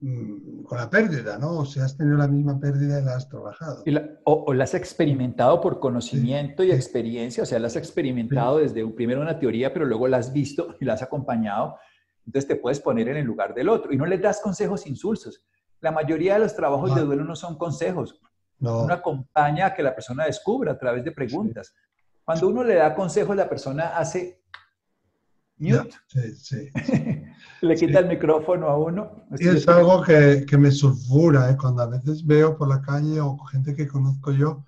mm, 0.00 0.64
con 0.64 0.76
la 0.76 0.90
pérdida, 0.90 1.38
¿no? 1.38 1.60
O 1.60 1.64
si 1.64 1.80
has 1.80 1.96
tenido 1.96 2.18
la 2.18 2.28
misma 2.28 2.60
pérdida 2.60 3.00
y 3.00 3.04
la 3.06 3.16
has 3.16 3.26
trabajado. 3.26 3.82
o, 4.24 4.52
la 4.52 4.64
has 4.64 4.74
experimentado 4.74 5.62
por 5.62 5.80
conocimiento 5.80 6.62
y 6.62 6.72
experiencia, 6.72 7.44
o 7.44 7.46
sea, 7.46 7.58
la 7.58 7.68
has 7.68 7.76
experimentado 7.76 8.58
desde 8.58 8.84
un, 8.84 8.94
primero 8.94 9.22
una 9.22 9.38
teoría, 9.38 9.72
pero 9.72 9.86
luego 9.86 10.08
la 10.08 10.18
has 10.18 10.30
visto 10.30 10.76
y 10.78 10.84
la 10.84 10.92
has 10.92 11.02
acompañado 11.02 11.78
entonces 12.26 12.48
te 12.48 12.56
puedes 12.56 12.80
poner 12.80 13.08
en 13.08 13.16
el 13.16 13.24
lugar 13.24 13.54
del 13.54 13.68
otro 13.68 13.92
y 13.92 13.96
no 13.96 14.06
le 14.06 14.18
das 14.18 14.40
consejos 14.40 14.86
insulsos. 14.86 15.42
La 15.80 15.90
mayoría 15.90 16.34
de 16.34 16.40
los 16.40 16.54
trabajos 16.54 16.94
de 16.94 17.02
duelo 17.02 17.24
no 17.24 17.34
son 17.34 17.56
consejos. 17.56 18.20
No. 18.58 18.82
Uno 18.82 18.94
acompaña 18.94 19.66
a 19.66 19.74
que 19.74 19.82
la 19.82 19.94
persona 19.94 20.26
descubra 20.26 20.72
a 20.72 20.78
través 20.78 21.02
de 21.02 21.12
preguntas. 21.12 21.74
Cuando 22.24 22.48
uno 22.48 22.62
le 22.62 22.74
da 22.74 22.94
consejos, 22.94 23.34
la 23.34 23.48
persona 23.48 23.96
hace 23.96 24.42
mute. 25.56 25.90
Sí, 26.08 26.34
sí. 26.36 26.70
le 27.62 27.74
quita 27.74 28.00
el 28.00 28.08
micrófono 28.08 28.68
a 28.68 28.76
uno. 28.76 29.26
Y 29.38 29.48
es 29.48 29.66
algo 29.66 30.02
que, 30.02 30.44
que 30.46 30.58
me 30.58 30.70
sulfura, 30.70 31.50
¿eh? 31.50 31.56
cuando 31.58 31.82
a 31.82 31.86
veces 31.86 32.24
veo 32.24 32.56
por 32.56 32.68
la 32.68 32.82
calle 32.82 33.20
o 33.20 33.38
gente 33.46 33.74
que 33.74 33.88
conozco 33.88 34.32
yo, 34.32 34.66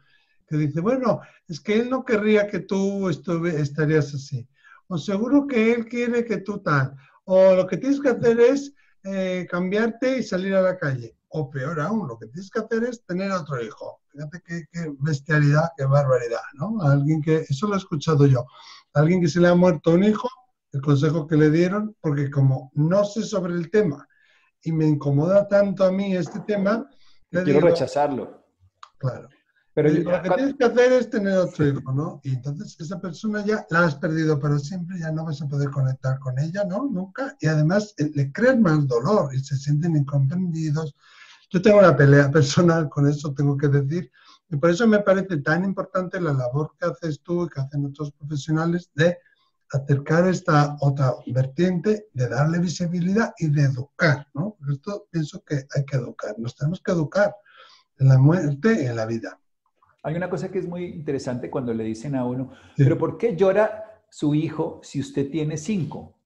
que 0.48 0.56
dice, 0.56 0.80
bueno, 0.80 1.20
es 1.46 1.60
que 1.60 1.78
él 1.78 1.90
no 1.90 2.04
querría 2.04 2.46
que 2.46 2.60
tú 2.60 3.10
estuve, 3.10 3.60
estarías 3.60 4.14
así. 4.14 4.48
O 4.88 4.98
seguro 4.98 5.46
que 5.46 5.72
él 5.72 5.86
quiere 5.86 6.24
que 6.24 6.38
tú 6.38 6.58
tal 6.58 6.96
o 7.24 7.54
lo 7.54 7.66
que 7.66 7.76
tienes 7.76 8.00
que 8.00 8.10
hacer 8.10 8.40
es 8.40 8.72
eh, 9.04 9.46
cambiarte 9.50 10.18
y 10.18 10.22
salir 10.22 10.54
a 10.54 10.62
la 10.62 10.78
calle. 10.78 11.16
O 11.28 11.50
peor 11.50 11.80
aún, 11.80 12.08
lo 12.08 12.18
que 12.18 12.26
tienes 12.26 12.50
que 12.50 12.60
hacer 12.60 12.84
es 12.84 13.04
tener 13.04 13.32
otro 13.32 13.62
hijo. 13.62 14.00
Fíjate 14.10 14.42
qué, 14.44 14.92
bestialidad, 15.00 15.70
qué 15.76 15.84
barbaridad, 15.86 16.42
¿no? 16.54 16.80
Alguien 16.82 17.22
que, 17.22 17.46
eso 17.48 17.66
lo 17.66 17.74
he 17.74 17.78
escuchado 17.78 18.26
yo, 18.26 18.44
alguien 18.92 19.22
que 19.22 19.28
se 19.28 19.40
le 19.40 19.48
ha 19.48 19.54
muerto 19.54 19.92
un 19.92 20.04
hijo, 20.04 20.28
el 20.72 20.82
consejo 20.82 21.26
que 21.26 21.36
le 21.36 21.50
dieron, 21.50 21.96
porque 22.00 22.30
como 22.30 22.70
no 22.74 23.04
sé 23.04 23.22
sobre 23.22 23.54
el 23.54 23.70
tema 23.70 24.06
y 24.62 24.72
me 24.72 24.86
incomoda 24.86 25.48
tanto 25.48 25.84
a 25.84 25.90
mí 25.90 26.14
este 26.14 26.40
tema, 26.40 26.86
le 27.30 27.42
quiero 27.42 27.60
rechazarlo. 27.60 28.44
Claro. 28.98 29.28
Pero 29.74 29.88
lo 29.88 30.22
que 30.22 30.30
tienes 30.30 30.54
que 30.54 30.64
hacer 30.64 30.92
es 30.92 31.08
tener 31.08 31.38
otro 31.38 31.66
hijo, 31.66 31.92
¿no? 31.92 32.20
Y 32.24 32.34
entonces 32.34 32.76
esa 32.78 33.00
persona 33.00 33.44
ya 33.44 33.66
la 33.70 33.86
has 33.86 33.94
perdido 33.94 34.38
para 34.38 34.58
siempre, 34.58 34.98
ya 34.98 35.10
no 35.10 35.24
vas 35.24 35.40
a 35.40 35.48
poder 35.48 35.70
conectar 35.70 36.18
con 36.18 36.38
ella, 36.38 36.64
¿no? 36.64 36.84
Nunca. 36.90 37.34
Y 37.40 37.46
además 37.46 37.94
eh, 37.96 38.10
le 38.14 38.30
creas 38.32 38.58
más 38.58 38.86
dolor 38.86 39.34
y 39.34 39.38
se 39.38 39.56
sienten 39.56 39.96
incomprendidos. 39.96 40.94
Yo 41.50 41.62
tengo 41.62 41.78
una 41.78 41.96
pelea 41.96 42.30
personal 42.32 42.90
con 42.90 43.08
eso, 43.08 43.32
tengo 43.32 43.56
que 43.56 43.68
decir. 43.68 44.10
Y 44.50 44.56
por 44.56 44.68
eso 44.68 44.86
me 44.86 44.98
parece 44.98 45.38
tan 45.38 45.64
importante 45.64 46.20
la 46.20 46.34
labor 46.34 46.72
que 46.78 46.86
haces 46.86 47.22
tú 47.22 47.44
y 47.44 47.48
que 47.48 47.60
hacen 47.62 47.86
otros 47.86 48.12
profesionales 48.12 48.90
de 48.94 49.16
acercar 49.72 50.28
esta 50.28 50.76
otra 50.80 51.14
vertiente, 51.28 52.08
de 52.12 52.28
darle 52.28 52.58
visibilidad 52.58 53.32
y 53.38 53.48
de 53.48 53.62
educar, 53.62 54.28
¿no? 54.34 54.54
Por 54.58 54.70
esto 54.70 55.06
pienso 55.10 55.42
que 55.44 55.66
hay 55.74 55.84
que 55.86 55.96
educar, 55.96 56.34
nos 56.38 56.54
tenemos 56.54 56.82
que 56.82 56.92
educar 56.92 57.34
en 57.98 58.08
la 58.08 58.18
muerte 58.18 58.82
y 58.82 58.86
en 58.86 58.96
la 58.96 59.06
vida. 59.06 59.38
Hay 60.02 60.14
una 60.16 60.28
cosa 60.28 60.50
que 60.50 60.58
es 60.58 60.66
muy 60.66 60.84
interesante 60.86 61.50
cuando 61.50 61.72
le 61.72 61.84
dicen 61.84 62.16
a 62.16 62.24
uno, 62.24 62.50
pero 62.76 62.98
¿por 62.98 63.18
qué 63.18 63.36
llora 63.36 64.02
su 64.10 64.34
hijo 64.34 64.80
si 64.82 65.00
usted 65.00 65.30
tiene 65.30 65.56
cinco? 65.56 66.18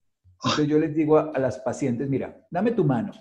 Entonces 0.43 0.67
yo 0.67 0.79
les 0.79 0.95
digo 0.95 1.17
a, 1.17 1.37
las 1.39 1.59
pacientes, 1.59 2.09
mira, 2.09 2.45
dame 2.49 2.71
tu 2.71 2.83
mano, 2.83 3.11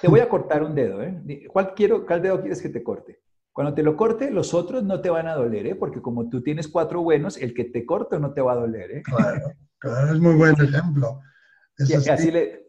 te 0.00 0.08
voy 0.08 0.20
a 0.20 0.28
cortar 0.28 0.62
un 0.62 0.74
dedo, 0.74 1.02
¿eh? 1.02 1.46
¿Cuál, 1.50 1.74
quiero, 1.74 2.06
¿Cuál 2.06 2.22
dedo 2.22 2.40
quieres 2.40 2.60
que 2.60 2.68
te 2.68 2.82
corte? 2.82 3.20
Cuando 3.52 3.74
te 3.74 3.82
lo 3.82 3.96
corte, 3.96 4.30
los 4.30 4.54
otros 4.54 4.82
no 4.82 5.00
te 5.00 5.10
van 5.10 5.28
a 5.28 5.34
doler, 5.34 5.66
¿eh? 5.66 5.74
Porque 5.74 6.00
como 6.00 6.28
tú 6.28 6.42
tienes 6.42 6.68
cuatro 6.68 7.02
buenos, 7.02 7.36
el 7.36 7.52
que 7.52 7.64
te 7.64 7.84
corto 7.84 8.18
no 8.18 8.32
te 8.32 8.40
va 8.40 8.52
a 8.52 8.56
doler, 8.56 8.90
¿eh? 8.90 9.02
Claro, 9.78 10.14
es 10.14 10.20
muy 10.20 10.34
buen 10.34 10.54
ejemplo. 10.60 11.20
así 12.08 12.30
le, 12.30 12.62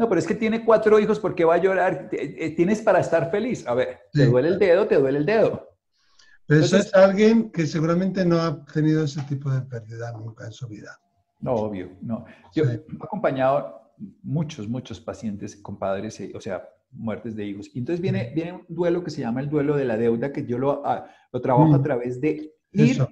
no, 0.00 0.08
pero 0.08 0.18
es 0.18 0.26
que 0.26 0.34
tiene 0.34 0.64
cuatro 0.64 0.98
hijos, 0.98 1.20
¿por 1.20 1.34
qué 1.34 1.44
va 1.44 1.56
a 1.56 1.58
llorar? 1.58 2.08
Eh, 2.12 2.54
tienes 2.56 2.80
para 2.80 3.00
estar 3.00 3.30
feliz. 3.30 3.66
A 3.66 3.74
ver, 3.74 4.00
te 4.10 4.24
duele 4.24 4.48
el 4.48 4.58
dedo, 4.58 4.86
te 4.86 4.96
duele 4.96 5.18
el 5.18 5.26
dedo. 5.26 5.69
Pero 6.50 6.64
eso 6.64 6.78
es 6.78 6.92
alguien 6.92 7.52
que 7.52 7.64
seguramente 7.64 8.24
no 8.24 8.40
ha 8.40 8.64
tenido 8.64 9.04
ese 9.04 9.22
tipo 9.22 9.48
de 9.52 9.60
pérdida 9.60 10.10
nunca 10.10 10.46
en 10.46 10.50
su 10.50 10.66
vida. 10.66 10.98
No, 11.38 11.52
obvio, 11.52 11.92
no. 12.02 12.24
Yo 12.52 12.64
he 12.64 12.84
acompañado 13.00 13.92
muchos, 14.24 14.68
muchos 14.68 14.98
pacientes 15.00 15.54
con 15.54 15.78
padres, 15.78 16.18
eh, 16.18 16.32
o 16.34 16.40
sea, 16.40 16.68
muertes 16.90 17.36
de 17.36 17.44
hijos. 17.44 17.70
Y 17.72 17.78
entonces 17.78 18.00
viene, 18.00 18.32
viene 18.34 18.54
un 18.54 18.64
duelo 18.68 19.04
que 19.04 19.12
se 19.12 19.20
llama 19.20 19.40
el 19.40 19.48
duelo 19.48 19.76
de 19.76 19.84
la 19.84 19.96
deuda, 19.96 20.32
que 20.32 20.44
yo 20.44 20.58
lo, 20.58 20.84
ah, 20.84 21.06
lo 21.32 21.40
trabajo 21.40 21.72
a 21.72 21.78
mm. 21.78 21.82
través 21.84 22.20
de 22.20 22.52
ir 22.72 23.06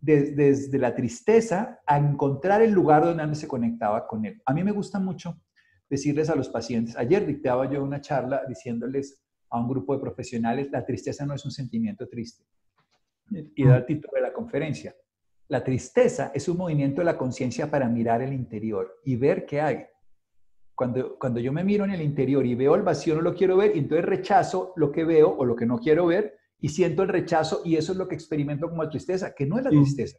desde 0.00 0.76
la 0.76 0.96
tristeza 0.96 1.78
a 1.86 1.96
encontrar 1.96 2.60
el 2.60 2.72
lugar 2.72 3.04
donde 3.04 3.36
se 3.36 3.46
conectaba 3.46 4.04
con 4.08 4.24
él. 4.24 4.42
A 4.44 4.52
mí 4.52 4.64
me 4.64 4.72
gusta 4.72 4.98
mucho 4.98 5.40
decirles 5.88 6.28
a 6.28 6.34
los 6.34 6.48
pacientes, 6.48 6.96
ayer 6.96 7.24
dictaba 7.24 7.70
yo 7.70 7.84
una 7.84 8.00
charla 8.00 8.42
diciéndoles 8.48 9.22
a 9.48 9.60
un 9.60 9.68
grupo 9.68 9.94
de 9.94 10.00
profesionales, 10.00 10.72
la 10.72 10.84
tristeza 10.84 11.24
no 11.24 11.34
es 11.34 11.44
un 11.44 11.52
sentimiento 11.52 12.08
triste 12.08 12.44
y 13.30 13.66
da 13.66 13.78
el 13.78 13.86
título 13.86 14.12
de 14.14 14.20
la 14.22 14.32
conferencia. 14.32 14.94
La 15.48 15.62
tristeza 15.62 16.32
es 16.34 16.48
un 16.48 16.56
movimiento 16.56 17.00
de 17.00 17.06
la 17.06 17.18
conciencia 17.18 17.70
para 17.70 17.88
mirar 17.88 18.22
el 18.22 18.32
interior 18.32 19.00
y 19.04 19.16
ver 19.16 19.44
qué 19.44 19.60
hay. 19.60 19.84
Cuando, 20.74 21.18
cuando 21.18 21.40
yo 21.40 21.52
me 21.52 21.62
miro 21.62 21.84
en 21.84 21.92
el 21.92 22.02
interior 22.02 22.44
y 22.44 22.54
veo 22.54 22.74
el 22.74 22.82
vacío, 22.82 23.14
no 23.14 23.20
lo 23.20 23.34
quiero 23.34 23.56
ver, 23.56 23.76
y 23.76 23.80
entonces 23.80 24.04
rechazo 24.04 24.72
lo 24.76 24.90
que 24.90 25.04
veo 25.04 25.30
o 25.30 25.44
lo 25.44 25.54
que 25.54 25.66
no 25.66 25.78
quiero 25.78 26.06
ver 26.06 26.36
y 26.64 26.70
siento 26.70 27.02
el 27.02 27.10
rechazo 27.10 27.60
y 27.62 27.76
eso 27.76 27.92
es 27.92 27.98
lo 27.98 28.08
que 28.08 28.14
experimento 28.14 28.70
como 28.70 28.88
tristeza, 28.88 29.34
que 29.34 29.44
no 29.44 29.58
es 29.58 29.64
la 29.64 29.70
tristeza. 29.70 30.18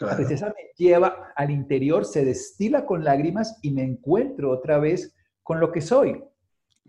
La 0.00 0.16
tristeza 0.16 0.46
me 0.46 0.72
lleva 0.76 1.32
al 1.36 1.52
interior, 1.52 2.04
se 2.04 2.24
destila 2.24 2.84
con 2.84 3.04
lágrimas 3.04 3.60
y 3.62 3.70
me 3.70 3.82
encuentro 3.82 4.50
otra 4.50 4.78
vez 4.78 5.14
con 5.40 5.60
lo 5.60 5.70
que 5.70 5.80
soy. 5.80 6.20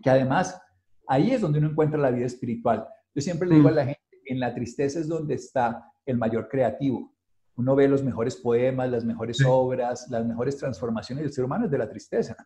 Que 0.02 0.10
además, 0.10 0.60
ahí 1.06 1.30
es 1.30 1.40
donde 1.40 1.60
uno 1.60 1.70
encuentra 1.70 2.00
la 2.00 2.10
vida 2.10 2.26
espiritual. 2.26 2.84
Yo 3.14 3.22
siempre 3.22 3.48
le 3.48 3.56
digo 3.56 3.68
a 3.68 3.72
la 3.72 3.84
gente, 3.84 3.99
en 4.30 4.40
la 4.40 4.54
tristeza 4.54 5.00
es 5.00 5.08
donde 5.08 5.34
está 5.34 5.84
el 6.06 6.16
mayor 6.16 6.48
creativo. 6.48 7.12
Uno 7.56 7.74
ve 7.74 7.88
los 7.88 8.02
mejores 8.02 8.36
poemas, 8.36 8.90
las 8.90 9.04
mejores 9.04 9.44
obras, 9.46 10.06
las 10.08 10.24
mejores 10.24 10.56
transformaciones 10.56 11.24
del 11.24 11.32
ser 11.32 11.44
humano 11.44 11.64
es 11.66 11.70
de 11.70 11.78
la 11.78 11.88
tristeza. 11.88 12.36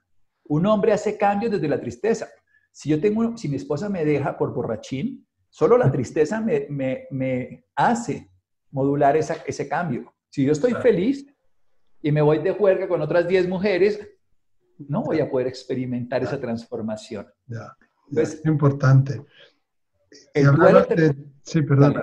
Un 0.46 0.66
hombre 0.66 0.92
hace 0.92 1.16
cambios 1.16 1.52
desde 1.52 1.68
la 1.68 1.80
tristeza. 1.80 2.28
Si 2.72 2.88
yo 2.88 3.00
tengo, 3.00 3.36
si 3.36 3.48
mi 3.48 3.56
esposa 3.56 3.88
me 3.88 4.04
deja 4.04 4.36
por 4.36 4.52
borrachín, 4.52 5.26
solo 5.50 5.78
la 5.78 5.92
tristeza 5.92 6.40
me, 6.40 6.66
me, 7.10 7.64
hace 7.76 8.30
modular 8.70 9.16
esa, 9.16 9.36
ese 9.46 9.68
cambio. 9.68 10.12
Si 10.30 10.44
yo 10.44 10.52
estoy 10.52 10.72
feliz 10.74 11.26
y 12.02 12.10
me 12.10 12.22
voy 12.22 12.38
de 12.38 12.52
juerga 12.52 12.88
con 12.88 13.00
otras 13.00 13.28
10 13.28 13.46
mujeres, 13.48 14.00
no 14.78 15.02
voy 15.02 15.20
a 15.20 15.30
poder 15.30 15.46
experimentar 15.46 16.22
esa 16.22 16.40
transformación. 16.40 17.26
Ya, 17.46 17.76
es 18.16 18.44
importante. 18.44 19.24
El 20.32 20.56
de, 20.56 21.33
Sí, 21.44 21.62
perdón. 21.62 22.02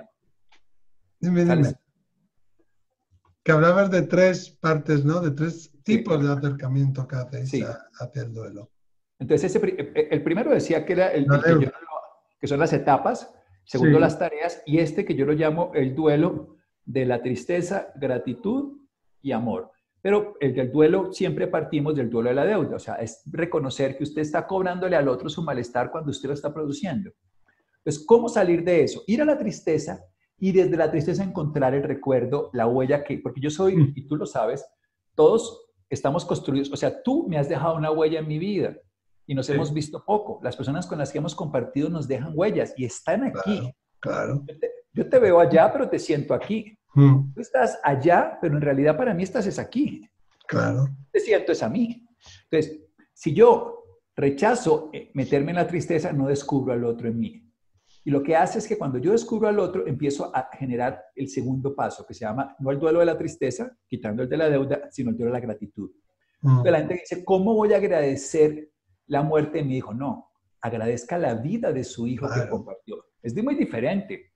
Dime, 1.20 1.46
dime. 1.46 1.74
Que 3.44 3.52
hablabas 3.52 3.90
de 3.90 4.04
tres 4.04 4.52
partes, 4.52 5.04
¿no? 5.04 5.20
De 5.20 5.32
tres 5.32 5.72
tipos 5.84 6.24
de 6.24 6.32
acercamiento 6.32 7.08
que 7.08 7.16
hacéis 7.16 7.66
hacia 8.00 8.22
el 8.22 8.34
duelo. 8.34 8.70
Entonces, 9.20 9.56
el 9.56 10.24
primero 10.24 10.52
decía 10.52 10.86
que 10.86 10.94
era 10.94 11.12
el, 11.12 11.28
que, 12.40 12.48
son 12.48 12.60
las 12.60 12.74
etapas, 12.74 13.34
segundo 13.64 14.00
las 14.00 14.18
tareas, 14.18 14.62
y 14.66 14.80
este 14.80 15.06
que 15.06 15.16
yo 15.16 15.26
lo 15.26 15.34
llamo 15.34 15.72
el 15.74 15.96
duelo 15.96 16.58
de 16.86 17.06
la 17.06 17.22
tristeza, 17.22 17.92
gratitud 17.96 18.80
y 19.22 19.32
amor. 19.32 19.72
Pero 20.02 20.36
el 20.40 20.56
del 20.56 20.72
duelo 20.72 21.12
siempre 21.14 21.48
partimos 21.48 21.96
del 21.96 22.10
duelo 22.10 22.30
de 22.30 22.36
la 22.36 22.46
deuda, 22.46 22.76
o 22.76 22.80
sea, 22.80 22.96
es 22.96 23.22
reconocer 23.26 23.98
que 23.98 24.04
usted 24.04 24.22
está 24.22 24.48
cobrándole 24.48 24.96
al 24.96 25.08
otro 25.08 25.30
su 25.30 25.44
malestar 25.44 25.92
cuando 25.92 26.10
usted 26.10 26.30
lo 26.30 26.34
está 26.34 26.52
produciendo. 26.52 27.12
Entonces, 27.84 28.06
¿cómo 28.06 28.30
salir 28.30 28.64
de 28.64 28.84
eso? 28.84 29.04
Ir 29.08 29.22
a 29.22 29.26
la 29.26 29.38
tristeza 29.38 30.04
y 30.38 30.52
desde 30.52 30.78
la 30.78 30.90
tristeza 30.90 31.24
encontrar 31.24 31.74
el 31.74 31.84
recuerdo, 31.84 32.50
la 32.54 32.68
huella 32.68 33.04
que, 33.04 33.20
porque 33.20 33.42
yo 33.42 33.50
soy, 33.50 33.76
mm. 33.76 33.94
y 33.96 34.08
tú 34.08 34.16
lo 34.16 34.26
sabes, 34.26 34.66
todos 35.16 35.68
estamos 35.90 36.26
construidos, 36.26 36.72
o 36.72 36.78
sea, 36.78 37.02
tú 37.04 37.28
me 37.28 37.38
has 37.38 37.50
dejado 37.50 37.76
una 37.76 37.92
huella 37.92 38.20
en 38.20 38.28
mi 38.28 38.40
vida 38.40 38.76
y 39.28 39.36
nos 39.36 39.50
hemos 39.50 39.74
visto 39.74 40.04
poco. 40.04 40.40
Las 40.44 40.56
personas 40.56 40.88
con 40.88 40.98
las 40.98 41.12
que 41.12 41.18
hemos 41.18 41.36
compartido 41.36 41.90
nos 41.90 42.08
dejan 42.08 42.34
huellas 42.36 42.74
y 42.78 42.86
están 42.86 43.24
aquí. 43.24 43.72
Claro. 44.00 44.44
Yo, 44.94 45.08
te, 45.08 45.20
veo 45.20 45.40
allá, 45.40 45.72
pero 45.72 45.90
te 45.90 46.00
siento 46.00 46.34
aquí. 46.34 46.78
Mm. 46.96 47.34
Tú 47.34 47.42
estás 47.42 47.80
allá, 47.84 48.38
pero 48.42 48.56
en 48.56 48.62
realidad 48.62 48.98
para 48.98 49.14
mí 49.14 49.24
estás 49.24 49.46
es 49.48 49.60
aquí. 49.60 50.10
Claro. 50.48 50.88
Te 51.12 51.20
siento 51.20 51.52
es 51.52 51.62
a 51.62 51.70
mí. 51.70 52.06
Entonces, 52.50 52.82
si 53.14 53.34
yo 53.34 53.84
rechazo 54.16 54.90
eh, 54.92 55.12
meterme 55.14 55.52
en 55.52 55.58
la 55.58 55.68
tristeza, 55.68 56.12
no 56.12 56.28
descubro 56.28 56.74
al 56.74 56.84
otro 56.84 57.08
en 57.08 57.20
mí. 57.20 57.51
Y 58.04 58.10
lo 58.10 58.24
que 58.24 58.36
hace 58.36 58.60
es 58.60 58.68
que 58.68 58.78
cuando 58.78 58.98
yo 58.98 59.12
descubro 59.12 59.48
al 59.48 59.60
otro, 59.60 59.86
empiezo 59.86 60.36
a 60.36 60.50
generar 60.54 61.04
el 61.16 61.28
segundo 61.28 61.76
paso, 61.76 62.06
que 62.06 62.14
se 62.14 62.26
llama 62.26 62.56
no 62.60 62.72
el 62.72 62.80
duelo 62.80 63.00
de 63.00 63.06
la 63.06 63.18
tristeza, 63.18 63.78
quitando 63.88 64.24
el 64.24 64.30
de 64.30 64.38
la 64.38 64.50
deuda, 64.50 64.90
sino 64.90 65.12
el 65.12 65.18
duelo 65.18 65.32
de 65.32 65.40
la 65.40 65.46
gratitud. 65.46 65.92
Mm. 66.42 66.64
la 66.66 66.78
gente 66.80 66.96
dice, 66.96 67.24
¿cómo 67.24 67.54
voy 67.54 67.74
a 67.74 67.78
agradecer 67.78 68.72
la 69.06 69.22
muerte 69.22 69.60
de 69.60 69.64
mi 69.64 69.78
hijo? 69.78 69.94
No, 69.94 70.32
agradezca 70.62 71.18
la 71.18 71.36
vida 71.36 71.72
de 71.72 71.84
su 71.84 72.08
hijo 72.08 72.28
que 72.34 72.50
compartió. 72.50 73.06
Es 73.22 73.36
muy 73.36 73.56
diferente. 73.56 74.32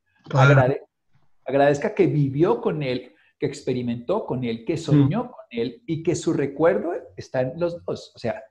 agradezca 1.45 1.95
que 1.95 2.05
vivió 2.05 2.61
con 2.61 2.83
él, 2.83 3.13
que 3.39 3.47
experimentó 3.47 4.25
con 4.25 4.43
él, 4.43 4.63
que 4.63 4.77
soñó 4.77 5.23
mm. 5.23 5.27
con 5.27 5.45
él 5.49 5.83
y 5.87 6.03
que 6.03 6.15
su 6.15 6.33
recuerdo 6.33 6.93
está 7.17 7.41
en 7.41 7.59
los 7.59 7.83
dos. 7.83 8.13
O 8.15 8.19
sea, 8.19 8.43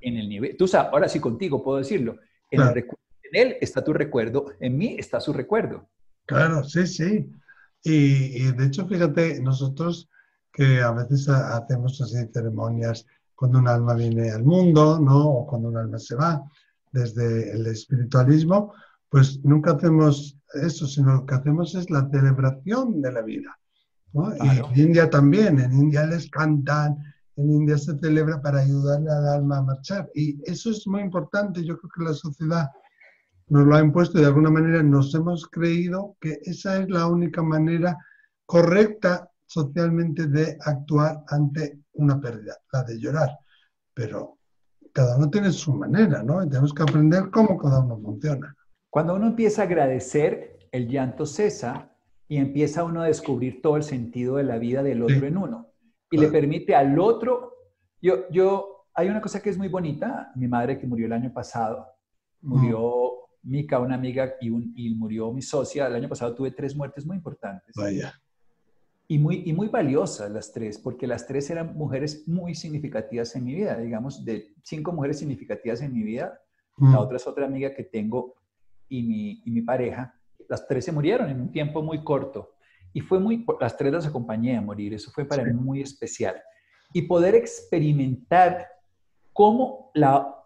en 0.00 0.16
el 0.16 0.28
nivel, 0.28 0.56
tú 0.56 0.68
sabes, 0.68 0.92
ahora 0.92 1.08
sí 1.08 1.18
contigo 1.18 1.62
puedo 1.62 1.78
decirlo, 1.78 2.16
en 2.50 2.60
el 2.60 2.74
recuerdo 2.74 3.04
él 3.34 3.56
está 3.60 3.82
tu 3.82 3.92
recuerdo, 3.92 4.46
en 4.60 4.76
mí 4.76 4.96
está 4.98 5.20
su 5.20 5.32
recuerdo. 5.32 5.88
Claro, 6.26 6.64
sí, 6.64 6.86
sí. 6.86 7.30
Y, 7.82 8.50
de 8.52 8.66
hecho, 8.66 8.86
fíjate, 8.86 9.40
nosotros 9.40 10.08
que 10.50 10.80
a 10.80 10.92
veces 10.92 11.28
hacemos 11.28 12.00
así 12.00 12.16
ceremonias 12.32 13.04
cuando 13.34 13.58
un 13.58 13.68
alma 13.68 13.94
viene 13.94 14.30
al 14.30 14.44
mundo, 14.44 14.98
¿no? 14.98 15.28
O 15.28 15.46
cuando 15.46 15.68
un 15.68 15.76
alma 15.76 15.98
se 15.98 16.14
va, 16.14 16.42
desde 16.92 17.52
el 17.52 17.66
espiritualismo, 17.66 18.72
pues 19.10 19.44
nunca 19.44 19.72
hacemos 19.72 20.38
eso, 20.54 20.86
sino 20.86 21.14
lo 21.14 21.26
que 21.26 21.34
hacemos 21.34 21.74
es 21.74 21.90
la 21.90 22.08
celebración 22.08 23.02
de 23.02 23.12
la 23.12 23.22
vida. 23.22 23.58
¿no? 24.12 24.32
Y 24.36 24.48
en 24.48 24.88
India 24.88 25.10
también, 25.10 25.58
en 25.58 25.72
India 25.72 26.06
les 26.06 26.30
cantan, 26.30 26.96
en 27.36 27.50
India 27.50 27.76
se 27.76 27.98
celebra 27.98 28.40
para 28.40 28.60
ayudarle 28.60 29.10
al 29.10 29.26
alma 29.26 29.58
a 29.58 29.62
marchar. 29.62 30.08
Y 30.14 30.38
eso 30.50 30.70
es 30.70 30.86
muy 30.86 31.02
importante. 31.02 31.64
Yo 31.64 31.76
creo 31.78 31.90
que 31.94 32.04
la 32.04 32.14
sociedad 32.14 32.70
nos 33.48 33.66
lo 33.66 33.74
ha 33.74 33.80
impuesto 33.80 34.18
y 34.18 34.22
de 34.22 34.28
alguna 34.28 34.50
manera 34.50 34.82
nos 34.82 35.14
hemos 35.14 35.46
creído 35.48 36.16
que 36.20 36.38
esa 36.42 36.78
es 36.78 36.88
la 36.88 37.06
única 37.06 37.42
manera 37.42 37.96
correcta 38.46 39.30
socialmente 39.46 40.26
de 40.26 40.56
actuar 40.60 41.22
ante 41.28 41.80
una 41.94 42.20
pérdida, 42.20 42.56
la 42.72 42.82
de 42.82 42.98
llorar. 42.98 43.30
Pero 43.92 44.38
cada 44.92 45.16
uno 45.16 45.30
tiene 45.30 45.52
su 45.52 45.74
manera, 45.74 46.22
¿no? 46.22 46.42
Y 46.42 46.48
tenemos 46.48 46.72
que 46.72 46.82
aprender 46.82 47.30
cómo 47.30 47.58
cada 47.58 47.80
uno 47.80 47.98
funciona. 48.00 48.54
Cuando 48.90 49.14
uno 49.14 49.26
empieza 49.26 49.62
a 49.62 49.64
agradecer, 49.66 50.58
el 50.72 50.88
llanto 50.88 51.26
cesa 51.26 51.90
y 52.26 52.38
empieza 52.38 52.84
uno 52.84 53.02
a 53.02 53.06
descubrir 53.06 53.60
todo 53.62 53.76
el 53.76 53.82
sentido 53.82 54.36
de 54.36 54.44
la 54.44 54.58
vida 54.58 54.82
del 54.82 55.02
otro 55.02 55.26
en 55.26 55.36
uno. 55.36 55.68
Y 56.10 56.16
le 56.16 56.28
permite 56.28 56.74
al 56.74 56.98
otro, 56.98 57.54
yo, 58.00 58.28
yo, 58.30 58.86
hay 58.94 59.08
una 59.08 59.20
cosa 59.20 59.40
que 59.42 59.50
es 59.50 59.58
muy 59.58 59.68
bonita, 59.68 60.32
mi 60.36 60.46
madre 60.46 60.78
que 60.78 60.86
murió 60.86 61.06
el 61.06 61.12
año 61.12 61.32
pasado, 61.32 61.86
murió 62.40 63.23
Mica, 63.44 63.78
una 63.78 63.94
amiga, 63.94 64.34
y, 64.40 64.50
murió 64.94 65.32
mi 65.32 65.42
socia. 65.42 65.86
El 65.86 65.94
año 65.94 66.08
pasado 66.08 66.34
tuve 66.34 66.50
tres 66.50 66.74
muertes 66.74 67.06
muy 67.06 67.16
importantes. 67.16 67.74
Vaya. 67.76 68.14
Y 69.06 69.18
muy, 69.18 69.42
y 69.44 69.52
muy 69.52 69.68
valiosas 69.68 70.30
las 70.30 70.52
tres, 70.52 70.78
porque 70.78 71.06
las 71.06 71.26
tres 71.26 71.50
eran 71.50 71.76
mujeres 71.76 72.26
muy 72.26 72.54
significativas 72.54 73.36
en 73.36 73.44
mi 73.44 73.54
vida. 73.54 73.76
Digamos, 73.76 74.24
de 74.24 74.54
cinco 74.62 74.92
mujeres 74.92 75.18
significativas 75.18 75.82
en 75.82 75.92
mi 75.92 76.02
vida, 76.02 76.40
la 76.78 76.88
mm. 76.88 76.98
otra 76.98 77.16
es 77.18 77.26
otra 77.26 77.46
amiga 77.46 77.74
que 77.74 77.84
tengo 77.84 78.34
y 78.88 79.02
mi, 79.02 79.42
y 79.44 79.50
mi 79.50 79.62
pareja. 79.62 80.14
Las 80.48 80.66
tres 80.66 80.86
se 80.86 80.92
murieron 80.92 81.28
en 81.28 81.40
un 81.40 81.52
tiempo 81.52 81.82
muy 81.82 82.02
corto. 82.02 82.54
Y 82.94 83.00
fue 83.00 83.18
muy, 83.18 83.44
las 83.60 83.76
tres 83.76 83.92
las 83.92 84.06
acompañé 84.06 84.56
a 84.56 84.62
morir. 84.62 84.94
Eso 84.94 85.10
fue 85.10 85.24
para 85.24 85.44
mí 85.44 85.52
muy 85.52 85.82
especial. 85.82 86.40
Y 86.92 87.02
poder 87.02 87.34
experimentar 87.34 88.68
cómo 89.32 89.90
la 89.94 90.43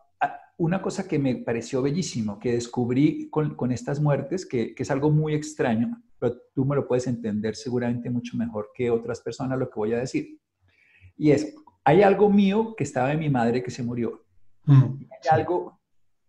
una 0.58 0.82
cosa 0.82 1.06
que 1.06 1.18
me 1.20 1.36
pareció 1.36 1.80
bellísimo, 1.80 2.38
que 2.38 2.52
descubrí 2.52 3.30
con, 3.30 3.72
estas 3.72 4.00
muertes, 4.00 4.44
que, 4.44 4.74
es 4.76 4.90
algo 4.90 5.10
muy 5.10 5.34
extraño, 5.34 6.02
pero 6.18 6.36
tú 6.52 6.64
me 6.64 6.74
lo 6.74 6.86
puedes 6.86 7.06
entender 7.06 7.54
seguramente 7.54 8.10
mucho 8.10 8.36
mejor 8.36 8.70
que 8.74 8.90
otras 8.90 9.20
personas 9.20 9.58
lo 9.58 9.70
que 9.70 9.78
voy 9.78 9.92
a 9.92 9.98
decir. 9.98 10.40
Y 11.16 11.30
es, 11.30 11.54
hay 11.84 12.02
algo 12.02 12.28
mío 12.28 12.74
que 12.76 12.82
estaba 12.82 13.12
en 13.12 13.20
mi 13.20 13.30
madre 13.30 13.62
que 13.62 13.70
se 13.70 13.84
murió. 13.84 14.24
Mm, 14.64 15.04
hay 15.10 15.38
algo 15.38 15.80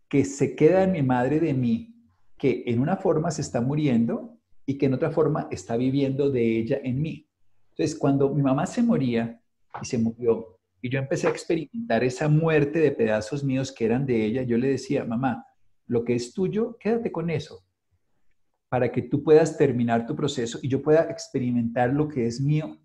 que 0.07 0.23
se 0.23 0.55
queda 0.55 0.83
en 0.83 0.91
mi 0.91 1.01
madre 1.01 1.39
de 1.39 1.53
mí, 1.55 1.95
que 2.37 2.63
en 2.67 2.79
una 2.79 2.97
forma 2.97 3.31
se 3.31 3.41
está 3.41 3.61
muriendo 3.61 4.37
y 4.63 4.77
que 4.77 4.85
en 4.85 4.93
otra 4.93 5.09
forma 5.09 5.47
está 5.49 5.75
viviendo 5.75 6.29
de 6.29 6.59
ella 6.59 6.79
en 6.83 7.01
mí. 7.01 7.27
Entonces, 7.71 7.97
cuando 7.97 8.29
mi 8.29 8.43
mamá 8.43 8.67
se 8.67 8.83
moría 8.83 9.41
y 9.81 9.85
se 9.85 9.97
murió, 9.97 10.58
y 10.81 10.89
yo 10.89 10.99
empecé 10.99 11.27
a 11.27 11.31
experimentar 11.31 12.03
esa 12.03 12.27
muerte 12.27 12.79
de 12.79 12.91
pedazos 12.91 13.43
míos 13.43 13.71
que 13.71 13.85
eran 13.85 14.05
de 14.05 14.25
ella. 14.25 14.43
Yo 14.43 14.57
le 14.57 14.69
decía, 14.69 15.03
mamá, 15.03 15.45
lo 15.87 16.03
que 16.03 16.15
es 16.15 16.33
tuyo, 16.33 16.77
quédate 16.79 17.11
con 17.11 17.29
eso, 17.29 17.65
para 18.69 18.91
que 18.91 19.01
tú 19.01 19.23
puedas 19.23 19.57
terminar 19.57 20.05
tu 20.05 20.15
proceso 20.15 20.59
y 20.61 20.69
yo 20.69 20.81
pueda 20.81 21.03
experimentar 21.09 21.91
lo 21.93 22.07
que 22.07 22.25
es 22.25 22.39
mío 22.39 22.77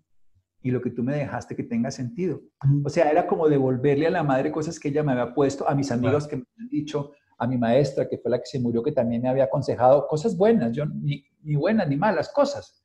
y 0.61 0.71
lo 0.71 0.81
que 0.81 0.89
tú 0.89 1.03
me 1.03 1.15
dejaste 1.15 1.55
que 1.55 1.63
tenga 1.63 1.91
sentido. 1.91 2.41
O 2.83 2.89
sea, 2.89 3.09
era 3.09 3.27
como 3.27 3.47
devolverle 3.47 4.07
a 4.07 4.11
la 4.11 4.23
madre 4.23 4.51
cosas 4.51 4.79
que 4.79 4.89
ella 4.89 5.03
me 5.03 5.11
había 5.11 5.33
puesto, 5.33 5.69
a 5.69 5.75
mis 5.75 5.91
amigos 5.91 6.27
que 6.27 6.37
me 6.37 6.45
han 6.59 6.69
dicho, 6.69 7.11
a 7.37 7.47
mi 7.47 7.57
maestra, 7.57 8.09
que 8.09 8.17
fue 8.17 8.31
la 8.31 8.39
que 8.39 8.47
se 8.47 8.59
murió, 8.59 8.81
que 8.81 8.91
también 8.91 9.21
me 9.21 9.29
había 9.29 9.43
aconsejado 9.43 10.07
cosas 10.07 10.35
buenas, 10.35 10.75
yo 10.75 10.85
ni, 10.85 11.23
ni 11.43 11.55
buenas 11.55 11.87
ni 11.87 11.97
malas 11.97 12.29
cosas. 12.33 12.83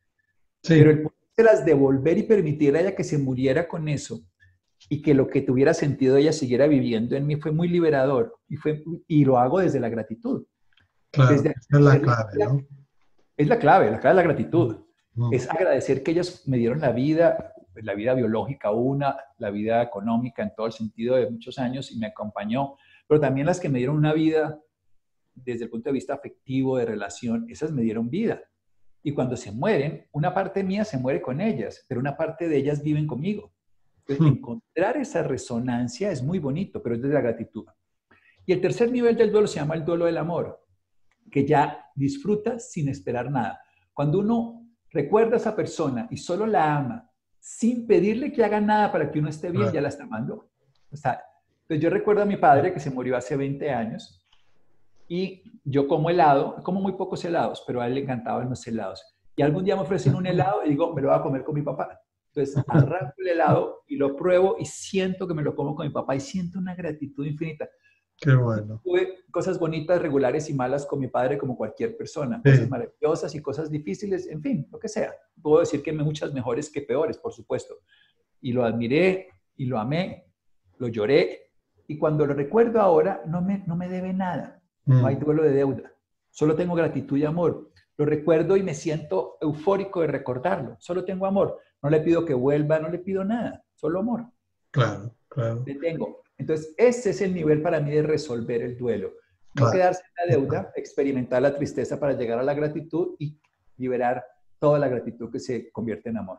Pero 0.63 0.91
el 0.91 1.09
las 1.43 1.65
devolver 1.65 2.19
y 2.19 2.25
permitir 2.25 2.77
a 2.77 2.81
ella 2.81 2.95
que 2.95 3.03
se 3.03 3.17
muriera 3.17 3.67
con 3.67 3.89
eso 3.89 4.23
y 4.93 5.03
que 5.03 5.15
lo 5.15 5.29
que 5.29 5.41
tuviera 5.41 5.73
sentido 5.73 6.17
ella 6.17 6.33
siguiera 6.33 6.67
viviendo 6.67 7.15
en 7.15 7.25
mí 7.25 7.37
fue 7.37 7.53
muy 7.53 7.69
liberador 7.69 8.37
y, 8.49 8.57
fue, 8.57 8.83
y 9.07 9.25
lo 9.25 9.39
hago 9.39 9.61
desde 9.61 9.79
la 9.79 9.89
gratitud. 9.89 10.45
Claro, 11.13 11.37
es 11.37 11.45
la 11.71 12.01
clave, 12.01 12.45
¿no? 12.45 12.61
Es 13.37 13.47
la 13.47 13.59
clave, 13.61 13.91
la 13.91 14.01
clave 14.01 14.11
es 14.11 14.17
la 14.17 14.33
gratitud. 14.33 14.77
Mm. 15.15 15.33
Es 15.33 15.49
agradecer 15.49 16.03
que 16.03 16.11
ellos 16.11 16.43
me 16.49 16.57
dieron 16.57 16.81
la 16.81 16.91
vida, 16.91 17.55
la 17.77 17.95
vida 17.95 18.15
biológica 18.15 18.73
una, 18.73 19.17
la 19.39 19.51
vida 19.51 19.81
económica 19.81 20.43
en 20.43 20.53
todo 20.57 20.67
el 20.67 20.73
sentido 20.73 21.15
de 21.15 21.31
muchos 21.31 21.61
años 21.61 21.93
y 21.93 21.99
me 21.99 22.09
acompañó, 22.09 22.75
pero 23.07 23.21
también 23.21 23.47
las 23.47 23.61
que 23.61 23.69
me 23.69 23.79
dieron 23.79 23.97
una 23.97 24.13
vida 24.13 24.61
desde 25.37 25.65
el 25.65 25.71
punto 25.71 25.91
de 25.91 25.95
vista 25.95 26.15
afectivo, 26.15 26.79
de 26.79 26.87
relación, 26.87 27.47
esas 27.49 27.71
me 27.71 27.83
dieron 27.83 28.11
vida. 28.11 28.43
Y 29.05 29.13
cuando 29.13 29.37
se 29.37 29.53
mueren, 29.53 30.09
una 30.11 30.35
parte 30.35 30.65
mía 30.65 30.85
se 30.85 30.99
muere 30.99 31.23
con 31.23 31.41
ellas, 31.41 31.85
pero 31.87 32.01
una 32.01 32.17
parte 32.17 32.49
de 32.49 32.57
ellas 32.57 32.83
viven 32.83 33.07
conmigo. 33.07 33.53
Hmm. 34.19 34.27
encontrar 34.27 34.97
esa 34.97 35.23
resonancia 35.23 36.11
es 36.11 36.23
muy 36.23 36.39
bonito, 36.39 36.83
pero 36.83 36.95
es 36.97 37.03
de 37.03 37.09
la 37.09 37.21
gratitud. 37.21 37.65
Y 38.47 38.53
el 38.53 38.61
tercer 38.61 38.91
nivel 38.91 39.17
del 39.17 39.31
duelo 39.31 39.47
se 39.47 39.61
llama 39.61 39.75
el 39.75 39.85
duelo 39.85 40.07
del 40.07 40.19
amor, 40.19 40.65
que 41.31 41.47
ya 41.47 41.87
disfruta 41.95 42.59
sin 42.59 42.89
esperar 42.89 43.31
nada. 43.31 43.61
Cuando 43.93 44.19
uno 44.19 44.67
recuerda 44.91 45.35
a 45.35 45.37
esa 45.37 45.55
persona 45.55 46.09
y 46.11 46.17
solo 46.17 46.47
la 46.47 46.77
ama, 46.77 47.11
sin 47.39 47.87
pedirle 47.87 48.33
que 48.33 48.45
haga 48.45 48.61
nada 48.61 48.91
para 48.91 49.11
que 49.11 49.19
uno 49.19 49.29
esté 49.29 49.51
bien, 49.51 49.73
ya 49.73 49.81
la 49.81 49.89
está 49.89 50.05
amando. 50.05 50.51
entonces 50.91 51.81
yo 51.81 51.91
recuerdo 51.91 52.23
a 52.23 52.27
mi 52.27 52.37
padre 52.37 52.73
que 52.73 52.81
se 52.81 52.91
murió 52.91 53.17
hace 53.17 53.37
20 53.37 53.71
años 53.71 54.27
y 55.09 55.43
yo 55.65 55.89
como 55.89 56.11
helado, 56.11 56.63
como 56.63 56.81
muy 56.81 56.93
pocos 56.93 57.25
helados, 57.25 57.65
pero 57.67 57.81
a 57.81 57.87
él 57.87 57.95
le 57.95 58.03
encantaban 58.03 58.49
los 58.49 58.67
helados. 58.67 59.05
Y 59.37 59.43
algún 59.43 59.65
día 59.65 59.77
me 59.77 59.83
ofrecen 59.83 60.15
un 60.15 60.27
helado 60.27 60.65
y 60.65 60.71
digo, 60.71 60.93
me 60.95 61.03
lo 61.03 61.09
voy 61.09 61.19
a 61.19 61.23
comer 61.23 61.45
con 61.45 61.55
mi 61.55 61.63
papá. 61.63 62.01
Entonces 62.33 62.65
arranco 62.69 63.15
el 63.19 63.29
helado 63.29 63.83
y 63.87 63.97
lo 63.97 64.17
pruebo 64.17 64.57
y 64.59 64.65
siento 64.65 65.27
que 65.27 65.35
me 65.35 65.43
lo 65.43 65.55
como 65.55 65.75
con 65.75 65.87
mi 65.87 65.93
papá 65.93 66.15
y 66.15 66.21
siento 66.21 66.59
una 66.59 66.75
gratitud 66.75 67.27
infinita. 67.27 67.69
Qué 68.21 68.35
bueno. 68.35 68.81
Tuve 68.85 69.25
cosas 69.31 69.59
bonitas, 69.59 70.01
regulares 70.01 70.51
y 70.51 70.55
malas 70.55 70.85
con 70.85 71.01
mi 71.01 71.09
padre 71.09 71.39
como 71.39 71.57
cualquier 71.57 71.97
persona. 71.97 72.41
Cosas 72.45 72.69
maravillosas 72.69 73.35
y 73.35 73.41
cosas 73.41 73.71
difíciles, 73.71 74.29
en 74.29 74.43
fin, 74.43 74.69
lo 74.71 74.79
que 74.79 74.89
sea. 74.89 75.13
Puedo 75.41 75.61
decir 75.61 75.83
que 75.83 75.93
muchas 75.93 76.33
mejores 76.35 76.71
que 76.71 76.83
peores, 76.83 77.17
por 77.17 77.33
supuesto. 77.33 77.77
Y 78.43 78.53
lo 78.53 78.65
admiré 78.65 79.29
y 79.57 79.65
lo 79.65 79.79
amé, 79.79 80.27
lo 80.79 80.89
lloré. 80.89 81.51
Y 81.87 81.97
cuando 81.97 82.27
lo 82.27 82.35
recuerdo 82.35 82.81
ahora, 82.81 83.23
no 83.27 83.41
me, 83.41 83.65
no 83.67 83.75
me 83.75 83.89
debe 83.89 84.13
nada. 84.13 84.63
No 84.85 85.07
hay 85.07 85.17
mm. 85.17 85.21
duelo 85.21 85.43
de 85.43 85.53
deuda. 85.53 85.93
Solo 86.31 86.55
tengo 86.55 86.75
gratitud 86.75 87.17
y 87.17 87.25
amor. 87.25 87.70
Lo 88.01 88.07
recuerdo 88.07 88.57
y 88.57 88.63
me 88.63 88.73
siento 88.73 89.37
eufórico 89.43 90.01
de 90.01 90.07
recordarlo. 90.07 90.75
Solo 90.81 91.05
tengo 91.05 91.27
amor. 91.27 91.59
No 91.83 91.91
le 91.91 92.01
pido 92.01 92.25
que 92.25 92.33
vuelva, 92.33 92.79
no 92.79 92.89
le 92.89 92.99
pido 92.99 93.25
nada. 93.25 93.63
solo 93.75 93.99
amor. 93.99 94.25
Claro, 94.71 95.15
claro. 95.29 95.63
Detengo. 95.67 96.23
Entonces, 96.39 96.75
ese 96.79 97.11
es 97.11 97.21
el 97.21 97.35
nivel 97.35 97.61
para 97.61 97.79
mí 97.79 97.91
de 97.91 98.01
resolver 98.01 98.63
el 98.63 98.79
duelo. 98.79 99.13
No 99.55 99.71
quedarse 99.71 100.01
en 100.01 100.31
la 100.31 100.35
deuda, 100.35 100.73
experimentar 100.77 101.43
la 101.43 101.55
tristeza 101.55 102.01
para 102.01 102.15
llegar 102.15 102.39
a 102.39 102.43
la 102.43 102.55
gratitud 102.55 103.17
y 103.19 103.39
liberar 103.77 104.25
toda 104.59 104.79
la 104.79 104.89
gratitud 104.89 105.31
que 105.31 105.39
se 105.39 105.71
convierte 105.71 106.09
en 106.09 106.17
amor. 106.17 106.39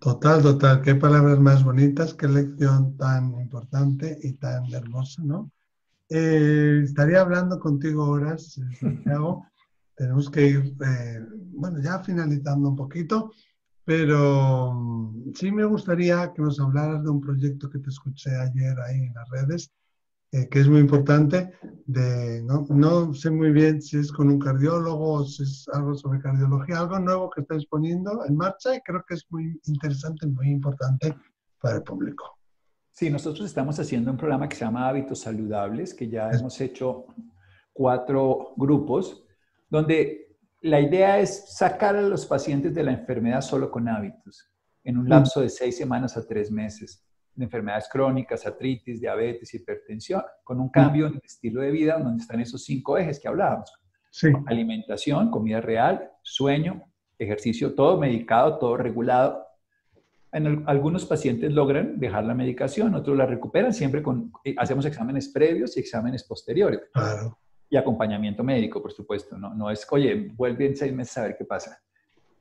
Total, 0.00 0.42
total. 0.42 0.82
Qué 0.82 0.96
palabras 0.96 1.38
más 1.38 1.62
bonitas, 1.62 2.14
qué 2.14 2.26
lección 2.26 2.96
tan 2.96 3.32
importante 3.40 4.18
y 4.20 4.32
tan 4.32 4.64
hermosa, 4.74 5.22
¿no? 5.24 5.52
Eh, 6.08 6.80
estaría 6.82 7.20
hablando 7.20 7.60
contigo 7.60 8.08
horas, 8.10 8.58
eh, 8.58 8.76
Santiago. 8.80 9.46
Tenemos 10.02 10.28
que 10.28 10.44
ir, 10.44 10.74
eh, 10.84 11.24
bueno, 11.52 11.80
ya 11.80 12.00
finalizando 12.00 12.70
un 12.70 12.74
poquito, 12.74 13.30
pero 13.84 14.74
mm, 14.74 15.32
sí 15.32 15.52
me 15.52 15.64
gustaría 15.64 16.32
que 16.32 16.42
nos 16.42 16.58
hablaras 16.58 17.04
de 17.04 17.10
un 17.10 17.20
proyecto 17.20 17.70
que 17.70 17.78
te 17.78 17.90
escuché 17.90 18.34
ayer 18.34 18.80
ahí 18.80 18.96
en 18.96 19.14
las 19.14 19.28
redes, 19.30 19.70
eh, 20.32 20.48
que 20.48 20.58
es 20.58 20.68
muy 20.68 20.80
importante. 20.80 21.52
De, 21.86 22.42
¿no? 22.42 22.66
no 22.70 23.14
sé 23.14 23.30
muy 23.30 23.52
bien 23.52 23.80
si 23.80 23.96
es 23.96 24.10
con 24.10 24.28
un 24.28 24.40
cardiólogo 24.40 25.12
o 25.12 25.24
si 25.24 25.44
es 25.44 25.68
algo 25.72 25.94
sobre 25.94 26.18
cardiología, 26.18 26.80
algo 26.80 26.98
nuevo 26.98 27.30
que 27.30 27.42
estáis 27.42 27.64
poniendo 27.66 28.24
en 28.26 28.36
marcha 28.36 28.74
y 28.74 28.80
creo 28.80 29.04
que 29.06 29.14
es 29.14 29.24
muy 29.30 29.60
interesante, 29.66 30.26
muy 30.26 30.50
importante 30.50 31.14
para 31.60 31.76
el 31.76 31.84
público. 31.84 32.40
Sí, 32.90 33.08
nosotros 33.08 33.46
estamos 33.46 33.78
haciendo 33.78 34.10
un 34.10 34.16
programa 34.16 34.48
que 34.48 34.56
se 34.56 34.64
llama 34.64 34.88
Hábitos 34.88 35.20
Saludables, 35.20 35.94
que 35.94 36.08
ya 36.08 36.28
hemos 36.32 36.60
hecho 36.60 37.04
cuatro 37.72 38.52
grupos, 38.56 39.22
donde 39.72 40.36
la 40.60 40.80
idea 40.80 41.18
es 41.18 41.56
sacar 41.56 41.96
a 41.96 42.02
los 42.02 42.26
pacientes 42.26 42.74
de 42.74 42.82
la 42.82 42.92
enfermedad 42.92 43.40
solo 43.40 43.70
con 43.70 43.88
hábitos, 43.88 44.52
en 44.84 44.98
un 44.98 45.06
mm. 45.06 45.08
lapso 45.08 45.40
de 45.40 45.48
seis 45.48 45.78
semanas 45.78 46.14
a 46.18 46.26
tres 46.26 46.50
meses 46.50 47.02
de 47.34 47.46
enfermedades 47.46 47.88
crónicas, 47.90 48.46
artritis, 48.46 49.00
diabetes, 49.00 49.54
hipertensión, 49.54 50.22
con 50.44 50.60
un 50.60 50.68
cambio 50.68 51.06
en 51.06 51.14
el 51.14 51.22
estilo 51.24 51.62
de 51.62 51.70
vida 51.70 51.98
donde 51.98 52.20
están 52.20 52.38
esos 52.40 52.62
cinco 52.64 52.98
ejes 52.98 53.18
que 53.18 53.28
hablábamos. 53.28 53.72
Sí. 54.10 54.28
Alimentación, 54.44 55.30
comida 55.30 55.62
real, 55.62 56.10
sueño, 56.20 56.84
ejercicio, 57.18 57.74
todo 57.74 57.98
medicado, 57.98 58.58
todo 58.58 58.76
regulado. 58.76 59.46
En 60.32 60.64
algunos 60.68 61.06
pacientes 61.06 61.50
logran 61.50 61.98
dejar 61.98 62.24
la 62.24 62.34
medicación, 62.34 62.94
otros 62.94 63.16
la 63.16 63.24
recuperan, 63.24 63.72
siempre 63.72 64.02
con, 64.02 64.30
eh, 64.44 64.54
hacemos 64.58 64.84
exámenes 64.84 65.30
previos 65.30 65.78
y 65.78 65.80
exámenes 65.80 66.24
posteriores. 66.24 66.82
Claro. 66.92 67.38
Y 67.72 67.76
acompañamiento 67.78 68.44
médico, 68.44 68.82
por 68.82 68.92
supuesto. 68.92 69.38
No, 69.38 69.54
no 69.54 69.70
es, 69.70 69.86
oye, 69.90 70.30
vuelve 70.36 70.66
en 70.66 70.76
seis 70.76 70.92
meses 70.92 71.16
a 71.16 71.22
ver 71.22 71.36
qué 71.38 71.46
pasa. 71.46 71.80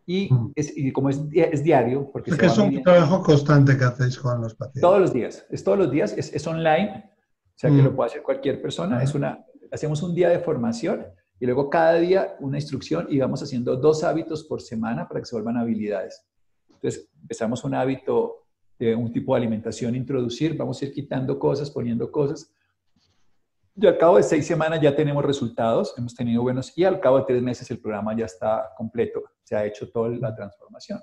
Y, 0.06 0.30
es, 0.56 0.74
como 0.94 1.10
es, 1.10 1.22
es, 1.32 1.64
diario, 1.64 2.12
porque... 2.12 2.32
Es 2.32 2.38
es 2.38 2.58
un 2.58 2.84
trabajo 2.84 3.24
constante 3.24 3.78
que 3.78 3.86
hacéis 3.86 4.20
con 4.20 4.42
los 4.42 4.54
pacientes. 4.56 4.82
Todos 4.82 5.00
los 5.00 5.14
días, 5.14 5.46
es 5.50 5.64
todos 5.64 5.78
los 5.78 5.90
días, 5.90 6.14
es, 6.18 6.34
es 6.34 6.46
online, 6.46 7.10
o 7.46 7.54
sea 7.56 7.70
que 7.70 7.82
lo 7.82 7.96
puede 7.96 8.10
hacer 8.10 8.24
cualquier 8.24 8.62
persona. 8.62 9.02
Es 9.02 9.16
una, 9.16 9.46
hacemos 9.72 10.04
un 10.04 10.14
día 10.14 10.28
de 10.28 10.40
formación 10.40 11.06
y 11.40 11.46
luego 11.46 11.70
cada 11.70 11.94
día 11.94 12.36
una 12.42 12.58
instrucción 12.58 13.08
y 13.10 13.18
vamos 13.18 13.42
haciendo 13.42 13.78
dos 13.78 14.04
hábitos 14.04 14.44
por 14.44 14.62
semana 14.62 15.08
para 15.08 15.22
que 15.22 15.28
se 15.28 15.36
vuelvan 15.38 15.56
habilidades. 15.56 16.26
Entonces 16.74 17.10
empezamos 17.22 17.64
un 17.64 17.74
hábito 17.74 18.48
de 18.78 18.96
un 18.96 19.14
tipo 19.14 19.34
de 19.34 19.38
alimentación, 19.38 19.96
introducir, 19.96 20.58
vamos 20.58 20.82
a 20.82 20.86
ir 20.88 20.92
quitando 20.92 21.40
cosas, 21.40 21.72
poniendo 21.72 22.12
cosas 22.12 22.52
y 23.76 23.88
al 23.88 23.98
cabo 23.98 24.18
de 24.18 24.24
seis 24.24 24.46
semanas 24.46 24.82
ya 24.82 24.96
tenemos 24.96 25.24
resultados, 25.24 25.94
hemos 25.98 26.14
tenido 26.16 26.42
buenos, 26.42 26.78
y 26.78 26.84
al 26.84 27.00
cabo 27.00 27.20
de 27.20 27.26
tres 27.26 27.42
meses 27.42 27.70
el 27.72 27.80
programa 27.80 28.16
ya 28.16 28.26
está 28.26 28.72
completo, 28.78 29.24
se 29.44 29.56
ha 29.56 29.66
hecho 29.66 29.90
toda 29.90 30.10
la 30.10 30.36
transformación. 30.36 31.00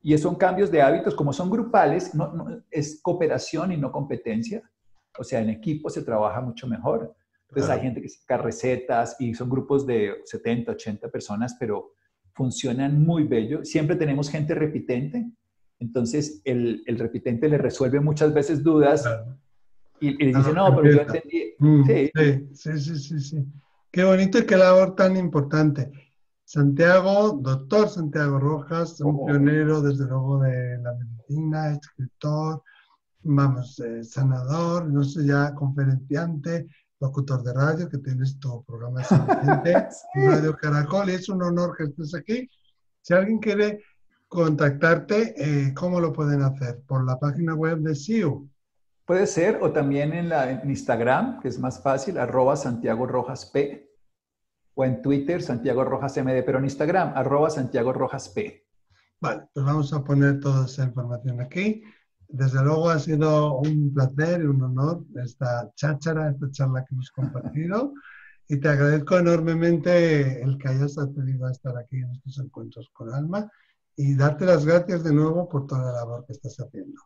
Y 0.00 0.16
son 0.18 0.36
cambios 0.36 0.70
de 0.70 0.82
hábitos, 0.82 1.14
como 1.14 1.32
son 1.32 1.50
grupales, 1.50 2.14
no, 2.14 2.62
es 2.70 3.00
cooperación 3.02 3.72
y 3.72 3.76
no 3.76 3.90
competencia, 3.90 4.62
o 5.18 5.24
sea, 5.24 5.40
en 5.40 5.50
equipo 5.50 5.90
se 5.90 6.02
trabaja 6.02 6.40
mucho 6.40 6.66
mejor. 6.66 7.14
Entonces 7.48 7.70
hay 7.70 7.80
gente 7.80 8.02
que 8.02 8.08
saca 8.08 8.36
recetas 8.36 9.16
y 9.20 9.32
son 9.34 9.48
grupos 9.48 9.86
de 9.86 10.16
70, 10.24 10.72
80 10.72 11.08
personas, 11.08 11.56
pero 11.58 11.92
funcionan 12.34 13.00
muy 13.04 13.24
bello. 13.24 13.64
Siempre 13.64 13.96
tenemos 13.96 14.28
gente 14.28 14.54
repitente, 14.54 15.24
entonces 15.78 16.42
el, 16.44 16.82
el 16.86 16.98
repitente 16.98 17.48
le 17.48 17.58
resuelve 17.58 18.00
muchas 18.00 18.34
veces 18.34 18.62
dudas. 18.62 19.04
Y, 20.08 20.22
y 20.22 20.32
dice, 20.34 20.52
no, 20.52 20.76
pero 20.76 20.94
yo 20.94 21.00
entendí. 21.02 21.54
Mm, 21.58 21.84
sí. 21.84 22.10
sí. 22.52 22.78
sí, 22.78 22.98
sí, 22.98 23.20
sí, 23.20 23.46
Qué 23.90 24.04
bonito 24.04 24.38
y 24.38 24.46
qué 24.46 24.56
labor 24.56 24.94
tan 24.96 25.16
importante. 25.16 25.90
Santiago, 26.44 27.38
doctor 27.40 27.88
Santiago 27.88 28.38
Rojas, 28.38 29.00
un 29.00 29.16
oh. 29.20 29.26
pionero 29.26 29.80
desde 29.80 30.06
luego 30.06 30.40
de 30.40 30.78
la 30.78 30.92
medicina, 30.94 31.70
escritor, 31.72 32.62
vamos, 33.22 33.80
eh, 33.80 34.04
sanador, 34.04 34.86
no 34.86 35.02
sé, 35.02 35.24
ya 35.24 35.54
conferenciante, 35.54 36.68
locutor 37.00 37.42
de 37.42 37.54
radio, 37.54 37.88
que 37.88 37.98
tienes 37.98 38.38
tu 38.38 38.62
programa 38.64 39.00
de 39.64 39.88
Radio 40.14 40.56
Caracol, 40.56 41.10
y 41.10 41.14
es 41.14 41.28
un 41.28 41.42
honor 41.42 41.76
que 41.76 41.84
estés 41.84 42.14
aquí. 42.14 42.48
Si 43.00 43.14
alguien 43.14 43.38
quiere 43.38 43.82
contactarte, 44.28 45.34
eh, 45.36 45.74
¿cómo 45.74 46.00
lo 46.00 46.12
pueden 46.12 46.42
hacer? 46.42 46.82
Por 46.86 47.06
la 47.06 47.18
página 47.18 47.54
web 47.54 47.78
de 47.78 47.94
SIU. 47.94 48.48
Puede 49.04 49.26
ser, 49.26 49.58
o 49.62 49.72
también 49.72 50.12
en, 50.14 50.30
la, 50.30 50.62
Instagram, 50.64 51.40
que 51.40 51.48
es 51.48 51.58
más 51.58 51.82
fácil, 51.82 52.18
arroba 52.18 52.56
Santiago 52.56 53.06
Rojas 53.06 53.46
P, 53.46 53.90
o 54.74 54.84
en 54.84 55.02
Twitter, 55.02 55.42
Santiago 55.42 55.84
Rojas 55.84 56.16
MD, 56.16 56.42
pero 56.42 56.58
en 56.58 56.64
Instagram, 56.64 57.12
arroba 57.14 57.50
Santiago 57.50 57.92
Rojas 57.92 58.28
P. 58.30 58.66
Vale, 59.20 59.48
pues 59.52 59.64
vamos 59.64 59.92
a 59.92 60.02
poner 60.02 60.40
toda 60.40 60.66
esa 60.66 60.84
información 60.84 61.40
aquí. 61.40 61.82
Desde 62.28 62.62
luego 62.62 62.90
ha 62.90 62.98
sido 62.98 63.58
un 63.58 63.92
placer 63.92 64.40
y 64.42 64.46
un 64.46 64.62
honor 64.62 65.04
esta 65.22 65.70
cháchara, 65.74 66.30
esta 66.30 66.50
charla 66.50 66.84
que 66.84 66.94
hemos 66.94 67.10
compartido. 67.10 67.92
y 68.48 68.58
te 68.58 68.68
agradezco 68.68 69.18
enormemente 69.18 70.42
el 70.42 70.58
que 70.58 70.68
hayas 70.68 70.98
accedido 70.98 71.46
a 71.46 71.52
estar 71.52 71.76
aquí 71.78 71.96
en 71.96 72.10
estos 72.10 72.38
encuentros 72.38 72.90
con 72.92 73.12
Alma 73.12 73.50
y 73.96 74.14
darte 74.16 74.44
las 74.44 74.64
gracias 74.64 75.04
de 75.04 75.12
nuevo 75.12 75.48
por 75.48 75.66
toda 75.66 75.84
la 75.84 75.92
labor 75.92 76.26
que 76.26 76.32
estás 76.32 76.56
haciendo. 76.58 77.00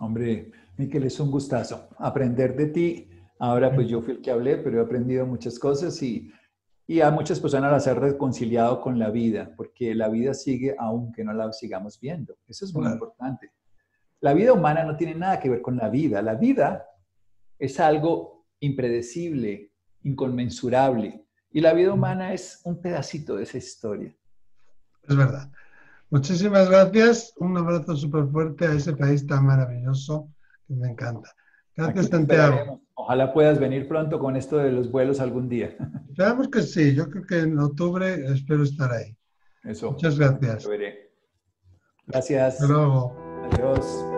Hombre, 0.00 0.50
Miquel, 0.76 1.04
es 1.04 1.18
un 1.20 1.30
gustazo 1.30 1.88
aprender 1.98 2.56
de 2.56 2.66
ti. 2.66 3.08
Ahora 3.38 3.74
pues 3.74 3.88
yo 3.88 4.00
fui 4.00 4.14
el 4.14 4.20
que 4.20 4.30
hablé, 4.30 4.56
pero 4.58 4.78
he 4.78 4.82
aprendido 4.82 5.26
muchas 5.26 5.58
cosas 5.58 6.02
y, 6.02 6.32
y 6.86 7.00
a 7.00 7.10
muchas 7.10 7.40
personas 7.40 7.72
las 7.72 7.86
he 7.86 7.94
reconciliado 7.94 8.80
con 8.80 8.98
la 8.98 9.10
vida, 9.10 9.52
porque 9.56 9.94
la 9.94 10.08
vida 10.08 10.34
sigue 10.34 10.74
aunque 10.78 11.24
no 11.24 11.32
la 11.32 11.52
sigamos 11.52 11.98
viendo. 12.00 12.36
Eso 12.46 12.64
es 12.64 12.74
muy 12.74 12.86
importante. 12.86 13.52
La 14.20 14.32
vida 14.32 14.52
humana 14.52 14.84
no 14.84 14.96
tiene 14.96 15.14
nada 15.14 15.38
que 15.38 15.50
ver 15.50 15.60
con 15.60 15.76
la 15.76 15.88
vida. 15.88 16.22
La 16.22 16.34
vida 16.34 16.86
es 17.58 17.78
algo 17.80 18.46
impredecible, 18.60 19.72
inconmensurable. 20.02 21.26
Y 21.50 21.60
la 21.60 21.72
vida 21.72 21.92
humana 21.92 22.32
es 22.32 22.60
un 22.64 22.80
pedacito 22.80 23.36
de 23.36 23.42
esa 23.42 23.58
historia. 23.58 24.14
Es 25.02 25.16
verdad. 25.16 25.50
Muchísimas 26.14 26.70
gracias. 26.70 27.34
Un 27.38 27.58
abrazo 27.58 27.96
súper 27.96 28.26
fuerte 28.28 28.66
a 28.66 28.74
ese 28.74 28.94
país 28.94 29.26
tan 29.26 29.46
maravilloso 29.46 30.28
que 30.68 30.74
me 30.74 30.88
encanta. 30.90 31.28
Gracias, 31.76 32.06
Santiago. 32.06 32.80
Ojalá 32.94 33.34
puedas 33.34 33.58
venir 33.58 33.88
pronto 33.88 34.20
con 34.20 34.36
esto 34.36 34.58
de 34.58 34.70
los 34.70 34.92
vuelos 34.92 35.18
algún 35.18 35.48
día. 35.48 35.76
Esperamos 36.08 36.46
que 36.50 36.62
sí. 36.62 36.94
Yo 36.94 37.10
creo 37.10 37.26
que 37.26 37.40
en 37.40 37.58
octubre 37.58 38.32
espero 38.32 38.62
estar 38.62 38.92
ahí. 38.92 39.16
Eso. 39.64 39.90
Muchas 39.90 40.16
gracias. 40.16 40.68
Gracias. 42.06 42.54
Hasta 42.54 42.72
luego. 42.72 43.16
Adiós. 43.50 44.13